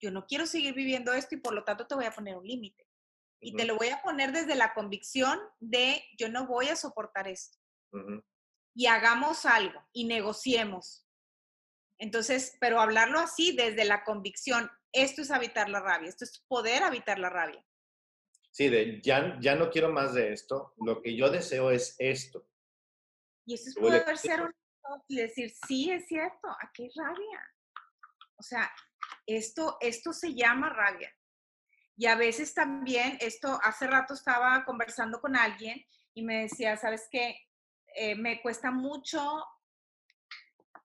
yo 0.00 0.12
no 0.12 0.24
quiero 0.26 0.46
seguir 0.46 0.74
viviendo 0.74 1.12
esto 1.12 1.34
y 1.34 1.40
por 1.40 1.52
lo 1.52 1.64
tanto 1.64 1.86
te 1.86 1.96
voy 1.96 2.04
a 2.04 2.12
poner 2.12 2.36
un 2.36 2.46
límite. 2.46 2.86
Y 3.40 3.54
te 3.54 3.64
lo 3.64 3.76
voy 3.76 3.88
a 3.88 4.00
poner 4.02 4.32
desde 4.32 4.54
la 4.54 4.72
convicción 4.72 5.38
de 5.58 6.02
yo 6.18 6.28
no 6.28 6.46
voy 6.46 6.68
a 6.68 6.76
soportar 6.76 7.28
esto. 7.28 7.58
Y 8.74 8.86
hagamos 8.86 9.46
algo 9.46 9.80
y 9.92 10.04
negociemos. 10.04 11.06
Entonces, 11.98 12.56
pero 12.60 12.80
hablarlo 12.80 13.18
así 13.18 13.52
desde 13.52 13.84
la 13.84 14.04
convicción, 14.04 14.70
esto 14.92 15.22
es 15.22 15.30
habitar 15.30 15.68
la 15.68 15.80
rabia, 15.80 16.08
esto 16.08 16.24
es 16.24 16.44
poder 16.46 16.82
habitar 16.82 17.18
la 17.18 17.30
rabia. 17.30 17.64
Sí, 18.56 18.70
de 18.70 19.02
ya, 19.02 19.36
ya 19.38 19.54
no 19.54 19.68
quiero 19.68 19.92
más 19.92 20.14
de 20.14 20.32
esto, 20.32 20.72
lo 20.78 21.02
que 21.02 21.14
yo 21.14 21.28
deseo 21.28 21.70
es 21.70 21.94
esto. 21.98 22.48
Y 23.44 23.52
eso 23.52 23.68
es 23.68 23.74
poder 23.74 24.16
ser 24.16 24.40
honesto 24.40 25.04
y 25.08 25.16
decir, 25.16 25.52
sí, 25.66 25.90
es 25.90 26.06
cierto, 26.06 26.48
aquí 26.62 26.84
hay 26.84 26.90
rabia. 26.96 27.52
O 28.38 28.42
sea, 28.42 28.72
esto, 29.26 29.76
esto 29.82 30.14
se 30.14 30.32
llama 30.32 30.70
rabia. 30.70 31.14
Y 31.98 32.06
a 32.06 32.14
veces 32.14 32.54
también, 32.54 33.18
esto, 33.20 33.60
hace 33.62 33.88
rato 33.88 34.14
estaba 34.14 34.64
conversando 34.64 35.20
con 35.20 35.36
alguien 35.36 35.84
y 36.14 36.22
me 36.22 36.44
decía, 36.44 36.78
¿sabes 36.78 37.08
qué? 37.10 37.38
Eh, 37.94 38.14
me 38.14 38.40
cuesta 38.40 38.70
mucho, 38.70 39.44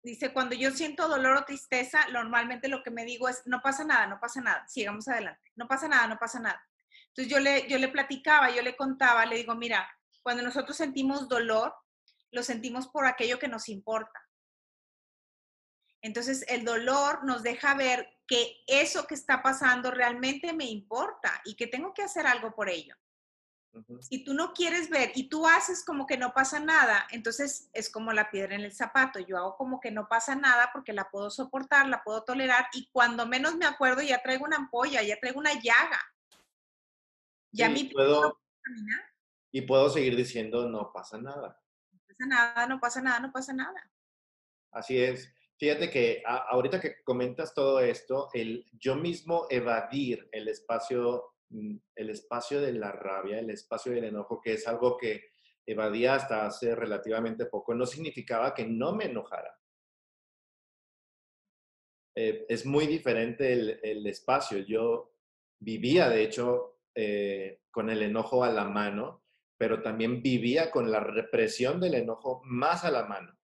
dice, 0.01 0.33
cuando 0.33 0.55
yo 0.55 0.71
siento 0.71 1.07
dolor 1.07 1.37
o 1.37 1.45
tristeza, 1.45 2.07
normalmente 2.11 2.67
lo 2.67 2.81
que 2.81 2.89
me 2.89 3.05
digo 3.05 3.29
es, 3.29 3.43
no 3.45 3.61
pasa 3.61 3.83
nada, 3.83 4.07
no 4.07 4.19
pasa 4.19 4.41
nada, 4.41 4.67
sigamos 4.67 5.07
adelante, 5.07 5.51
no 5.55 5.67
pasa 5.67 5.87
nada, 5.87 6.07
no 6.07 6.17
pasa 6.17 6.39
nada. 6.39 6.65
Entonces 7.09 7.31
yo 7.31 7.39
le, 7.39 7.67
yo 7.67 7.77
le 7.77 7.87
platicaba, 7.87 8.49
yo 8.49 8.61
le 8.61 8.75
contaba, 8.75 9.25
le 9.25 9.37
digo, 9.37 9.55
mira, 9.55 9.89
cuando 10.21 10.43
nosotros 10.43 10.77
sentimos 10.77 11.27
dolor, 11.27 11.73
lo 12.31 12.43
sentimos 12.43 12.87
por 12.87 13.05
aquello 13.05 13.39
que 13.39 13.47
nos 13.47 13.69
importa. 13.69 14.21
Entonces 16.01 16.45
el 16.47 16.63
dolor 16.63 17.25
nos 17.25 17.43
deja 17.43 17.73
ver 17.73 18.07
que 18.27 18.63
eso 18.67 19.05
que 19.07 19.15
está 19.15 19.41
pasando 19.41 19.91
realmente 19.91 20.53
me 20.53 20.65
importa 20.65 21.41
y 21.43 21.55
que 21.55 21.67
tengo 21.67 21.93
que 21.93 22.03
hacer 22.03 22.27
algo 22.27 22.53
por 22.53 22.69
ello. 22.69 22.95
Si 24.01 24.23
tú 24.23 24.33
no 24.33 24.53
quieres 24.53 24.89
ver 24.89 25.11
y 25.13 25.29
tú 25.29 25.47
haces 25.47 25.85
como 25.85 26.05
que 26.07 26.17
no 26.17 26.33
pasa 26.33 26.59
nada, 26.59 27.07
entonces 27.11 27.69
es 27.73 27.89
como 27.89 28.11
la 28.13 28.31
piedra 28.31 28.55
en 28.55 28.61
el 28.61 28.73
zapato. 28.73 29.19
Yo 29.19 29.37
hago 29.37 29.57
como 29.57 29.79
que 29.79 29.91
no 29.91 30.07
pasa 30.07 30.35
nada 30.35 30.71
porque 30.73 30.91
la 30.91 31.09
puedo 31.09 31.29
soportar, 31.29 31.87
la 31.87 32.03
puedo 32.03 32.23
tolerar 32.23 32.67
y 32.73 32.89
cuando 32.91 33.27
menos 33.27 33.55
me 33.57 33.65
acuerdo 33.65 34.01
ya 34.01 34.21
traigo 34.21 34.45
una 34.45 34.57
ampolla, 34.57 35.03
ya 35.03 35.19
traigo 35.19 35.39
una 35.39 35.53
llaga. 35.53 35.99
Ya 37.51 37.69
mi 37.69 37.85
puedo, 37.85 38.39
y 39.51 39.61
puedo 39.61 39.89
seguir 39.89 40.15
diciendo, 40.15 40.69
no 40.69 40.91
pasa 40.93 41.17
nada. 41.17 41.59
No 41.91 41.99
pasa 42.07 42.25
nada, 42.25 42.67
no 42.67 42.79
pasa 42.79 43.01
nada, 43.01 43.19
no 43.19 43.31
pasa 43.31 43.53
nada. 43.53 43.91
Así 44.71 45.01
es. 45.01 45.33
Fíjate 45.57 45.89
que 45.89 46.23
ahorita 46.25 46.79
que 46.79 47.03
comentas 47.03 47.53
todo 47.53 47.79
esto, 47.79 48.29
el 48.33 48.65
yo 48.71 48.95
mismo 48.95 49.47
evadir 49.49 50.29
el 50.31 50.47
espacio, 50.47 51.33
mm, 51.49 51.75
el 51.95 52.09
espacio 52.11 52.61
de 52.61 52.73
la 52.73 52.91
rabia, 52.91 53.39
el 53.39 53.49
espacio 53.49 53.91
del 53.91 54.05
enojo, 54.05 54.39
que 54.39 54.53
es 54.53 54.67
algo 54.67 54.97
que 54.97 55.31
evadía 55.65 56.15
hasta 56.15 56.45
hace 56.45 56.75
relativamente 56.75 57.45
poco, 57.45 57.73
no 57.73 57.85
significaba 57.85 58.53
que 58.53 58.65
no 58.65 58.95
me 58.95 59.05
enojara. 59.05 59.53
Eh, 62.15 62.45
es 62.47 62.65
muy 62.65 62.87
diferente 62.87 63.51
el, 63.51 63.79
el 63.83 64.07
espacio. 64.07 64.59
Yo 64.59 65.13
vivía, 65.59 66.09
de 66.09 66.23
hecho, 66.23 66.78
eh, 66.95 67.59
con 67.71 67.89
el 67.89 68.01
enojo 68.01 68.43
a 68.43 68.51
la 68.51 68.65
mano, 68.65 69.23
pero 69.57 69.81
también 69.81 70.21
vivía 70.21 70.71
con 70.71 70.89
la 70.89 71.01
represión 71.01 71.79
del 71.81 71.95
enojo 71.95 72.41
más 72.45 72.85
a 72.85 72.91
la 72.91 73.05
mano. 73.05 73.37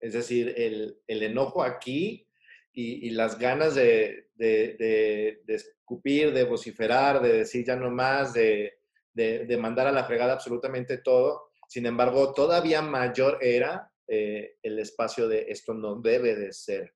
Es 0.00 0.12
decir, 0.12 0.54
el, 0.56 1.00
enojo 1.06 1.62
aquí 1.62 2.26
y, 2.72 3.10
las 3.10 3.38
ganas 3.38 3.74
de, 3.74 4.28
de, 4.34 5.40
escupir, 5.46 6.32
de 6.32 6.44
vociferar, 6.44 7.20
de 7.22 7.32
decir 7.32 7.64
ya 7.64 7.76
no 7.76 7.90
más, 7.90 8.34
de, 8.34 8.78
mandar 9.58 9.86
a 9.86 9.92
la 9.92 10.04
fregada 10.04 10.34
absolutamente 10.34 10.98
todo. 10.98 11.50
Sin 11.68 11.86
embargo, 11.86 12.32
todavía 12.32 12.82
mayor 12.82 13.38
era 13.40 13.90
eh, 14.06 14.56
el 14.62 14.78
espacio 14.78 15.28
de 15.28 15.46
esto 15.48 15.74
no 15.74 16.00
debe 16.00 16.34
de 16.34 16.52
ser, 16.52 16.94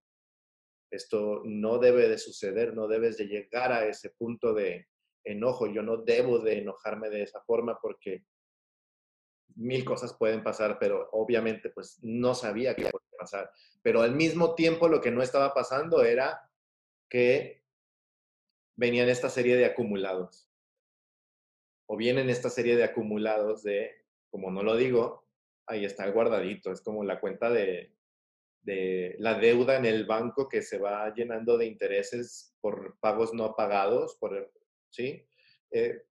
esto 0.91 1.43
no 1.45 1.79
debe 1.79 2.09
de 2.09 2.19
suceder, 2.19 2.75
no 2.75 2.89
debes 2.89 3.17
de 3.17 3.27
llegar 3.27 3.71
a 3.73 3.87
ese 3.87 4.11
punto 4.11 4.55
de, 4.55 4.89
enojo. 5.25 5.67
Yo 5.67 5.83
no 5.83 5.99
debo 5.99 6.39
de 6.39 6.59
enojarme 6.59 7.11
de 7.11 7.23
esa 7.23 7.41
forma 7.43 7.79
porque 7.81 8.25
mil 9.57 9.85
cosas 9.85 10.15
pueden 10.15 10.43
pasar, 10.43 10.79
pero 10.79 11.09
obviamente 11.13 11.71
pues 11.71 11.99
no 12.03 12.35
sabía 12.35 12.75
qué 12.75 12.85
podía 12.85 13.19
pasar. 13.19 13.51
Pero 13.83 14.03
al 14.03 14.15
mismo 14.15 14.55
tiempo 14.55 14.89
lo 14.89 15.01
que 15.01 15.11
no 15.11 15.23
estaba 15.23 15.53
pasando 15.55 16.05
era 16.05 16.51
que 17.09 17.63
venían 18.77 19.09
esta 19.09 19.29
serie 19.29 19.57
de 19.57 19.67
acumulados. 19.67 20.49
O 21.87 21.97
vienen 21.97 22.31
esta 22.31 22.49
serie 22.49 22.77
de 22.77 22.85
acumulados 22.85 23.63
de, 23.63 23.91
como 24.31 24.51
no 24.51 24.63
lo 24.63 24.77
digo, 24.77 25.27
ahí 25.67 25.85
está 25.85 26.09
guardadito. 26.09 26.73
Es 26.73 26.81
como 26.81 27.05
la 27.05 27.21
cuenta 27.21 27.51
de, 27.51 27.93
de 28.63 29.17
la 29.19 29.35
deuda 29.35 29.77
en 29.77 29.85
el 29.85 30.07
banco 30.07 30.49
que 30.49 30.63
se 30.63 30.79
va 30.79 31.13
llenando 31.15 31.59
de 31.59 31.67
intereses 31.67 32.57
por 32.61 32.99
pagos 33.01 33.35
no 33.35 33.55
pagados, 33.55 34.17
por 34.17 34.53
¿sí? 34.93 35.27
Eh, 35.71 36.03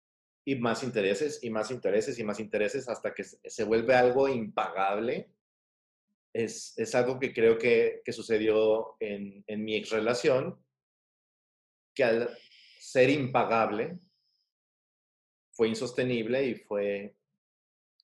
y 0.44 0.56
más 0.56 0.84
intereses, 0.84 1.44
y 1.44 1.50
más 1.50 1.72
intereses, 1.72 2.18
y 2.18 2.24
más 2.24 2.40
intereses, 2.40 2.90
hasta 2.90 3.14
que 3.14 3.24
se 3.24 3.64
vuelve 3.64 3.96
algo 3.96 4.28
impagable. 4.28 5.32
Es, 6.34 6.78
es 6.78 6.96
algo 6.96 7.20
que 7.20 7.34
creo 7.34 7.58
que, 7.58 8.02
que 8.04 8.14
sucedió 8.14 8.96
en, 9.00 9.44
en 9.48 9.64
mi 9.64 9.76
ex 9.76 9.90
relación, 9.90 10.64
que 11.94 12.04
al 12.04 12.38
ser 12.80 13.10
impagable 13.10 14.00
fue 15.52 15.68
insostenible 15.68 16.46
y 16.46 16.56
fue 16.56 17.16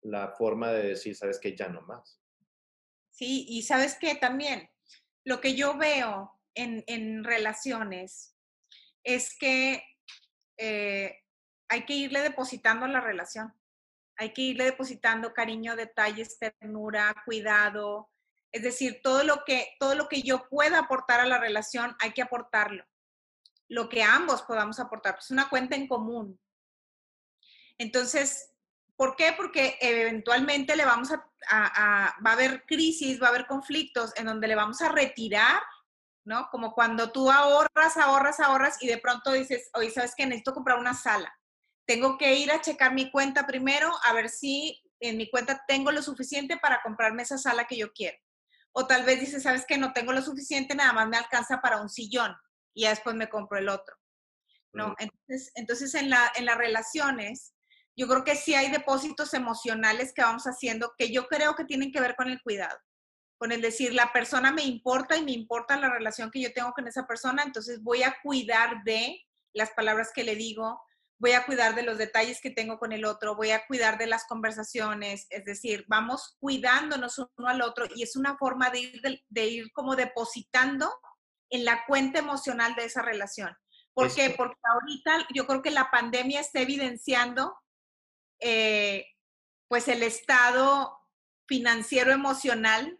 la 0.02 0.30
forma 0.30 0.72
de 0.72 0.90
decir, 0.90 1.16
sabes 1.16 1.40
que 1.40 1.56
ya 1.56 1.70
no 1.70 1.82
más. 1.82 2.22
Sí, 3.12 3.46
y 3.50 3.64
sabes 3.64 3.98
que 3.98 4.16
también 4.16 4.70
lo 5.24 5.42
que 5.42 5.56
yo 5.56 5.78
veo 5.78 6.32
en, 6.54 6.84
en 6.86 7.24
relaciones 7.24 8.36
es 9.04 9.36
que 9.38 9.82
eh, 10.58 11.24
hay 11.70 11.86
que 11.86 11.94
irle 11.94 12.22
depositando 12.22 12.88
la 12.88 13.02
relación. 13.02 13.54
Hay 14.18 14.34
que 14.34 14.42
irle 14.42 14.66
depositando 14.66 15.34
cariño, 15.34 15.76
detalles, 15.76 16.40
ternura, 16.40 17.16
cuidado. 17.26 18.10
Es 18.52 18.64
decir, 18.64 19.02
todo 19.04 19.24
lo 19.24 19.44
que, 19.46 19.76
todo 19.80 19.94
lo 19.96 20.08
que 20.08 20.24
yo 20.24 20.48
pueda 20.50 20.80
aportar 20.80 21.20
a 21.20 21.26
la 21.26 21.40
relación, 21.40 21.96
hay 22.00 22.12
que 22.12 22.22
aportarlo. 22.22 22.86
Lo 23.68 23.90
que 23.90 24.02
ambos 24.02 24.42
podamos 24.44 24.80
aportar. 24.80 25.18
Es 25.20 25.30
una 25.30 25.50
cuenta 25.50 25.76
en 25.76 25.88
común. 25.88 26.40
Entonces, 27.78 28.54
¿por 28.96 29.16
qué? 29.16 29.34
Porque 29.38 29.78
eventualmente 29.82 30.76
le 30.76 30.86
vamos 30.86 31.12
a, 31.12 31.18
va 32.26 32.32
a 32.32 32.34
haber 32.34 32.66
crisis, 32.66 33.22
va 33.22 33.28
a 33.28 33.30
haber 33.30 33.46
conflictos 33.46 34.14
en 34.16 34.26
donde 34.26 34.48
le 34.48 34.56
vamos 34.56 34.82
a 34.82 34.90
retirar 34.90 35.62
¿no? 36.28 36.50
Como 36.52 36.74
cuando 36.74 37.10
tú 37.14 37.32
ahorras, 37.32 37.96
ahorras, 37.96 38.42
ahorras 38.42 38.84
y 38.84 38.88
de 38.88 38.98
pronto 38.98 39.32
dices, 39.32 39.70
oye, 39.74 39.90
¿sabes 39.90 40.14
qué? 40.16 40.26
Necesito 40.26 40.54
comprar 40.54 40.78
una 40.78 40.94
sala. 40.94 41.34
Tengo 41.88 42.18
que 42.18 42.36
ir 42.36 42.52
a 42.52 42.60
checar 42.60 42.94
mi 42.94 43.10
cuenta 43.10 43.48
primero 43.48 43.90
a 44.04 44.12
ver 44.12 44.28
si 44.28 44.84
en 45.00 45.16
mi 45.16 45.30
cuenta 45.30 45.64
tengo 45.70 45.90
lo 45.90 46.02
suficiente 46.02 46.58
para 46.58 46.82
comprarme 46.84 47.24
esa 47.24 47.38
sala 47.38 47.66
que 47.66 47.78
yo 47.78 47.94
quiero. 47.94 48.18
O 48.74 48.86
tal 48.86 49.06
vez 49.06 49.22
dices, 49.22 49.44
¿sabes 49.44 49.64
qué? 49.66 49.78
No 49.78 49.94
tengo 49.94 50.12
lo 50.12 50.22
suficiente, 50.22 50.76
nada 50.76 50.92
más 50.92 51.08
me 51.08 51.16
alcanza 51.16 51.62
para 51.62 51.82
un 51.82 51.88
sillón 51.88 52.36
y 52.74 52.82
ya 52.82 52.90
después 52.90 53.16
me 53.16 53.30
compro 53.30 53.58
el 53.58 53.70
otro. 53.70 53.96
¿no? 54.74 54.96
Entonces, 55.00 55.52
entonces 55.56 55.96
en, 55.96 56.10
la, 56.10 56.30
en 56.36 56.46
las 56.46 56.58
relaciones, 56.58 57.54
yo 57.96 58.06
creo 58.06 58.26
que 58.26 58.36
sí 58.36 58.54
hay 58.54 58.70
depósitos 58.70 59.34
emocionales 59.34 60.14
que 60.14 60.24
vamos 60.24 60.44
haciendo 60.44 60.94
que 60.98 61.10
yo 61.10 61.28
creo 61.28 61.56
que 61.56 61.64
tienen 61.64 61.94
que 61.94 62.02
ver 62.02 62.18
con 62.18 62.28
el 62.28 62.42
cuidado, 62.42 62.78
con 63.38 63.52
el 63.52 63.62
decir, 63.62 63.94
la 63.94 64.12
persona 64.12 64.52
me 64.52 64.64
importa 64.64 65.16
y 65.16 65.24
me 65.24 65.32
importa 65.32 65.78
la 65.78 65.90
relación 65.90 66.32
que 66.32 66.42
yo 66.42 66.54
tengo 66.54 66.72
con 66.72 66.88
esa 66.88 67.06
persona, 67.06 67.44
entonces 67.44 67.82
voy 67.84 68.04
a 68.04 68.18
cuidar 68.24 68.84
de 68.84 69.24
las 69.54 69.72
palabras 69.72 70.12
que 70.14 70.24
le 70.24 70.36
digo, 70.36 70.82
voy 71.20 71.32
a 71.32 71.46
cuidar 71.46 71.76
de 71.76 71.84
los 71.84 71.98
detalles 71.98 72.42
que 72.42 72.52
tengo 72.52 72.78
con 72.78 72.92
el 72.92 73.06
otro, 73.06 73.36
voy 73.36 73.52
a 73.52 73.66
cuidar 73.66 73.98
de 73.98 74.08
las 74.08 74.26
conversaciones, 74.26 75.28
es 75.30 75.46
decir, 75.46 75.86
vamos 75.88 76.36
cuidándonos 76.40 77.18
uno 77.20 77.48
al 77.48 77.62
otro 77.62 77.86
y 77.96 78.04
es 78.04 78.16
una 78.16 78.38
forma 78.38 78.70
de 78.70 78.80
ir, 78.80 79.02
de, 79.28 79.46
ir 79.48 79.72
como 79.72 79.96
depositando 79.96 80.92
en 81.50 81.66
la 81.66 81.86
cuenta 81.88 82.20
emocional 82.20 82.76
de 82.76 82.86
esa 82.86 83.02
relación. 83.02 83.56
¿Por 83.94 84.14
qué? 84.14 84.36
Porque 84.38 84.60
ahorita 84.64 85.28
yo 85.34 85.48
creo 85.48 85.64
que 85.64 85.72
la 85.72 85.90
pandemia 85.90 86.40
está 86.40 86.60
evidenciando 86.60 87.58
eh, 88.40 89.08
pues 89.68 89.88
el 89.88 90.04
estado 90.04 91.00
financiero 91.48 92.12
emocional 92.12 93.00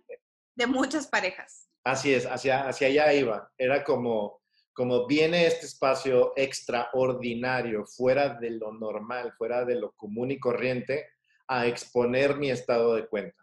de 0.58 0.68
muchas 0.68 1.08
parejas. 1.08 1.70
Así 1.84 2.14
es, 2.14 2.26
hacia, 2.26 2.68
hacia 2.68 2.88
allá 2.88 3.14
iba. 3.14 3.52
Era 3.58 3.84
como, 3.84 4.42
como 4.74 5.06
viene 5.08 5.46
este 5.46 5.68
espacio 5.68 6.34
extraordinario, 6.36 7.86
fuera 7.86 8.34
de 8.34 8.50
lo 8.50 8.74
normal, 8.74 9.34
fuera 9.38 9.64
de 9.64 9.76
lo 9.76 9.94
común 9.94 10.32
y 10.32 10.40
corriente, 10.40 11.08
a 11.48 11.68
exponer 11.68 12.36
mi 12.38 12.50
estado 12.50 12.96
de 12.96 13.08
cuenta. 13.08 13.42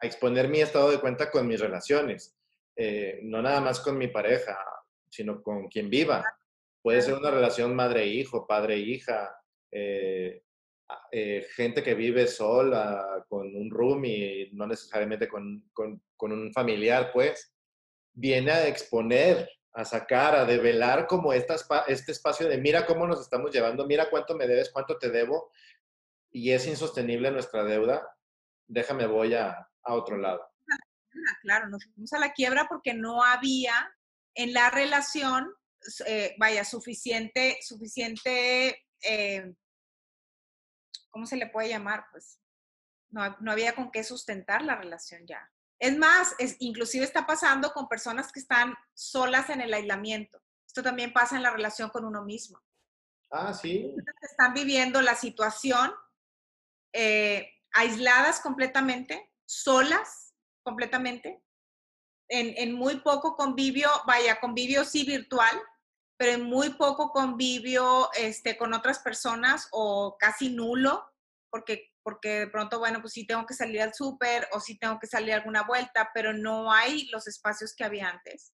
A 0.00 0.06
exponer 0.06 0.48
mi 0.48 0.60
estado 0.60 0.90
de 0.90 1.00
cuenta 1.00 1.30
con 1.30 1.46
mis 1.46 1.60
relaciones. 1.60 2.36
Eh, 2.76 3.20
no 3.22 3.40
nada 3.40 3.60
más 3.60 3.80
con 3.80 3.96
mi 3.96 4.08
pareja, 4.08 4.58
sino 5.08 5.42
con 5.42 5.68
quien 5.68 5.88
viva. 5.88 6.22
Puede 6.82 7.00
ser 7.00 7.14
una 7.14 7.30
relación 7.30 7.74
madre-hijo, 7.74 8.46
padre-hija, 8.46 9.34
eh, 9.70 10.42
eh, 11.10 11.46
gente 11.54 11.82
que 11.82 11.94
vive 11.94 12.26
sola, 12.26 13.24
con 13.28 13.54
un 13.54 13.70
room 13.70 14.04
y 14.04 14.50
no 14.52 14.66
necesariamente 14.66 15.28
con, 15.28 15.70
con, 15.72 16.00
un 16.18 16.52
familiar, 16.52 17.10
pues, 17.12 17.54
viene 18.12 18.52
a 18.52 18.68
exponer, 18.68 19.48
a 19.72 19.84
sacar, 19.84 20.34
a 20.34 20.44
develar 20.44 21.06
como 21.06 21.32
esta, 21.32 21.56
este 21.88 22.12
espacio 22.12 22.48
de 22.48 22.58
mira 22.58 22.86
cómo 22.86 23.06
nos 23.06 23.20
estamos 23.20 23.50
llevando, 23.50 23.86
mira 23.86 24.08
cuánto 24.10 24.36
me 24.36 24.46
debes, 24.46 24.70
cuánto 24.70 24.98
te 24.98 25.10
debo, 25.10 25.50
y 26.30 26.52
es 26.52 26.66
insostenible 26.66 27.30
nuestra 27.30 27.64
deuda, 27.64 28.06
déjame 28.66 29.06
voy 29.06 29.34
a, 29.34 29.68
a 29.82 29.94
otro 29.94 30.16
lado. 30.16 30.42
Claro, 31.42 31.68
nos 31.68 31.84
fuimos 31.84 32.12
a 32.12 32.18
la 32.18 32.32
quiebra 32.32 32.66
porque 32.68 32.94
no 32.94 33.22
había 33.22 33.74
en 34.34 34.52
la 34.52 34.70
relación, 34.70 35.52
eh, 36.06 36.34
vaya, 36.38 36.64
suficiente, 36.64 37.58
suficiente 37.60 38.84
eh, 39.02 39.52
¿cómo 41.12 41.26
se 41.26 41.36
le 41.36 41.46
puede 41.46 41.68
llamar? 41.68 42.06
Pues 42.10 42.40
no, 43.10 43.36
no 43.38 43.52
había 43.52 43.76
con 43.76 43.92
qué 43.92 44.02
sustentar 44.02 44.62
la 44.62 44.74
relación 44.74 45.24
ya. 45.26 45.48
Es 45.78 45.96
más, 45.96 46.34
es, 46.38 46.56
inclusive 46.60 47.04
está 47.04 47.26
pasando 47.26 47.72
con 47.72 47.88
personas 47.88 48.32
que 48.32 48.40
están 48.40 48.74
solas 48.94 49.50
en 49.50 49.60
el 49.60 49.72
aislamiento. 49.72 50.42
Esto 50.66 50.82
también 50.82 51.12
pasa 51.12 51.36
en 51.36 51.42
la 51.42 51.50
relación 51.50 51.90
con 51.90 52.04
uno 52.04 52.24
mismo. 52.24 52.60
Ah, 53.30 53.52
sí. 53.52 53.94
Están 54.20 54.54
viviendo 54.54 55.00
la 55.00 55.14
situación 55.14 55.92
eh, 56.92 57.50
aisladas 57.72 58.40
completamente, 58.40 59.32
solas 59.44 60.34
completamente, 60.62 61.42
en, 62.28 62.54
en, 62.56 62.74
muy 62.74 63.00
poco 63.00 63.36
convivio, 63.36 63.90
vaya, 64.06 64.38
convivio 64.40 64.84
sí 64.84 65.04
virtual, 65.04 65.60
pero 66.22 66.34
en 66.34 66.44
muy 66.44 66.70
poco 66.70 67.10
convivio 67.10 68.08
este, 68.16 68.56
con 68.56 68.74
otras 68.74 69.00
personas 69.00 69.66
o 69.72 70.16
casi 70.20 70.50
nulo, 70.50 71.04
porque, 71.50 71.88
porque 72.04 72.38
de 72.38 72.46
pronto, 72.46 72.78
bueno, 72.78 73.00
pues 73.00 73.14
sí 73.14 73.26
tengo 73.26 73.44
que 73.44 73.54
salir 73.54 73.82
al 73.82 73.92
súper 73.92 74.46
o 74.52 74.60
sí 74.60 74.78
tengo 74.78 75.00
que 75.00 75.08
salir 75.08 75.32
a 75.32 75.38
alguna 75.38 75.64
vuelta, 75.64 76.10
pero 76.14 76.32
no 76.32 76.72
hay 76.72 77.08
los 77.08 77.26
espacios 77.26 77.74
que 77.74 77.82
había 77.82 78.08
antes. 78.08 78.54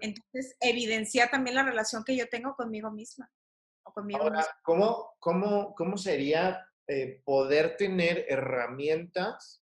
Entonces, 0.00 0.54
evidencia 0.60 1.28
también 1.28 1.56
la 1.56 1.64
relación 1.64 2.04
que 2.04 2.14
yo 2.14 2.28
tengo 2.28 2.54
conmigo 2.54 2.92
misma. 2.92 3.28
O 3.82 3.92
conmigo 3.92 4.22
Ahora, 4.22 4.46
¿cómo, 4.62 5.16
cómo, 5.18 5.74
cómo 5.74 5.98
sería 5.98 6.64
eh, 6.86 7.20
poder 7.24 7.76
tener 7.76 8.26
herramientas 8.28 9.64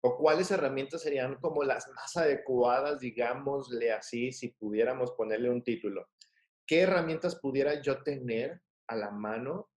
o 0.00 0.16
cuáles 0.16 0.50
herramientas 0.50 1.02
serían 1.02 1.34
como 1.34 1.64
las 1.64 1.86
más 1.88 2.16
adecuadas, 2.16 2.98
digámosle 2.98 3.92
así, 3.92 4.32
si 4.32 4.48
pudiéramos 4.48 5.10
ponerle 5.10 5.50
un 5.50 5.62
título? 5.62 6.08
¿Qué 6.66 6.80
herramientas 6.80 7.36
pudiera 7.36 7.80
yo 7.80 8.02
tener 8.02 8.62
a 8.86 8.96
la 8.96 9.10
mano 9.10 9.70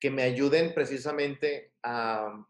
que 0.00 0.10
me 0.10 0.22
ayuden 0.22 0.72
precisamente 0.74 1.74
a 1.82 2.46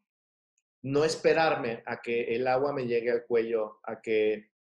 no 0.83 1.05
esperarme 1.05 1.83
a 1.85 2.01
que 2.01 2.35
el 2.35 2.47
agua 2.47 2.73
me 2.73 2.87
llegue 2.87 3.11
al 3.11 3.27
cuello, 3.27 3.81
a 3.83 4.01
que 4.01 4.51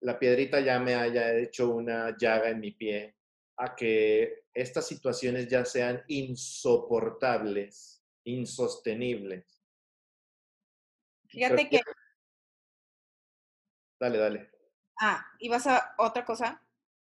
la 0.00 0.18
piedrita 0.18 0.60
ya 0.60 0.78
me 0.78 0.94
haya 0.94 1.34
hecho 1.34 1.70
una 1.70 2.16
llaga 2.16 2.50
en 2.50 2.60
mi 2.60 2.72
pie, 2.72 3.16
a 3.56 3.74
que 3.74 4.44
estas 4.52 4.86
situaciones 4.86 5.48
ya 5.48 5.64
sean 5.64 6.04
insoportables, 6.08 8.04
insostenibles. 8.24 9.62
Fíjate 11.28 11.68
que... 11.68 11.80
Dale, 13.98 14.18
dale. 14.18 14.50
Ah, 15.00 15.26
¿ibas 15.40 15.66
a 15.66 15.94
otra 15.98 16.24
cosa? 16.24 16.63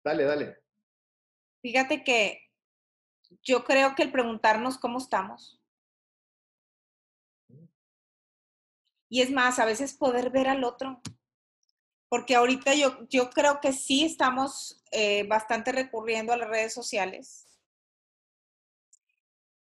Dale, 0.05 0.25
dale. 0.25 0.63
Fíjate 1.63 2.05
que 2.05 2.51
yo 3.43 3.65
creo 3.65 3.95
que 3.95 4.03
el 4.03 4.13
preguntarnos 4.13 4.79
cómo 4.79 4.99
estamos. 4.99 5.59
Y 9.09 9.23
es 9.23 9.31
más, 9.31 9.59
a 9.59 9.65
veces 9.65 9.95
poder 9.95 10.31
ver 10.31 10.49
al 10.49 10.63
otro. 10.63 11.01
Porque 12.11 12.37
ahorita 12.37 12.75
yo, 12.75 13.09
yo 13.09 13.31
creo 13.31 13.61
que 13.61 13.73
sí 13.73 14.05
estamos 14.05 14.83
eh, 14.91 15.27
bastante 15.27 15.73
recurriendo 15.73 16.33
a 16.33 16.37
las 16.37 16.49
redes 16.49 16.75
sociales. 16.75 17.59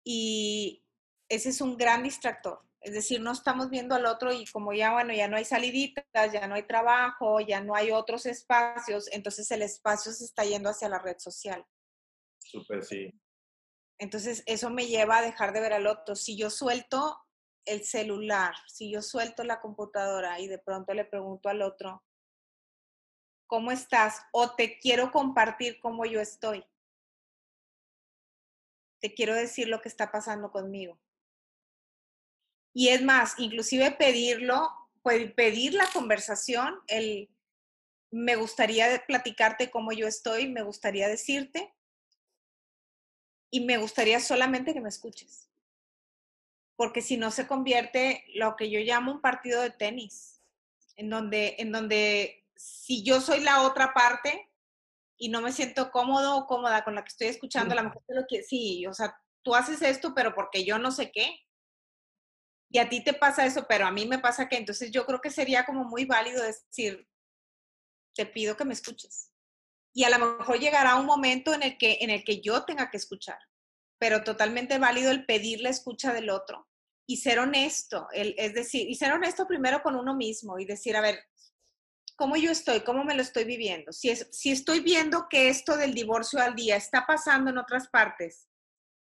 Y 0.03 0.83
ese 1.29 1.49
es 1.49 1.61
un 1.61 1.77
gran 1.77 2.01
distractor. 2.01 2.59
Es 2.81 2.93
decir, 2.93 3.21
no 3.21 3.31
estamos 3.31 3.69
viendo 3.69 3.93
al 3.93 4.07
otro 4.07 4.33
y 4.33 4.43
como 4.45 4.73
ya, 4.73 4.91
bueno, 4.91 5.13
ya 5.13 5.27
no 5.27 5.37
hay 5.37 5.45
saliditas, 5.45 6.05
ya 6.33 6.47
no 6.47 6.55
hay 6.55 6.63
trabajo, 6.63 7.39
ya 7.39 7.61
no 7.61 7.75
hay 7.75 7.91
otros 7.91 8.25
espacios, 8.25 9.07
entonces 9.11 9.51
el 9.51 9.61
espacio 9.61 10.11
se 10.11 10.25
está 10.25 10.43
yendo 10.45 10.67
hacia 10.69 10.89
la 10.89 10.97
red 10.97 11.17
social. 11.19 11.63
Súper, 12.39 12.83
sí. 12.83 13.13
Entonces 13.99 14.41
eso 14.47 14.71
me 14.71 14.87
lleva 14.87 15.19
a 15.19 15.21
dejar 15.21 15.53
de 15.53 15.61
ver 15.61 15.73
al 15.73 15.85
otro. 15.85 16.15
Si 16.15 16.35
yo 16.35 16.49
suelto 16.49 17.19
el 17.65 17.83
celular, 17.83 18.55
si 18.67 18.91
yo 18.91 19.03
suelto 19.03 19.43
la 19.43 19.61
computadora 19.61 20.39
y 20.39 20.47
de 20.47 20.57
pronto 20.57 20.95
le 20.95 21.05
pregunto 21.05 21.49
al 21.49 21.61
otro, 21.61 22.03
¿cómo 23.45 23.71
estás? 23.71 24.23
O 24.33 24.55
te 24.55 24.79
quiero 24.79 25.11
compartir 25.11 25.79
cómo 25.79 26.03
yo 26.05 26.19
estoy. 26.19 26.65
Te 28.99 29.13
quiero 29.13 29.35
decir 29.35 29.67
lo 29.67 29.81
que 29.81 29.89
está 29.89 30.11
pasando 30.11 30.51
conmigo 30.51 30.99
y 32.73 32.89
es 32.89 33.01
más, 33.01 33.35
inclusive 33.37 33.91
pedirlo, 33.91 34.69
pedir 35.35 35.73
la 35.73 35.87
conversación, 35.93 36.79
el 36.87 37.29
me 38.11 38.35
gustaría 38.35 39.03
platicarte 39.07 39.71
cómo 39.71 39.93
yo 39.93 40.05
estoy, 40.05 40.49
me 40.49 40.63
gustaría 40.63 41.07
decirte 41.07 41.73
y 43.49 43.61
me 43.61 43.77
gustaría 43.77 44.19
solamente 44.19 44.73
que 44.73 44.81
me 44.81 44.89
escuches. 44.89 45.49
Porque 46.75 47.01
si 47.01 47.15
no 47.15 47.31
se 47.31 47.47
convierte 47.47 48.25
lo 48.35 48.55
que 48.55 48.69
yo 48.69 48.79
llamo 48.79 49.13
un 49.13 49.21
partido 49.21 49.61
de 49.61 49.69
tenis, 49.69 50.41
en 50.97 51.09
donde, 51.09 51.55
en 51.59 51.71
donde 51.71 52.45
si 52.55 53.03
yo 53.03 53.21
soy 53.21 53.39
la 53.39 53.61
otra 53.61 53.93
parte 53.93 54.49
y 55.17 55.29
no 55.29 55.41
me 55.41 55.53
siento 55.53 55.91
cómodo 55.91 56.35
o 56.35 56.47
cómoda 56.47 56.83
con 56.83 56.95
la 56.95 57.03
que 57.03 57.09
estoy 57.09 57.27
escuchando, 57.27 57.73
a 57.73 57.77
lo 57.81 57.83
mejor 57.83 58.03
lo 58.09 58.25
que 58.27 58.43
sí, 58.43 58.85
o 58.87 58.93
sea, 58.93 59.15
tú 59.41 59.55
haces 59.55 59.81
esto, 59.81 60.13
pero 60.13 60.33
porque 60.35 60.65
yo 60.65 60.79
no 60.79 60.91
sé 60.91 61.11
qué 61.11 61.39
y 62.71 62.79
a 62.79 62.87
ti 62.87 63.03
te 63.03 63.13
pasa 63.13 63.45
eso, 63.45 63.65
pero 63.67 63.85
a 63.85 63.91
mí 63.91 64.05
me 64.05 64.19
pasa 64.19 64.47
que 64.47 64.55
entonces 64.55 64.91
yo 64.91 65.05
creo 65.05 65.19
que 65.19 65.29
sería 65.29 65.65
como 65.65 65.83
muy 65.83 66.05
válido 66.05 66.41
decir, 66.41 67.05
te 68.15 68.25
pido 68.25 68.55
que 68.55 68.65
me 68.65 68.73
escuches. 68.73 69.31
Y 69.93 70.05
a 70.05 70.09
lo 70.09 70.37
mejor 70.37 70.57
llegará 70.57 70.95
un 70.95 71.05
momento 71.05 71.53
en 71.53 71.63
el 71.63 71.77
que, 71.77 71.97
en 71.99 72.09
el 72.09 72.23
que 72.23 72.39
yo 72.39 72.63
tenga 72.63 72.89
que 72.89 72.95
escuchar, 72.95 73.39
pero 73.99 74.23
totalmente 74.23 74.79
válido 74.79 75.11
el 75.11 75.25
pedir 75.25 75.59
la 75.59 75.69
escucha 75.69 76.13
del 76.13 76.29
otro 76.29 76.69
y 77.05 77.17
ser 77.17 77.39
honesto, 77.39 78.07
es 78.13 78.53
decir, 78.53 78.89
y 78.89 78.95
ser 78.95 79.11
honesto 79.11 79.45
primero 79.45 79.83
con 79.83 79.95
uno 79.95 80.15
mismo 80.15 80.57
y 80.57 80.65
decir, 80.65 80.95
a 80.95 81.01
ver, 81.01 81.19
¿cómo 82.15 82.37
yo 82.37 82.51
estoy? 82.51 82.81
¿Cómo 82.81 83.03
me 83.03 83.15
lo 83.15 83.21
estoy 83.21 83.43
viviendo? 83.43 83.91
Si, 83.91 84.15
si 84.31 84.51
estoy 84.51 84.79
viendo 84.79 85.27
que 85.29 85.49
esto 85.49 85.75
del 85.75 85.93
divorcio 85.93 86.39
al 86.39 86.55
día 86.55 86.77
está 86.77 87.05
pasando 87.05 87.49
en 87.49 87.57
otras 87.57 87.89
partes, 87.89 88.47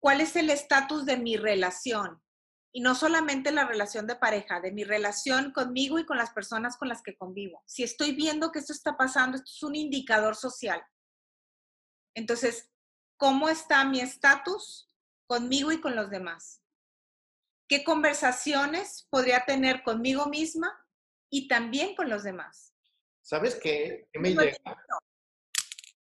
¿cuál 0.01 0.23
es 0.23 0.37
el 0.37 0.49
estatus 0.49 1.05
de 1.05 1.19
mi 1.19 1.37
relación? 1.37 2.23
Y 2.73 2.81
no 2.81 2.95
solamente 2.95 3.53
la 3.53 3.67
relación 3.67 4.07
de 4.07 4.17
pareja, 4.17 4.61
de 4.61 4.73
mi 4.73 4.83
relación 4.83 5.53
conmigo 5.53 5.99
y 5.99 6.07
con 6.07 6.17
las 6.17 6.33
personas 6.33 6.79
con 6.79 6.89
las 6.89 7.03
que 7.03 7.17
convivo. 7.17 7.63
Si 7.67 7.83
estoy 7.83 8.13
viendo 8.13 8.51
que 8.51 8.61
esto 8.61 8.73
está 8.73 8.97
pasando, 8.97 9.37
esto 9.37 9.51
es 9.55 9.63
un 9.63 9.77
indicador 9.77 10.35
social. 10.35 10.83
Entonces, 12.15 12.71
¿cómo 13.19 13.51
está 13.51 13.85
mi 13.85 14.01
estatus 14.01 14.91
conmigo 15.27 15.71
y 15.71 15.81
con 15.81 15.95
los 15.95 16.09
demás? 16.09 16.63
¿Qué 17.69 17.85
conversaciones 17.85 19.07
podría 19.11 19.45
tener 19.45 19.83
conmigo 19.83 20.27
misma 20.27 20.73
y 21.31 21.49
también 21.49 21.95
con 21.95 22.09
los 22.09 22.23
demás? 22.23 22.75
¿Sabes 23.23 23.55
qué? 23.55 24.09
¿Qué 24.13 24.19
me 24.19 24.31
llega? 24.31 24.57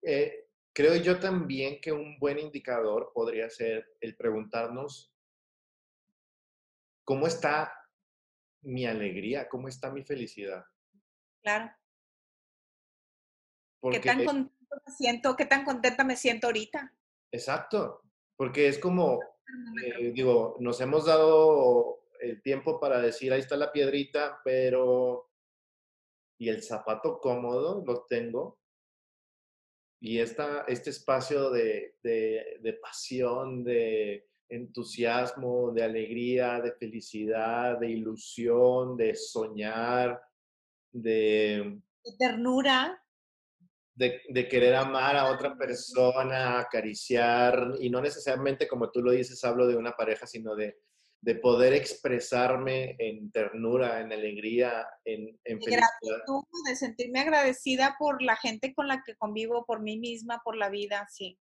Eh, 0.03 0.49
creo 0.75 0.97
yo 0.97 1.21
también 1.21 1.81
que 1.81 1.93
un 1.93 2.19
buen 2.19 2.39
indicador 2.39 3.13
podría 3.15 3.49
ser 3.49 3.97
el 4.01 4.17
preguntarnos 4.17 5.14
cómo 7.05 7.27
está 7.27 7.73
mi 8.63 8.87
alegría, 8.87 9.49
cómo 9.49 9.69
está 9.69 9.91
mi 9.91 10.03
felicidad. 10.03 10.65
Claro. 11.43 11.71
¿Qué 13.91 14.01
tan 14.01 14.25
contenta 14.25 14.77
me 14.87 14.93
siento? 14.93 15.37
¿Qué 15.37 15.45
tan 15.45 15.65
contenta 15.65 16.05
me 16.05 16.17
siento 16.17 16.47
ahorita? 16.47 16.95
Exacto, 17.31 18.03
porque 18.37 18.69
es 18.69 18.79
como, 18.79 19.21
eh, 19.85 20.13
digo, 20.13 20.57
nos 20.61 20.81
hemos 20.81 21.05
dado 21.05 22.07
el 22.21 22.41
tiempo 22.43 22.81
para 22.81 23.01
decir, 23.01 23.33
ahí 23.33 23.41
está 23.41 23.57
la 23.57 23.73
piedrita, 23.73 24.41
pero 24.43 25.29
y 26.39 26.49
el 26.49 26.63
zapato 26.63 27.21
cómodo 27.21 27.85
lo 27.87 28.05
tengo. 28.05 28.59
Y 30.01 30.19
esta, 30.19 30.65
este 30.69 30.91
espacio 30.91 31.51
de, 31.51 31.97
de, 32.03 32.79
pasión, 32.83 33.65
de 33.65 34.29
entusiasmo, 34.49 35.73
de 35.73 35.83
alegría, 35.83 36.61
de 36.61 36.73
felicidad, 36.73 37.79
de 37.79 37.91
ilusión, 37.91 38.97
de 38.97 39.15
soñar, 39.15 40.21
de... 40.93 41.81
de 42.05 42.17
ternura. 42.19 43.01
De, 43.97 44.23
de, 44.29 44.49
querer 44.49 44.75
amar 44.75 45.17
a 45.17 45.31
otra 45.31 45.57
persona, 45.57 46.59
acariciar, 46.59 47.75
y 47.81 47.91
no 47.91 48.01
necesariamente 48.01 48.67
como 48.67 48.91
tú 48.91 49.01
lo 49.01 49.13
dices, 49.13 49.45
hablo 49.45 49.69
de 49.69 49.77
una 49.77 49.93
pareja, 49.93 50.27
sino 50.27 50.57
de, 50.57 50.79
de 51.25 51.37
poder 51.37 51.73
expresarme 51.73 52.97
en 52.99 53.31
ternura, 53.31 54.01
en 54.01 54.13
alegría, 54.13 54.87
en, 55.07 55.41
en 55.45 55.59
felicidad. 55.59 55.89
Gratitud, 56.03 56.45
de 56.69 56.77
sentirme 56.77 57.21
agradecida 57.21 57.97
por 57.99 58.21
la 58.21 58.37
gente 58.37 58.75
con 58.75 58.89
la 58.89 59.03
que 59.07 59.17
convivo, 59.17 59.65
por 59.65 59.81
mí 59.81 59.99
misma, 59.99 60.43
por 60.45 60.57
la 60.57 60.69
vida, 60.69 61.07
sí. 61.11 61.39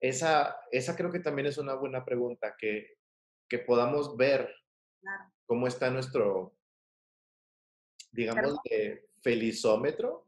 Esa, 0.00 0.56
esa 0.70 0.96
creo 0.96 1.10
que 1.10 1.20
también 1.20 1.46
es 1.46 1.58
una 1.58 1.74
buena 1.74 2.04
pregunta, 2.04 2.54
que, 2.58 2.98
que 3.48 3.58
podamos 3.58 4.16
ver 4.16 4.54
cómo 5.46 5.66
está 5.66 5.90
nuestro, 5.90 6.54
digamos, 8.10 8.58
felizómetro. 9.22 10.26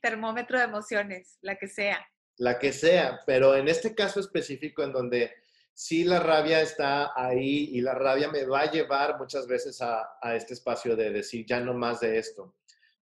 Termómetro 0.00 0.58
de 0.58 0.64
emociones, 0.64 1.38
la 1.42 1.56
que 1.56 1.68
sea. 1.68 2.06
La 2.38 2.58
que 2.58 2.72
sea, 2.72 3.20
pero 3.26 3.54
en 3.54 3.68
este 3.68 3.94
caso 3.94 4.20
específico 4.20 4.82
en 4.82 4.92
donde 4.92 5.32
sí 5.76 6.04
la 6.04 6.20
rabia 6.20 6.62
está 6.62 7.12
ahí 7.14 7.70
y 7.72 7.82
la 7.82 7.94
rabia 7.94 8.30
me 8.30 8.46
va 8.46 8.62
a 8.62 8.70
llevar 8.70 9.18
muchas 9.18 9.46
veces 9.46 9.80
a, 9.82 10.18
este 10.34 10.54
espacio 10.54 10.96
de 10.96 11.10
decir 11.10 11.44
ya 11.46 11.60
no 11.60 11.74
más 11.74 12.00
de 12.00 12.18
esto. 12.18 12.56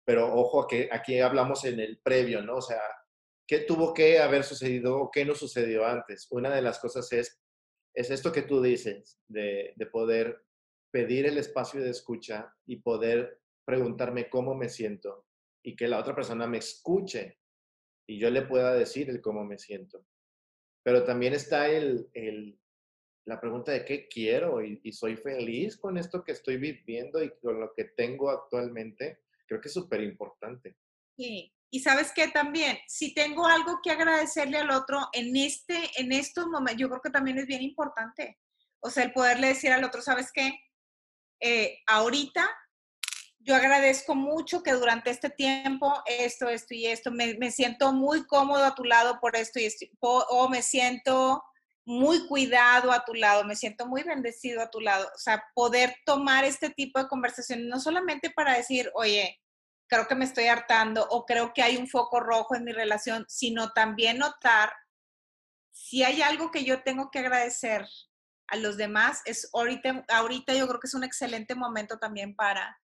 Pero 0.05 0.35
ojo, 0.35 0.67
que 0.67 0.89
aquí 0.93 1.21
hablamos 1.21 1.65
en 1.65 1.81
el 1.81 1.99
previo, 1.99 2.43
¿no? 2.43 2.57
O 2.57 2.63
sea, 2.63 2.81
¿qué 3.47 3.61
tuvo 3.61 3.95
que 3.95 4.19
haber 4.19 4.45
sucedido 4.45 4.99
o 4.99 5.11
qué 5.11 5.25
no 5.25 5.35
sucedió 5.35 5.87
antes? 5.87 6.27
Una 6.31 6.55
de 6.55 6.63
las 6.63 6.79
cosas 6.79 7.13
es, 7.13 7.41
es 7.95 8.11
esto 8.11 8.33
que 8.33 8.43
tú 8.43 8.63
dices, 8.63 9.21
de, 9.29 9.73
de 9.77 9.87
poder 9.87 10.45
pedir 10.91 11.27
el 11.27 11.39
espacio 11.39 11.81
de 11.81 11.91
escucha 11.91 12.55
y 12.67 12.77
poder 12.77 13.41
preguntarme 13.65 14.29
cómo 14.29 14.55
me 14.55 14.69
siento 14.69 15.27
y 15.63 15.77
que 15.77 15.89
la 15.89 15.99
otra 15.99 16.15
persona 16.15 16.47
me 16.47 16.59
escuche 16.59 17.39
y 18.07 18.19
yo 18.19 18.31
le 18.31 18.43
pueda 18.43 18.75
decir 18.75 19.09
el 19.11 19.21
cómo 19.21 19.45
me 19.45 19.59
siento. 19.59 20.07
Pero 20.83 21.05
también 21.05 21.33
está 21.33 21.71
el, 21.71 22.09
el, 22.13 22.61
la 23.25 23.41
pregunta 23.41 23.73
de 23.73 23.85
qué 23.85 24.07
quiero 24.07 24.63
y, 24.63 24.93
soy 24.93 25.17
feliz 25.17 25.77
con 25.77 25.97
esto 25.97 26.23
que 26.23 26.33
estoy 26.33 26.59
viviendo 26.59 27.23
y 27.23 27.31
con 27.39 27.59
lo 27.59 27.73
que 27.73 27.85
tengo 27.85 28.31
actualmente, 28.31 29.21
creo 29.47 29.61
que 29.61 29.69
es 29.69 29.75
súper 29.75 30.03
importante. 30.03 30.77
Sí, 31.17 31.54
y 31.71 31.81
sabes 31.81 32.13
qué 32.15 32.29
también, 32.29 32.79
si 32.87 33.15
tengo 33.15 33.47
algo 33.47 33.81
que 33.83 33.91
agradecerle 33.91 34.59
al 34.59 34.71
otro 34.71 35.09
en, 35.13 35.37
este, 35.37 35.91
en 35.97 36.13
estos 36.13 36.47
momentos, 36.47 36.81
yo 36.81 36.89
creo 36.89 37.01
que 37.01 37.11
también 37.11 37.39
es 37.39 37.47
bien 37.47 37.63
importante. 37.63 38.39
O 38.81 38.91
sea, 38.91 39.05
el 39.05 39.13
poderle 39.13 39.49
decir 39.49 39.73
al 39.73 39.83
otro, 39.83 40.03
¿sabes 40.03 40.31
qué? 40.33 40.59
Eh, 41.41 41.79
ahorita 41.87 42.49
yo 43.45 43.55
agradezco 43.55 44.15
mucho 44.15 44.63
que 44.63 44.73
durante 44.73 45.11
este 45.11 45.29
tiempo 45.29 46.03
esto, 46.07 46.49
esto 46.49 46.75
y 46.75 46.87
esto, 46.87 47.11
me, 47.11 47.51
siento 47.51 47.93
muy 47.93 48.27
cómodo 48.27 48.65
a 48.65 48.75
tu 48.75 48.85
lado 48.85 49.19
por 49.21 49.37
esto 49.37 49.61
y 49.61 49.65
esto, 49.65 49.85
o 50.01 50.49
me 50.49 50.63
siento 50.63 51.43
muy 51.87 52.27
cuidado 52.27 52.91
a 52.91 53.05
tu 53.05 53.13
lado, 53.13 53.45
me 53.45 53.57
siento 53.57 53.87
muy 53.87 54.03
bendecido 54.03 54.63
a 54.63 54.71
tu 54.71 54.81
lado. 54.81 55.07
O 55.15 55.19
sea, 55.19 55.45
poder 55.55 55.95
tomar 56.07 56.45
este 56.45 56.71
tipo 56.71 56.99
de 56.99 57.09
conversaciones, 57.09 57.67
no 57.67 57.79
solamente 57.81 58.31
para 58.31 58.55
decir, 58.55 58.91
oye, 58.95 59.39
creo 59.89 60.07
que 60.07 60.15
me 60.15 60.25
estoy 60.25 60.47
hartando 60.47 61.07
o 61.11 61.25
creo 61.25 61.53
que 61.55 61.63
hay 61.63 61.77
un 61.77 61.89
foco 61.89 62.21
rojo 62.21 62.55
en 62.55 62.65
mi 62.65 62.73
relación, 62.73 63.25
sino 63.29 63.73
también 63.73 64.19
notar 64.19 64.73
si 65.75 66.05
hay 66.05 66.23
algo 66.23 66.51
que 66.51 66.65
yo 66.65 66.83
tengo 66.83 67.11
que 67.11 67.19
agradecer 67.19 67.87
a 68.47 68.57
los 68.57 68.77
demás, 68.77 69.23
es 69.25 69.51
ahorita, 69.53 70.05
ahorita 70.09 70.55
yo 70.55 70.69
creo 70.69 70.81
que 70.81 70.87
es 70.87 70.95
un 70.95 71.05
excelente 71.05 71.55
momento 71.55 71.99
también 71.99 72.35
para, 72.37 72.79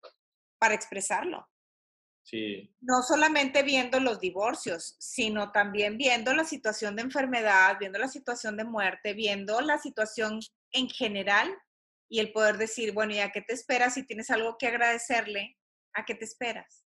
para 0.58 0.74
expresarlo. 0.74 1.48
No 2.80 3.02
solamente 3.02 3.62
viendo 3.62 3.98
los 3.98 4.20
divorcios, 4.20 4.96
sino 4.98 5.52
también 5.52 5.96
viendo 5.96 6.34
la 6.34 6.44
situación 6.44 6.96
de 6.96 7.02
enfermedad, 7.02 7.76
viendo 7.78 7.98
la 7.98 8.08
situación 8.08 8.56
de 8.56 8.64
muerte, 8.64 9.14
viendo 9.14 9.60
la 9.60 9.78
situación 9.78 10.40
en 10.72 10.88
general 10.88 11.52
y 12.08 12.20
el 12.20 12.32
poder 12.32 12.58
decir, 12.58 12.92
bueno, 12.92 13.14
¿y 13.14 13.20
a 13.20 13.30
qué 13.30 13.40
te 13.40 13.54
esperas? 13.54 13.94
Si 13.94 14.06
tienes 14.06 14.30
algo 14.30 14.56
que 14.58 14.66
agradecerle, 14.66 15.56
¿a 15.94 16.04
qué 16.04 16.14
te 16.14 16.24
esperas? 16.24 16.84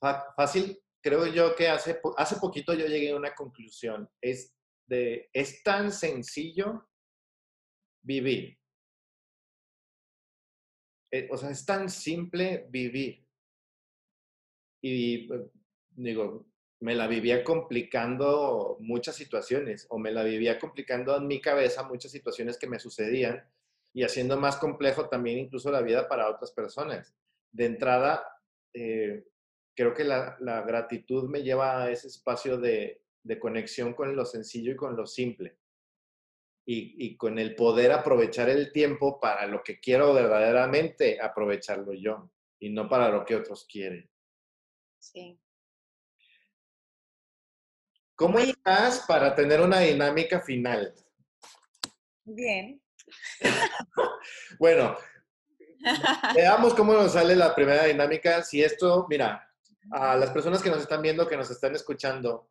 Fácil, 0.00 0.78
creo 1.02 1.26
yo 1.26 1.54
que 1.54 1.68
hace, 1.68 2.00
hace 2.16 2.36
poquito 2.36 2.74
yo 2.74 2.86
llegué 2.86 3.10
a 3.10 3.16
una 3.16 3.34
conclusión. 3.34 4.08
Es, 4.20 4.54
de, 4.86 5.28
es 5.32 5.62
tan 5.62 5.90
sencillo 5.92 6.88
vivir. 8.02 8.58
Eh, 11.12 11.28
o 11.30 11.36
sea, 11.36 11.50
es 11.50 11.64
tan 11.64 11.88
simple 11.88 12.66
vivir 12.68 13.26
y 14.88 15.26
pues, 15.26 15.40
digo, 15.90 16.46
me 16.80 16.94
la 16.94 17.08
vivía 17.08 17.42
complicando 17.42 18.76
muchas 18.80 19.16
situaciones 19.16 19.86
o 19.90 19.98
me 19.98 20.12
la 20.12 20.22
vivía 20.22 20.60
complicando 20.60 21.16
en 21.16 21.26
mi 21.26 21.40
cabeza 21.40 21.82
muchas 21.82 22.12
situaciones 22.12 22.56
que 22.56 22.68
me 22.68 22.78
sucedían 22.78 23.42
y 23.92 24.04
haciendo 24.04 24.38
más 24.38 24.58
complejo 24.58 25.08
también 25.08 25.38
incluso 25.38 25.72
la 25.72 25.80
vida 25.80 26.06
para 26.08 26.30
otras 26.30 26.52
personas. 26.52 27.16
De 27.50 27.66
entrada, 27.66 28.24
eh, 28.74 29.24
creo 29.76 29.94
que 29.94 30.04
la, 30.04 30.36
gratitud 30.66 31.28
me 31.28 31.42
lleva 31.42 31.82
a 31.82 31.90
ese 31.90 32.08
espacio 32.08 32.58
de, 32.58 33.02
conexión 33.40 33.92
con 33.94 34.16
lo 34.16 34.24
sencillo 34.24 34.72
y 34.72 34.76
con 34.76 34.96
lo 34.96 35.06
simple. 35.06 35.58
Y, 36.68 37.06
y, 37.06 37.16
con 37.16 37.38
el 37.38 37.54
poder 37.54 37.92
aprovechar 37.92 38.48
el 38.48 38.72
tiempo 38.72 39.20
para 39.20 39.46
lo 39.46 39.62
que 39.62 39.78
quiero 39.78 40.12
verdaderamente 40.12 41.20
aprovecharlo 41.20 41.92
yo 41.92 42.28
y 42.58 42.70
no 42.70 42.88
para 42.88 43.08
lo 43.08 43.24
que 43.24 43.36
otros 43.36 43.64
quieren. 43.70 44.10
Sí. 44.98 45.38
¿Cómo 48.16 48.40
estás 48.40 49.04
para 49.06 49.34
tener 49.34 49.60
una 49.60 49.80
dinámica 49.80 50.40
final? 50.40 50.92
Bien. 52.24 52.82
bueno, 54.58 54.96
veamos 56.34 56.74
cómo 56.74 56.92
nos 56.94 57.12
sale 57.12 57.36
la 57.36 57.54
primera 57.54 57.84
dinámica. 57.84 58.42
Si 58.42 58.62
esto, 58.62 59.06
mira, 59.08 59.46
a 59.92 60.16
las 60.16 60.30
personas 60.30 60.62
que 60.62 60.70
nos 60.70 60.80
están 60.80 61.02
viendo, 61.02 61.28
que 61.28 61.36
nos 61.36 61.50
están 61.50 61.74
escuchando, 61.74 62.50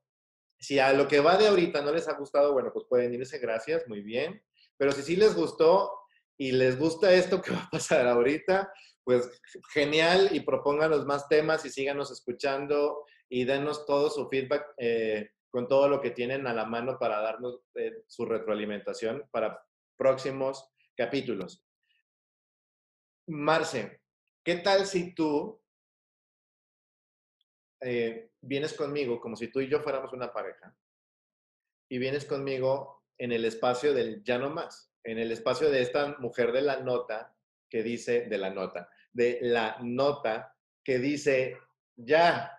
si 0.57 0.79
a 0.79 0.93
lo 0.93 1.07
que 1.07 1.19
va 1.19 1.37
de 1.37 1.47
ahorita 1.47 1.81
no 1.81 1.91
les 1.91 2.07
ha 2.07 2.13
gustado, 2.13 2.53
bueno, 2.53 2.71
pues 2.73 2.85
pueden 2.89 3.13
irse, 3.13 3.39
gracias, 3.39 3.87
muy 3.87 4.01
bien. 4.01 4.41
Pero 4.77 4.91
si 4.91 5.03
sí 5.03 5.15
les 5.15 5.35
gustó 5.35 5.91
y 6.37 6.51
les 6.51 6.77
gusta 6.77 7.13
esto 7.13 7.41
que 7.41 7.51
va 7.51 7.63
a 7.63 7.69
pasar 7.71 8.07
ahorita, 8.07 8.71
pues 9.03 9.29
genial 9.73 10.29
y 10.31 10.39
propónganos 10.41 11.05
más 11.05 11.27
temas 11.27 11.65
y 11.65 11.69
síganos 11.69 12.11
escuchando 12.11 13.05
y 13.29 13.45
denos 13.45 13.85
todo 13.85 14.09
su 14.09 14.27
feedback 14.27 14.73
eh, 14.77 15.29
con 15.49 15.67
todo 15.67 15.87
lo 15.87 16.01
que 16.01 16.11
tienen 16.11 16.47
a 16.47 16.53
la 16.53 16.65
mano 16.65 16.97
para 16.99 17.21
darnos 17.21 17.61
eh, 17.75 18.03
su 18.07 18.25
retroalimentación 18.25 19.27
para 19.31 19.63
próximos 19.95 20.69
capítulos. 20.97 21.63
Marce, 23.27 24.01
¿qué 24.43 24.55
tal 24.57 24.85
si 24.85 25.13
tú 25.13 25.61
eh, 27.81 28.31
vienes 28.41 28.73
conmigo 28.73 29.19
como 29.19 29.35
si 29.35 29.47
tú 29.49 29.59
y 29.61 29.67
yo 29.69 29.79
fuéramos 29.81 30.13
una 30.13 30.31
pareja 30.33 30.75
y 31.89 31.97
vienes 31.97 32.25
conmigo 32.25 33.03
en 33.17 33.31
el 33.31 33.45
espacio 33.45 33.93
del 33.93 34.23
ya 34.23 34.37
no 34.37 34.49
más, 34.49 34.91
en 35.03 35.19
el 35.19 35.31
espacio 35.31 35.69
de 35.69 35.81
esta 35.81 36.17
mujer 36.19 36.51
de 36.51 36.61
la 36.61 36.79
nota 36.81 37.35
que 37.69 37.83
dice 37.83 38.21
de 38.27 38.37
la 38.37 38.49
nota, 38.49 38.89
de 39.13 39.39
la 39.41 39.77
nota 39.81 40.55
que 40.83 40.99
dice, 40.99 41.57
ya, 41.95 42.51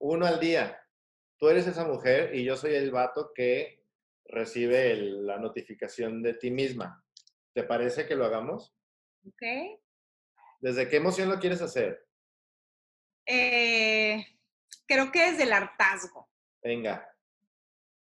uno 0.00 0.26
al 0.26 0.40
día, 0.40 0.80
tú 1.38 1.48
eres 1.48 1.66
esa 1.66 1.84
mujer 1.86 2.34
y 2.34 2.44
yo 2.44 2.56
soy 2.56 2.74
el 2.74 2.90
vato 2.90 3.32
que 3.34 3.84
recibe 4.26 4.92
el- 4.92 5.26
la 5.26 5.38
notificación 5.38 6.22
de 6.22 6.34
ti 6.34 6.50
misma. 6.50 7.04
¿Te 7.52 7.62
parece 7.62 8.06
que 8.06 8.16
lo 8.16 8.24
hagamos? 8.24 8.74
¿Ok? 9.26 9.42
¿Desde 10.60 10.88
qué 10.88 10.96
emoción 10.96 11.28
lo 11.28 11.38
quieres 11.38 11.62
hacer? 11.62 12.06
Eh, 13.26 14.24
creo 14.86 15.10
que 15.10 15.30
desde 15.30 15.44
el 15.44 15.52
hartazgo. 15.52 16.30
Venga, 16.62 17.08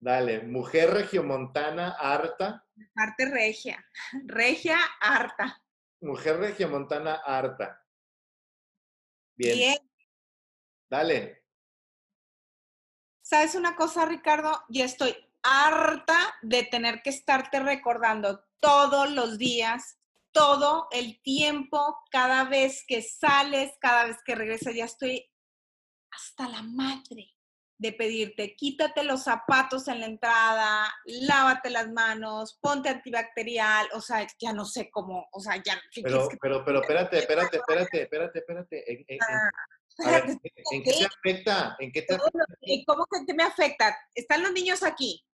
dale. 0.01 0.43
Mujer 0.43 0.91
regiomontana 0.91 1.91
harta. 1.99 2.67
Parte 2.95 3.31
regia. 3.31 3.85
Regia, 4.27 4.79
harta. 5.01 5.63
Mujer 6.01 6.39
regiomontana 6.39 7.15
harta. 7.25 7.85
Bien, 9.37 9.57
Bien. 9.57 9.79
dale. 10.91 11.45
¿Sabes 13.23 13.55
una 13.55 13.77
cosa, 13.77 14.05
Ricardo? 14.05 14.65
Ya 14.69 14.85
estoy 14.85 15.17
harta 15.43 16.35
de 16.43 16.65
tener 16.65 17.03
que 17.03 17.11
estarte 17.11 17.61
recordando 17.61 18.45
todos 18.61 19.11
los 19.11 19.39
días, 19.39 19.99
todo 20.33 20.89
el 20.91 21.21
tiempo, 21.23 21.97
cada 22.11 22.45
vez 22.45 22.85
que 22.87 23.03
sales, 23.03 23.73
cada 23.81 24.07
vez 24.07 24.17
que 24.25 24.35
regresas, 24.35 24.75
ya 24.75 24.85
estoy 24.87 25.31
hasta 26.11 26.49
la 26.49 26.63
madre 26.63 27.29
de 27.79 27.93
pedirte, 27.93 28.55
quítate 28.55 29.03
los 29.03 29.25
zapatos 29.25 29.89
en 29.89 30.01
la 30.01 30.07
entrada, 30.07 30.93
lávate 31.05 31.69
las 31.69 31.91
manos, 31.91 32.59
ponte 32.63 32.89
antibacterial, 32.89 33.89
o 33.95 34.01
sea, 34.01 34.25
ya 34.39 34.53
no 34.53 34.65
sé 34.65 34.89
cómo, 34.91 35.27
o 35.33 35.41
sea, 35.41 35.57
ya, 35.57 35.81
¿qué 35.93 36.03
Pero, 36.03 36.29
que- 36.29 36.37
pero, 36.41 36.65
pero, 36.65 36.81
espérate, 36.83 37.19
espérate, 37.19 37.57
espérate, 37.57 38.03
espérate, 38.03 38.39
espérate. 38.39 38.93
¿En, 38.93 38.99
en- 39.09 39.19
en- 39.19 40.07
a 40.07 40.11
ver, 40.13 40.25
¿en- 40.31 40.41
¿en 40.71 40.83
qué 40.85 40.93
te 40.93 41.05
afecta? 41.07 41.77
¿En 41.81 41.93
qué 41.93 42.03
te 42.03 42.19
que- 42.61 42.85
¿Cómo 42.87 43.05
que 43.07 43.25
te 43.27 43.35
me 43.35 43.43
afecta? 43.43 43.99
Están 44.15 44.43
los 44.45 44.53
niños 44.53 44.83
aquí. 44.85 45.25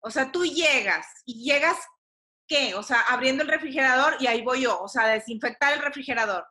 O 0.00 0.10
sea, 0.10 0.32
tú 0.32 0.44
llegas 0.44 1.06
y 1.24 1.44
llegas, 1.44 1.78
¿qué? 2.46 2.74
O 2.74 2.82
sea, 2.82 3.00
abriendo 3.08 3.42
el 3.42 3.48
refrigerador 3.48 4.16
y 4.20 4.26
ahí 4.26 4.42
voy 4.42 4.62
yo, 4.62 4.80
o 4.80 4.88
sea, 4.88 5.06
desinfectar 5.08 5.72
el 5.74 5.80
refrigerador. 5.80 6.46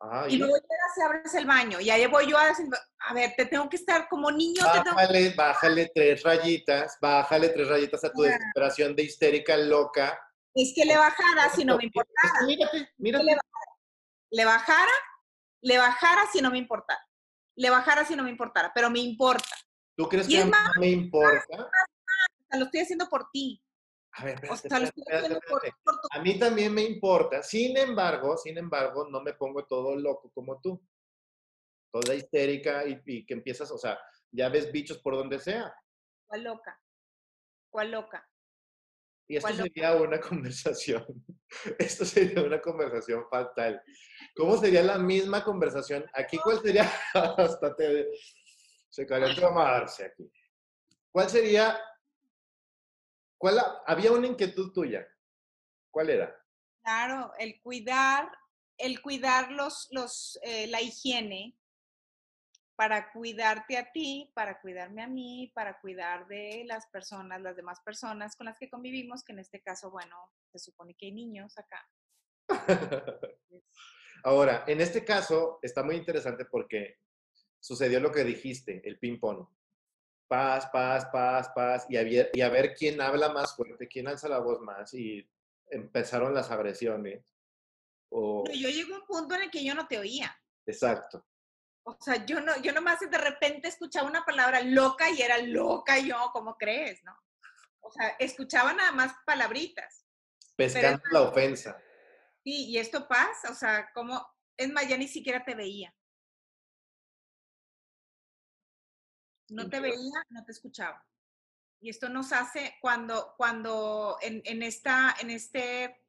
Ajá, 0.00 0.28
Y 0.28 0.36
luego 0.36 0.54
llegas 0.54 0.96
y 0.96 1.00
abres 1.02 1.34
el 1.34 1.46
baño 1.46 1.80
y 1.80 1.88
ahí 1.90 2.06
voy 2.06 2.28
yo 2.28 2.36
a 2.36 2.46
desinfectar. 2.46 2.88
A 3.08 3.14
ver, 3.14 3.34
te 3.36 3.46
tengo 3.46 3.68
que 3.68 3.76
estar 3.76 4.08
como 4.08 4.30
niño, 4.32 4.64
te 4.72 4.80
tengo 4.80 4.96
Bájale, 4.96 5.30
bájale 5.34 5.92
tres 5.94 6.22
rayitas, 6.24 6.98
bájale 7.00 7.48
tres 7.50 7.68
rayitas 7.68 8.02
a 8.04 8.12
tu 8.12 8.24
Ah. 8.24 8.26
desesperación 8.26 8.96
de 8.96 9.02
histérica 9.04 9.56
loca. 9.56 10.18
Es 10.54 10.72
que 10.74 10.84
le 10.84 10.96
bajara 10.96 11.50
si 11.54 11.64
no 11.64 11.76
me 11.76 11.84
importara. 11.84 12.28
Es 12.28 12.38
que 12.40 12.46
Mírate, 12.46 12.92
mírate. 12.98 13.24
le 13.24 13.36
Le 14.30 14.44
bajara, 14.44 14.92
le 15.60 15.78
bajara 15.78 16.22
si 16.32 16.40
no 16.40 16.50
me 16.50 16.58
importara. 16.58 17.00
Le 17.54 17.70
bajara 17.70 18.04
si 18.04 18.16
no 18.16 18.24
me 18.24 18.30
importara, 18.30 18.72
pero 18.74 18.90
me 18.90 18.98
importa. 18.98 19.46
¿Tú 19.96 20.08
crees 20.08 20.28
y 20.28 20.32
que 20.32 20.40
es 20.40 20.46
no 20.46 20.56
me 20.80 20.88
importa? 20.88 21.44
O 21.52 21.56
sea, 22.50 22.58
lo 22.58 22.64
estoy 22.64 22.80
haciendo 22.80 23.08
por 23.08 23.30
ti. 23.30 23.61
A 24.14 24.24
ver, 24.24 24.34
espérate, 24.44 24.92
espérate, 24.96 25.32
espérate, 25.34 25.72
A 26.10 26.20
mí 26.20 26.38
también 26.38 26.74
me 26.74 26.82
importa. 26.82 27.42
Sin 27.42 27.76
embargo, 27.76 28.36
sin 28.36 28.58
embargo, 28.58 29.08
no 29.10 29.22
me 29.22 29.34
pongo 29.34 29.64
todo 29.64 29.96
loco 29.96 30.30
como 30.34 30.60
tú. 30.60 30.82
Toda 31.90 32.14
histérica 32.14 32.86
y, 32.86 33.00
y 33.06 33.26
que 33.26 33.34
empiezas, 33.34 33.70
o 33.70 33.78
sea, 33.78 33.98
ya 34.30 34.48
ves 34.48 34.70
bichos 34.70 34.98
por 34.98 35.14
donde 35.14 35.38
sea. 35.38 35.74
¿Cuál 36.26 36.44
loca? 36.44 36.80
¿Cuál 37.70 37.90
loca? 37.90 38.28
Y 39.28 39.36
esto 39.36 39.52
sería 39.54 39.94
una 39.94 40.20
conversación. 40.20 41.06
Esto 41.78 42.04
sería 42.04 42.42
una 42.42 42.60
conversación 42.60 43.24
fatal. 43.30 43.82
¿Cómo 44.34 44.56
sería 44.58 44.82
la 44.82 44.98
misma 44.98 45.44
conversación? 45.44 46.04
Aquí, 46.12 46.38
¿cuál 46.38 46.60
sería? 46.60 46.90
Hasta 47.14 47.74
te, 47.74 48.08
se 48.90 49.06
calentó 49.06 49.46
a 49.46 49.78
aquí. 49.78 50.30
¿Cuál 51.10 51.30
sería? 51.30 51.78
¿Cuál, 53.42 53.58
ha- 53.58 53.82
había 53.88 54.12
una 54.12 54.28
inquietud 54.28 54.72
tuya. 54.72 55.04
¿Cuál 55.90 56.10
era? 56.10 56.32
Claro, 56.84 57.32
el 57.40 57.60
cuidar, 57.60 58.30
el 58.78 59.02
cuidar 59.02 59.50
los, 59.50 59.88
los, 59.90 60.38
eh, 60.44 60.68
la 60.68 60.80
higiene 60.80 61.58
para 62.76 63.10
cuidarte 63.10 63.78
a 63.78 63.90
ti, 63.90 64.30
para 64.32 64.60
cuidarme 64.60 65.02
a 65.02 65.08
mí, 65.08 65.50
para 65.56 65.80
cuidar 65.80 66.28
de 66.28 66.62
las 66.68 66.86
personas, 66.86 67.40
las 67.42 67.56
demás 67.56 67.80
personas 67.84 68.36
con 68.36 68.46
las 68.46 68.56
que 68.60 68.70
convivimos, 68.70 69.24
que 69.24 69.32
en 69.32 69.40
este 69.40 69.60
caso, 69.60 69.90
bueno, 69.90 70.16
se 70.52 70.60
supone 70.60 70.94
que 70.94 71.06
hay 71.06 71.12
niños 71.12 71.58
acá. 71.58 71.84
Ahora, 74.22 74.62
en 74.68 74.80
este 74.80 75.04
caso 75.04 75.58
está 75.62 75.82
muy 75.82 75.96
interesante 75.96 76.44
porque 76.44 77.00
sucedió 77.58 77.98
lo 77.98 78.12
que 78.12 78.22
dijiste, 78.22 78.80
el 78.88 79.00
ping-pong. 79.00 79.48
Paz, 80.32 80.66
paz, 80.72 81.04
paz, 81.12 81.50
paz, 81.54 81.86
y 81.90 81.98
a, 81.98 82.04
ver, 82.04 82.30
y 82.32 82.40
a 82.40 82.48
ver 82.48 82.74
quién 82.74 83.02
habla 83.02 83.28
más 83.28 83.54
fuerte, 83.54 83.86
quién 83.86 84.08
alza 84.08 84.30
la 84.30 84.38
voz 84.38 84.62
más, 84.62 84.94
y 84.94 85.28
empezaron 85.66 86.32
las 86.32 86.50
agresiones. 86.50 87.22
O, 88.08 88.42
Pero 88.44 88.58
yo 88.58 88.70
llegué 88.70 88.94
a 88.94 88.96
un 88.96 89.04
punto 89.04 89.34
en 89.34 89.42
el 89.42 89.50
que 89.50 89.62
yo 89.62 89.74
no 89.74 89.86
te 89.86 89.98
oía. 89.98 90.34
exacto. 90.64 91.22
O 91.84 91.98
sea, 92.00 92.24
yo 92.24 92.40
no, 92.40 92.56
yo 92.62 92.72
nomás 92.72 93.00
de 93.00 93.18
repente 93.18 93.68
escuchaba 93.68 94.08
una 94.08 94.24
palabra 94.24 94.62
loca 94.62 95.10
y 95.10 95.20
era 95.20 95.36
loca 95.36 95.98
yo, 95.98 96.30
¿cómo 96.32 96.56
crees, 96.56 97.04
no? 97.04 97.14
O 97.80 97.90
sea, 97.90 98.16
escuchaba 98.18 98.72
nada 98.72 98.92
más 98.92 99.12
palabritas. 99.26 100.06
Pescando 100.56 101.02
la 101.10 101.20
ofensa. 101.20 101.76
Sí, 102.42 102.70
y 102.70 102.78
esto 102.78 103.06
pasa, 103.06 103.50
o 103.50 103.54
sea, 103.54 103.90
como, 103.92 104.26
es 104.56 104.72
más, 104.72 104.88
ya 104.88 104.96
ni 104.96 105.08
siquiera 105.08 105.44
te 105.44 105.54
veía. 105.54 105.94
No 109.52 109.68
te 109.68 109.80
veía, 109.80 110.24
no 110.30 110.44
te 110.44 110.52
escuchaba. 110.52 111.04
Y 111.80 111.90
esto 111.90 112.08
nos 112.08 112.32
hace 112.32 112.76
cuando, 112.80 113.34
cuando 113.36 114.16
en, 114.22 114.40
en 114.44 114.62
esta, 114.62 115.14
en 115.20 115.30
este, 115.30 116.00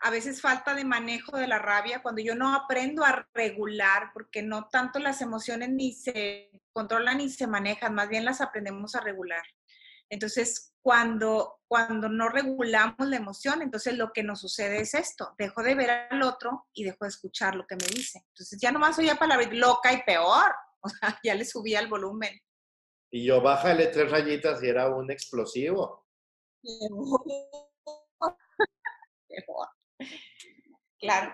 a 0.00 0.10
veces 0.10 0.40
falta 0.40 0.74
de 0.74 0.84
manejo 0.84 1.36
de 1.36 1.46
la 1.46 1.58
rabia, 1.58 2.02
cuando 2.02 2.22
yo 2.22 2.34
no 2.34 2.54
aprendo 2.54 3.04
a 3.04 3.26
regular, 3.34 4.10
porque 4.12 4.42
no 4.42 4.68
tanto 4.68 4.98
las 4.98 5.20
emociones 5.20 5.70
ni 5.70 5.92
se 5.92 6.50
controlan 6.72 7.18
ni 7.18 7.28
se 7.30 7.46
manejan, 7.46 7.94
más 7.94 8.08
bien 8.08 8.24
las 8.24 8.40
aprendemos 8.40 8.94
a 8.94 9.00
regular. 9.00 9.42
Entonces, 10.10 10.74
cuando, 10.82 11.60
cuando 11.68 12.08
no 12.08 12.28
regulamos 12.28 13.08
la 13.08 13.16
emoción, 13.16 13.62
entonces 13.62 13.96
lo 13.96 14.12
que 14.12 14.22
nos 14.22 14.40
sucede 14.40 14.80
es 14.80 14.94
esto, 14.94 15.34
dejo 15.38 15.62
de 15.62 15.74
ver 15.74 15.90
al 16.10 16.22
otro 16.22 16.66
y 16.72 16.84
dejo 16.84 17.04
de 17.04 17.10
escuchar 17.10 17.54
lo 17.54 17.66
que 17.66 17.76
me 17.76 17.86
dice. 17.86 18.24
Entonces, 18.28 18.58
ya 18.60 18.72
nomás 18.72 18.98
oía 18.98 19.16
palabras 19.16 19.52
loca 19.52 19.92
y 19.92 20.02
peor, 20.02 20.52
o 20.80 20.88
sea, 20.88 21.18
ya 21.22 21.34
le 21.34 21.44
subía 21.44 21.78
el 21.80 21.88
volumen. 21.88 22.38
Y 23.10 23.24
yo 23.26 23.40
bájale 23.40 23.88
tres 23.88 24.10
rayitas 24.10 24.62
y 24.62 24.68
era 24.68 24.88
un 24.94 25.10
explosivo. 25.10 26.06
Claro. 31.00 31.32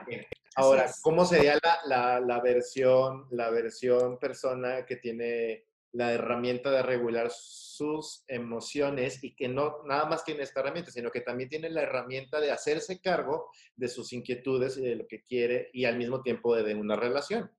Ahora. 0.54 0.86
¿cómo 1.02 1.24
sería 1.24 1.58
la, 1.62 1.80
la- 1.86 2.20
la 2.20 2.40
versión, 2.40 3.26
la 3.32 3.50
versión 3.50 4.16
persona 4.18 4.86
que 4.86 4.96
tiene 4.96 5.64
la 5.92 6.12
herramienta 6.12 6.70
de 6.70 6.82
regular 6.82 7.30
sus 7.32 8.22
emociones 8.28 9.24
y 9.24 9.34
que 9.34 9.48
no 9.48 9.82
nada 9.84 10.04
más 10.06 10.24
tiene 10.24 10.42
esta 10.44 10.60
herramienta, 10.60 10.90
sino 10.92 11.10
que 11.10 11.20
también 11.22 11.48
tiene 11.48 11.68
la 11.70 11.82
herramienta 11.82 12.38
de 12.40 12.52
hacerse 12.52 13.00
cargo 13.00 13.50
de 13.74 13.88
sus 13.88 14.12
inquietudes 14.12 14.76
y 14.76 14.82
de 14.82 14.94
lo 14.94 15.06
que 15.08 15.22
quiere 15.22 15.68
y 15.72 15.84
al 15.84 15.96
mismo 15.96 16.22
tiempo 16.22 16.54
de, 16.54 16.62
de 16.62 16.74
una 16.76 16.94
relación? 16.96 17.50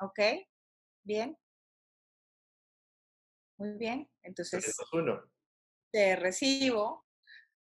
¿Ok? 0.00 0.20
Bien. 1.04 1.36
Muy 3.62 3.78
bien. 3.78 4.10
Entonces, 4.24 4.60
3, 4.60 4.76
2, 4.76 4.92
1. 4.92 5.22
te 5.92 6.16
recibo. 6.16 7.06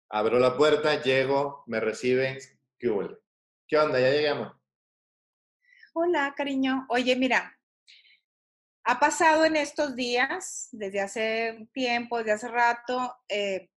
Abro 0.09 0.39
la 0.39 0.57
puerta, 0.57 0.99
llego, 1.03 1.63
me 1.67 1.79
reciben. 1.79 2.39
¿Qué 2.79 2.89
hubo? 2.89 3.07
¿Qué 3.67 3.77
onda? 3.77 3.99
Ya 3.99 4.09
llegamos. 4.09 4.57
Hola, 5.93 6.33
cariño. 6.35 6.87
Oye, 6.89 7.15
mira, 7.15 7.55
ha 8.85 8.99
pasado 8.99 9.45
en 9.45 9.55
estos 9.55 9.95
días, 9.95 10.69
desde 10.71 10.99
hace 10.99 11.69
tiempo, 11.73 12.17
desde 12.17 12.31
hace 12.31 12.47
rato, 12.47 13.15
eh, 13.29 13.69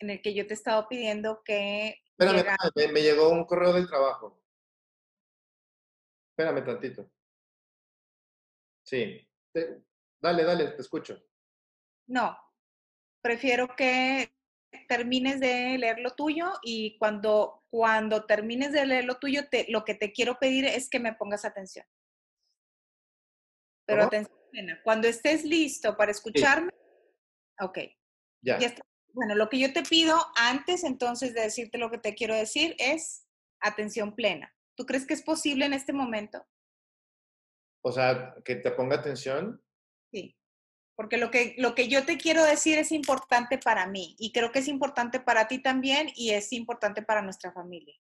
en 0.00 0.10
el 0.10 0.20
que 0.22 0.34
yo 0.34 0.48
te 0.48 0.54
he 0.54 0.56
estado 0.56 0.88
pidiendo 0.88 1.40
que 1.44 2.00
Espérame, 2.18 2.44
me, 2.74 2.88
me 2.88 3.00
llegó 3.00 3.28
un 3.28 3.44
correo 3.44 3.72
del 3.72 3.86
trabajo. 3.86 4.42
Espérame 6.30 6.64
tantito. 6.64 7.08
Sí. 8.82 9.24
Te- 9.52 9.84
dale, 10.20 10.42
dale, 10.42 10.66
te 10.72 10.82
escucho. 10.82 11.16
No, 12.06 12.36
prefiero 13.22 13.68
que 13.76 14.34
termines 14.88 15.40
de 15.40 15.78
leer 15.78 16.00
lo 16.00 16.14
tuyo 16.14 16.52
y 16.62 16.98
cuando, 16.98 17.62
cuando 17.70 18.26
termines 18.26 18.72
de 18.72 18.84
leer 18.86 19.04
lo 19.04 19.18
tuyo, 19.18 19.48
te- 19.48 19.66
lo 19.70 19.84
que 19.84 19.94
te 19.94 20.12
quiero 20.12 20.38
pedir 20.38 20.64
es 20.66 20.90
que 20.90 20.98
me 21.00 21.14
pongas 21.14 21.44
atención. 21.44 21.86
Pero 23.86 23.98
¿Cómo? 24.00 24.06
atención 24.08 24.38
plena. 24.50 24.80
Cuando 24.82 25.08
estés 25.08 25.44
listo 25.44 25.96
para 25.96 26.10
escucharme, 26.10 26.70
ok. 27.60 27.78
Ya. 28.42 28.58
Ya 28.58 28.66
está. 28.68 28.82
Bueno, 29.12 29.36
lo 29.36 29.48
que 29.48 29.60
yo 29.60 29.72
te 29.72 29.82
pido 29.84 30.18
antes 30.36 30.82
entonces 30.82 31.34
de 31.34 31.42
decirte 31.42 31.78
lo 31.78 31.90
que 31.90 31.98
te 31.98 32.14
quiero 32.14 32.34
decir 32.34 32.74
es 32.78 33.28
atención 33.60 34.14
plena. 34.14 34.52
¿Tú 34.76 34.86
crees 34.86 35.06
que 35.06 35.14
es 35.14 35.22
posible 35.22 35.64
en 35.66 35.72
este 35.72 35.92
momento? 35.92 36.44
O 37.84 37.92
sea, 37.92 38.34
que 38.44 38.56
te 38.56 38.72
ponga 38.72 38.96
atención. 38.96 39.62
Sí. 40.12 40.36
Porque 40.96 41.16
lo 41.16 41.30
que, 41.30 41.54
lo 41.58 41.74
que 41.74 41.88
yo 41.88 42.04
te 42.04 42.16
quiero 42.16 42.44
decir 42.44 42.78
es 42.78 42.92
importante 42.92 43.58
para 43.58 43.86
mí 43.86 44.14
y 44.18 44.32
creo 44.32 44.52
que 44.52 44.60
es 44.60 44.68
importante 44.68 45.20
para 45.20 45.48
ti 45.48 45.60
también 45.60 46.08
y 46.14 46.30
es 46.30 46.52
importante 46.52 47.02
para 47.02 47.22
nuestra 47.22 47.52
familia. 47.52 47.94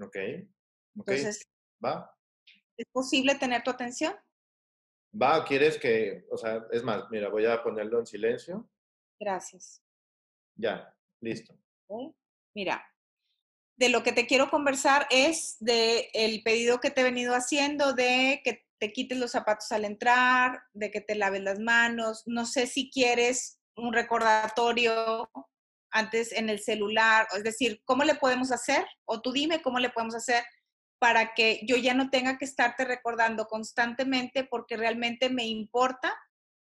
Ok. 0.00 0.06
okay. 0.08 0.48
Entonces, 0.96 1.46
va. 1.84 2.14
¿Es 2.76 2.86
posible 2.92 3.34
tener 3.34 3.62
tu 3.62 3.70
atención? 3.70 4.14
Va, 5.20 5.44
¿quieres 5.44 5.78
que, 5.78 6.26
o 6.30 6.36
sea, 6.36 6.66
es 6.70 6.82
más, 6.82 7.10
mira, 7.10 7.28
voy 7.28 7.46
a 7.46 7.62
ponerlo 7.62 7.98
en 7.98 8.06
silencio. 8.06 8.68
Gracias. 9.18 9.82
Ya, 10.54 10.94
listo. 11.20 11.54
Mira, 12.54 12.84
de 13.76 13.88
lo 13.88 14.02
que 14.02 14.12
te 14.12 14.26
quiero 14.26 14.50
conversar 14.50 15.06
es 15.10 15.56
de 15.60 16.10
el 16.12 16.42
pedido 16.42 16.80
que 16.80 16.90
te 16.90 17.00
he 17.00 17.04
venido 17.04 17.34
haciendo 17.34 17.94
de 17.94 18.40
que 18.44 18.67
te 18.78 18.92
quites 18.92 19.18
los 19.18 19.32
zapatos 19.32 19.70
al 19.72 19.84
entrar, 19.84 20.60
de 20.72 20.90
que 20.90 21.00
te 21.00 21.14
laves 21.14 21.42
las 21.42 21.58
manos. 21.58 22.22
No 22.26 22.46
sé 22.46 22.66
si 22.66 22.90
quieres 22.90 23.60
un 23.76 23.92
recordatorio 23.92 25.30
antes 25.90 26.32
en 26.32 26.50
el 26.50 26.60
celular, 26.60 27.26
es 27.36 27.44
decir, 27.44 27.80
¿cómo 27.84 28.04
le 28.04 28.14
podemos 28.14 28.52
hacer? 28.52 28.86
O 29.04 29.20
tú 29.20 29.32
dime 29.32 29.62
cómo 29.62 29.78
le 29.78 29.90
podemos 29.90 30.14
hacer 30.14 30.44
para 30.98 31.32
que 31.34 31.60
yo 31.66 31.76
ya 31.76 31.94
no 31.94 32.10
tenga 32.10 32.38
que 32.38 32.44
estarte 32.44 32.84
recordando 32.84 33.46
constantemente 33.46 34.44
porque 34.44 34.76
realmente 34.76 35.30
me 35.30 35.46
importa, 35.46 36.14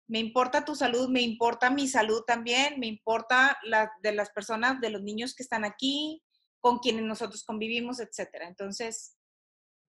me 0.08 0.20
importa 0.20 0.64
tu 0.64 0.76
salud, 0.76 1.10
me 1.10 1.22
importa 1.22 1.70
mi 1.70 1.88
salud 1.88 2.22
también, 2.26 2.80
me 2.80 2.88
importa 2.88 3.58
la 3.64 3.92
de 4.02 4.14
las 4.14 4.30
personas, 4.30 4.80
de 4.80 4.92
los 4.92 5.02
niños 5.02 5.36
que 5.36 5.44
están 5.44 5.66
aquí, 5.66 6.24
con 6.60 6.80
quienes 6.80 7.04
nosotros 7.04 7.44
convivimos, 7.44 8.00
etcétera. 8.00 8.48
Entonces, 8.48 9.17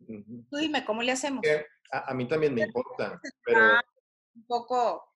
tú 0.07 0.57
dime, 0.57 0.85
¿cómo 0.85 1.03
le 1.03 1.13
hacemos? 1.13 1.45
A, 1.91 2.15
mí 2.15 2.29
también 2.29 2.55
me 2.55 2.63
importa, 2.63 3.21
pero... 3.45 3.81
Un 4.35 4.47
poco, 4.47 5.15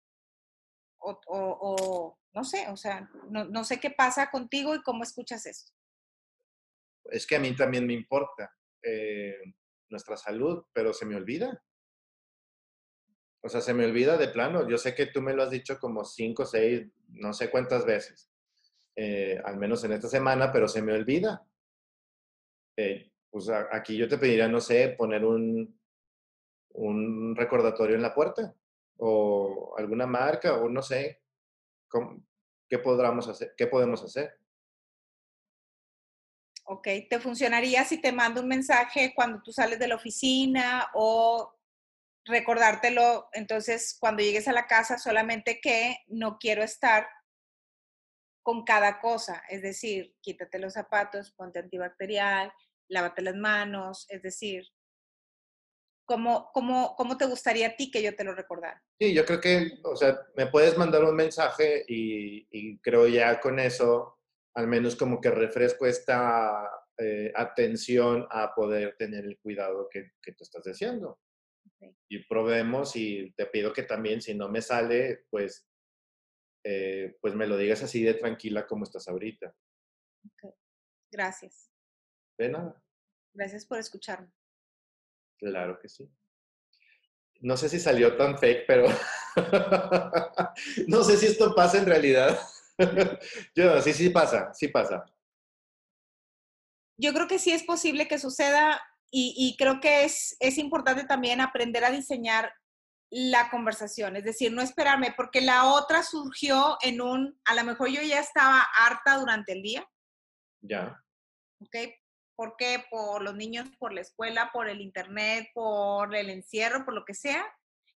o, 0.98 2.18
no 2.32 2.44
sé, 2.44 2.68
o 2.70 2.76
sea, 2.76 3.08
no, 3.28 3.44
no, 3.44 3.62
sé 3.64 3.78
qué 3.78 3.90
pasa 3.90 4.30
contigo 4.30 4.74
y 4.74 4.82
cómo 4.82 5.02
escuchas 5.02 5.46
esto. 5.46 5.72
Es 7.04 7.26
que 7.26 7.36
a 7.36 7.40
mí 7.40 7.54
también 7.54 7.86
me 7.86 7.92
importa 7.92 8.52
eh, 8.82 9.36
nuestra 9.90 10.16
salud, 10.16 10.64
pero 10.72 10.92
se 10.92 11.06
me 11.06 11.14
olvida. 11.14 11.62
O 13.42 13.48
sea, 13.48 13.60
se 13.60 13.74
me 13.74 13.84
olvida 13.84 14.16
de 14.16 14.28
plano. 14.28 14.68
Yo 14.68 14.78
sé 14.78 14.94
que 14.94 15.06
tú 15.06 15.20
me 15.20 15.34
lo 15.34 15.42
has 15.42 15.50
dicho 15.50 15.78
como 15.78 16.04
cinco, 16.04 16.46
seis, 16.46 16.86
no 17.08 17.32
sé 17.32 17.50
cuántas 17.50 17.84
veces, 17.84 18.30
eh, 18.96 19.40
al 19.44 19.56
menos 19.58 19.84
en 19.84 19.92
esta 19.92 20.08
semana, 20.08 20.52
pero 20.52 20.68
se 20.68 20.82
me 20.82 20.92
olvida. 20.92 21.46
Eh, 22.76 23.11
pues 23.32 23.48
aquí 23.48 23.96
yo 23.96 24.06
te 24.08 24.18
pediría, 24.18 24.46
no 24.46 24.60
sé, 24.60 24.90
poner 24.90 25.24
un, 25.24 25.80
un 26.74 27.34
recordatorio 27.34 27.96
en 27.96 28.02
la 28.02 28.14
puerta 28.14 28.54
o 28.98 29.74
alguna 29.78 30.06
marca 30.06 30.58
o 30.58 30.68
no 30.68 30.82
sé 30.82 31.22
qué 32.68 32.78
podamos 32.78 33.26
hacer, 33.28 33.54
qué 33.56 33.66
podemos 33.66 34.02
hacer. 34.04 34.38
Ok, 36.64 36.88
¿te 37.08 37.18
funcionaría 37.18 37.84
si 37.84 38.00
te 38.00 38.12
mando 38.12 38.42
un 38.42 38.48
mensaje 38.48 39.12
cuando 39.14 39.42
tú 39.42 39.50
sales 39.50 39.78
de 39.78 39.88
la 39.88 39.96
oficina 39.96 40.90
o 40.94 41.58
recordártelo 42.24 43.28
entonces 43.32 43.96
cuando 43.98 44.22
llegues 44.22 44.46
a 44.46 44.52
la 44.52 44.66
casa 44.66 44.96
solamente 44.98 45.60
que 45.60 45.96
no 46.06 46.38
quiero 46.38 46.62
estar 46.62 47.08
con 48.42 48.64
cada 48.64 49.00
cosa, 49.00 49.42
es 49.48 49.62
decir, 49.62 50.16
quítate 50.20 50.58
los 50.58 50.72
zapatos, 50.74 51.32
ponte 51.32 51.60
antibacterial, 51.60 52.52
lávate 52.92 53.22
las 53.22 53.34
manos, 53.34 54.06
es 54.08 54.22
decir, 54.22 54.64
¿cómo, 56.04 56.50
cómo, 56.52 56.94
cómo 56.96 57.16
te 57.16 57.26
gustaría 57.26 57.68
a 57.68 57.76
ti 57.76 57.90
que 57.90 58.02
yo 58.02 58.14
te 58.14 58.24
lo 58.24 58.34
recordara? 58.34 58.82
Sí, 59.00 59.14
yo 59.14 59.24
creo 59.24 59.40
que, 59.40 59.78
o 59.82 59.96
sea, 59.96 60.20
me 60.36 60.46
puedes 60.46 60.76
mandar 60.76 61.02
un 61.04 61.16
mensaje 61.16 61.84
y, 61.88 62.46
y 62.50 62.78
creo 62.80 63.08
ya 63.08 63.40
con 63.40 63.58
eso, 63.58 64.18
al 64.54 64.68
menos 64.68 64.94
como 64.94 65.20
que 65.20 65.30
refresco 65.30 65.86
esta 65.86 66.70
eh, 66.98 67.32
atención 67.34 68.26
a 68.30 68.54
poder 68.54 68.96
tener 68.98 69.24
el 69.24 69.38
cuidado 69.38 69.88
que, 69.90 70.12
que 70.22 70.32
tú 70.32 70.44
estás 70.44 70.62
deseando. 70.64 71.18
Y 72.08 72.24
probemos 72.28 72.94
y 72.94 73.32
te 73.32 73.46
pido 73.46 73.72
que 73.72 73.82
también, 73.82 74.20
si 74.20 74.34
no 74.34 74.48
me 74.48 74.62
sale, 74.62 75.24
pues, 75.30 75.66
eh, 76.64 77.16
pues 77.20 77.34
me 77.34 77.46
lo 77.46 77.56
digas 77.56 77.82
así 77.82 78.04
de 78.04 78.14
tranquila 78.14 78.66
como 78.66 78.84
estás 78.84 79.08
ahorita. 79.08 79.52
Gracias. 81.10 81.71
De 82.42 82.48
nada. 82.48 82.74
Gracias 83.34 83.64
por 83.64 83.78
escucharme. 83.78 84.28
Claro 85.38 85.78
que 85.78 85.88
sí. 85.88 86.10
No 87.40 87.56
sé 87.56 87.68
si 87.68 87.78
salió 87.78 88.16
tan 88.16 88.36
fake, 88.36 88.64
pero 88.66 88.88
no 90.88 91.04
sé 91.04 91.16
si 91.18 91.26
esto 91.26 91.54
pasa 91.54 91.78
en 91.78 91.86
realidad. 91.86 92.36
Yo, 93.54 93.80
sí, 93.80 93.92
sí 93.92 94.10
pasa, 94.10 94.52
sí 94.54 94.66
pasa. 94.66 95.04
Yo 96.96 97.12
creo 97.12 97.28
que 97.28 97.38
sí 97.38 97.52
es 97.52 97.62
posible 97.62 98.08
que 98.08 98.18
suceda 98.18 98.82
y, 99.12 99.54
creo 99.56 99.78
que 99.78 100.04
es, 100.04 100.36
es 100.40 100.58
importante 100.58 101.04
también 101.04 101.40
aprender 101.40 101.84
a 101.84 101.90
diseñar 101.90 102.52
la 103.10 103.50
conversación, 103.50 104.16
es 104.16 104.24
decir, 104.24 104.50
no 104.52 104.62
esperarme, 104.62 105.12
porque 105.14 105.42
la 105.42 105.66
otra 105.66 106.02
surgió 106.02 106.78
en 106.80 107.02
un, 107.02 107.38
a 107.44 107.54
lo 107.54 107.62
mejor 107.62 107.90
yo 107.90 108.00
ya 108.00 108.18
estaba 108.18 108.66
harta 108.74 109.18
durante 109.18 109.52
el 109.52 109.62
día. 109.62 109.86
Ya. 110.62 111.04
¿Ok? 111.60 111.76
¿Por 112.36 112.56
qué? 112.56 112.84
Por 112.90 113.22
los 113.22 113.34
niños, 113.34 113.68
por 113.78 113.92
la 113.92 114.00
escuela, 114.00 114.50
por 114.52 114.68
el 114.68 114.80
internet, 114.80 115.48
por 115.54 116.14
el 116.14 116.30
encierro, 116.30 116.84
por 116.84 116.94
lo 116.94 117.04
que 117.04 117.14
sea. 117.14 117.44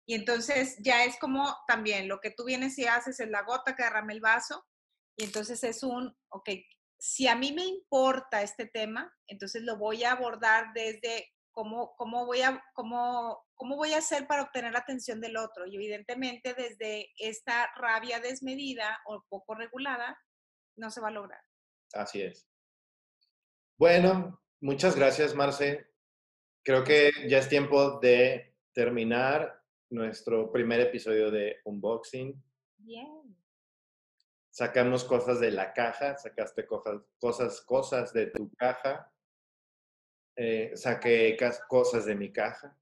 Y 0.05 0.15
entonces 0.15 0.77
ya 0.79 1.03
es 1.03 1.17
como 1.19 1.55
también 1.67 2.07
lo 2.07 2.19
que 2.19 2.31
tú 2.31 2.45
vienes 2.45 2.77
y 2.77 2.85
haces 2.85 3.19
es 3.19 3.29
la 3.29 3.43
gota 3.43 3.75
que 3.75 3.83
derrame 3.83 4.13
el 4.13 4.21
vaso. 4.21 4.65
Y 5.17 5.25
entonces 5.25 5.63
es 5.63 5.83
un, 5.83 6.15
ok, 6.29 6.49
si 6.99 7.27
a 7.27 7.35
mí 7.35 7.51
me 7.51 7.65
importa 7.65 8.41
este 8.41 8.65
tema, 8.65 9.13
entonces 9.27 9.63
lo 9.63 9.77
voy 9.77 10.03
a 10.03 10.13
abordar 10.13 10.71
desde 10.73 11.27
cómo, 11.51 11.95
cómo, 11.95 12.25
voy, 12.25 12.41
a, 12.41 12.63
cómo, 12.73 13.43
cómo 13.55 13.75
voy 13.75 13.93
a 13.93 13.97
hacer 13.97 14.27
para 14.27 14.43
obtener 14.43 14.71
la 14.71 14.79
atención 14.79 15.19
del 15.19 15.37
otro. 15.37 15.65
Y 15.65 15.75
evidentemente 15.75 16.53
desde 16.53 17.11
esta 17.17 17.69
rabia 17.75 18.19
desmedida 18.19 18.99
o 19.05 19.23
poco 19.27 19.55
regulada, 19.55 20.17
no 20.77 20.91
se 20.91 21.01
va 21.01 21.09
a 21.09 21.11
lograr. 21.11 21.41
Así 21.93 22.21
es. 22.21 22.47
Bueno, 23.77 24.41
muchas 24.59 24.95
gracias, 24.95 25.35
Marce. 25.35 25.85
Creo 26.63 26.83
que 26.83 27.11
ya 27.27 27.37
es 27.37 27.47
tiempo 27.47 27.99
de 27.99 28.55
terminar 28.73 29.63
nuestro 29.91 30.51
primer 30.51 30.79
episodio 30.79 31.29
de 31.29 31.57
unboxing. 31.63 32.43
Bien. 32.77 33.37
Sacamos 34.49 35.03
cosas 35.03 35.39
de 35.39 35.51
la 35.51 35.73
caja, 35.73 36.17
sacaste 36.17 36.65
cosas, 36.65 37.01
cosas, 37.19 37.61
cosas 37.61 38.13
de 38.13 38.27
tu 38.27 38.49
caja. 38.55 39.13
Eh, 40.35 40.71
saqué 40.75 41.37
cosas 41.67 42.05
de 42.05 42.15
mi 42.15 42.33
caja. 42.33 42.75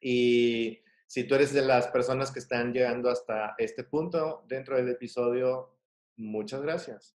Y 0.00 0.82
si 1.06 1.22
tú 1.22 1.36
eres 1.36 1.52
de 1.52 1.62
las 1.62 1.86
personas 1.86 2.32
que 2.32 2.40
están 2.40 2.72
llegando 2.72 3.08
hasta 3.08 3.54
este 3.58 3.84
punto 3.84 4.44
dentro 4.48 4.76
del 4.76 4.88
episodio, 4.88 5.78
muchas 6.16 6.62
gracias. 6.62 7.16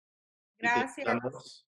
Gracias 0.60 1.66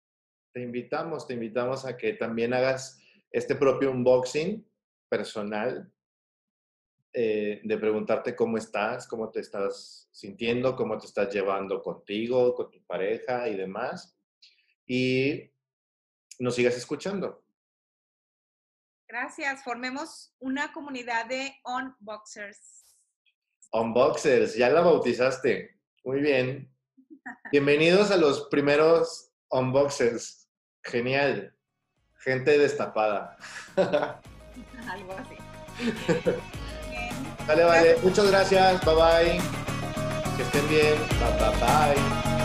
te 0.53 0.61
invitamos, 0.61 1.27
te 1.27 1.33
invitamos 1.33 1.85
a 1.85 1.97
que 1.97 2.13
también 2.13 2.53
hagas 2.53 3.01
este 3.31 3.55
propio 3.55 3.91
unboxing 3.91 4.65
personal 5.09 5.91
eh, 7.11 7.59
de 7.63 7.77
preguntarte 7.77 8.35
cómo 8.35 8.57
estás, 8.57 9.07
cómo 9.07 9.29
te 9.31 9.39
estás 9.39 10.07
sintiendo, 10.11 10.75
cómo 10.75 10.97
te 10.97 11.07
estás 11.07 11.33
llevando 11.33 11.81
contigo, 11.81 12.53
con 12.53 12.69
tu 12.69 12.83
pareja 12.85 13.47
y 13.49 13.57
demás. 13.57 14.17
Y 14.85 15.51
nos 16.39 16.55
sigas 16.55 16.77
escuchando. 16.77 17.43
Gracias. 19.07 19.63
Formemos 19.63 20.35
una 20.39 20.71
comunidad 20.71 21.25
de 21.27 21.53
unboxers. 21.65 22.95
Unboxers, 23.71 24.55
ya 24.55 24.69
la 24.69 24.81
bautizaste. 24.81 25.79
Muy 26.03 26.21
bien. 26.21 26.71
Bienvenidos 27.51 28.11
a 28.11 28.17
los 28.17 28.47
primeros 28.49 29.31
unboxers. 29.49 30.42
Genial. 30.83 31.53
Gente 32.23 32.57
destapada. 32.57 33.37
Algo 33.75 35.15
así. 35.17 35.37
Vale, 37.47 37.63
vale. 37.63 37.97
Muchas 38.03 38.27
gracias. 38.27 38.85
Bye 38.85 38.95
bye. 38.95 39.41
Que 40.37 40.43
estén 40.43 40.69
bien. 40.69 40.95
Bye 41.19 41.37
bye. 41.39 41.95
bye. 41.95 42.42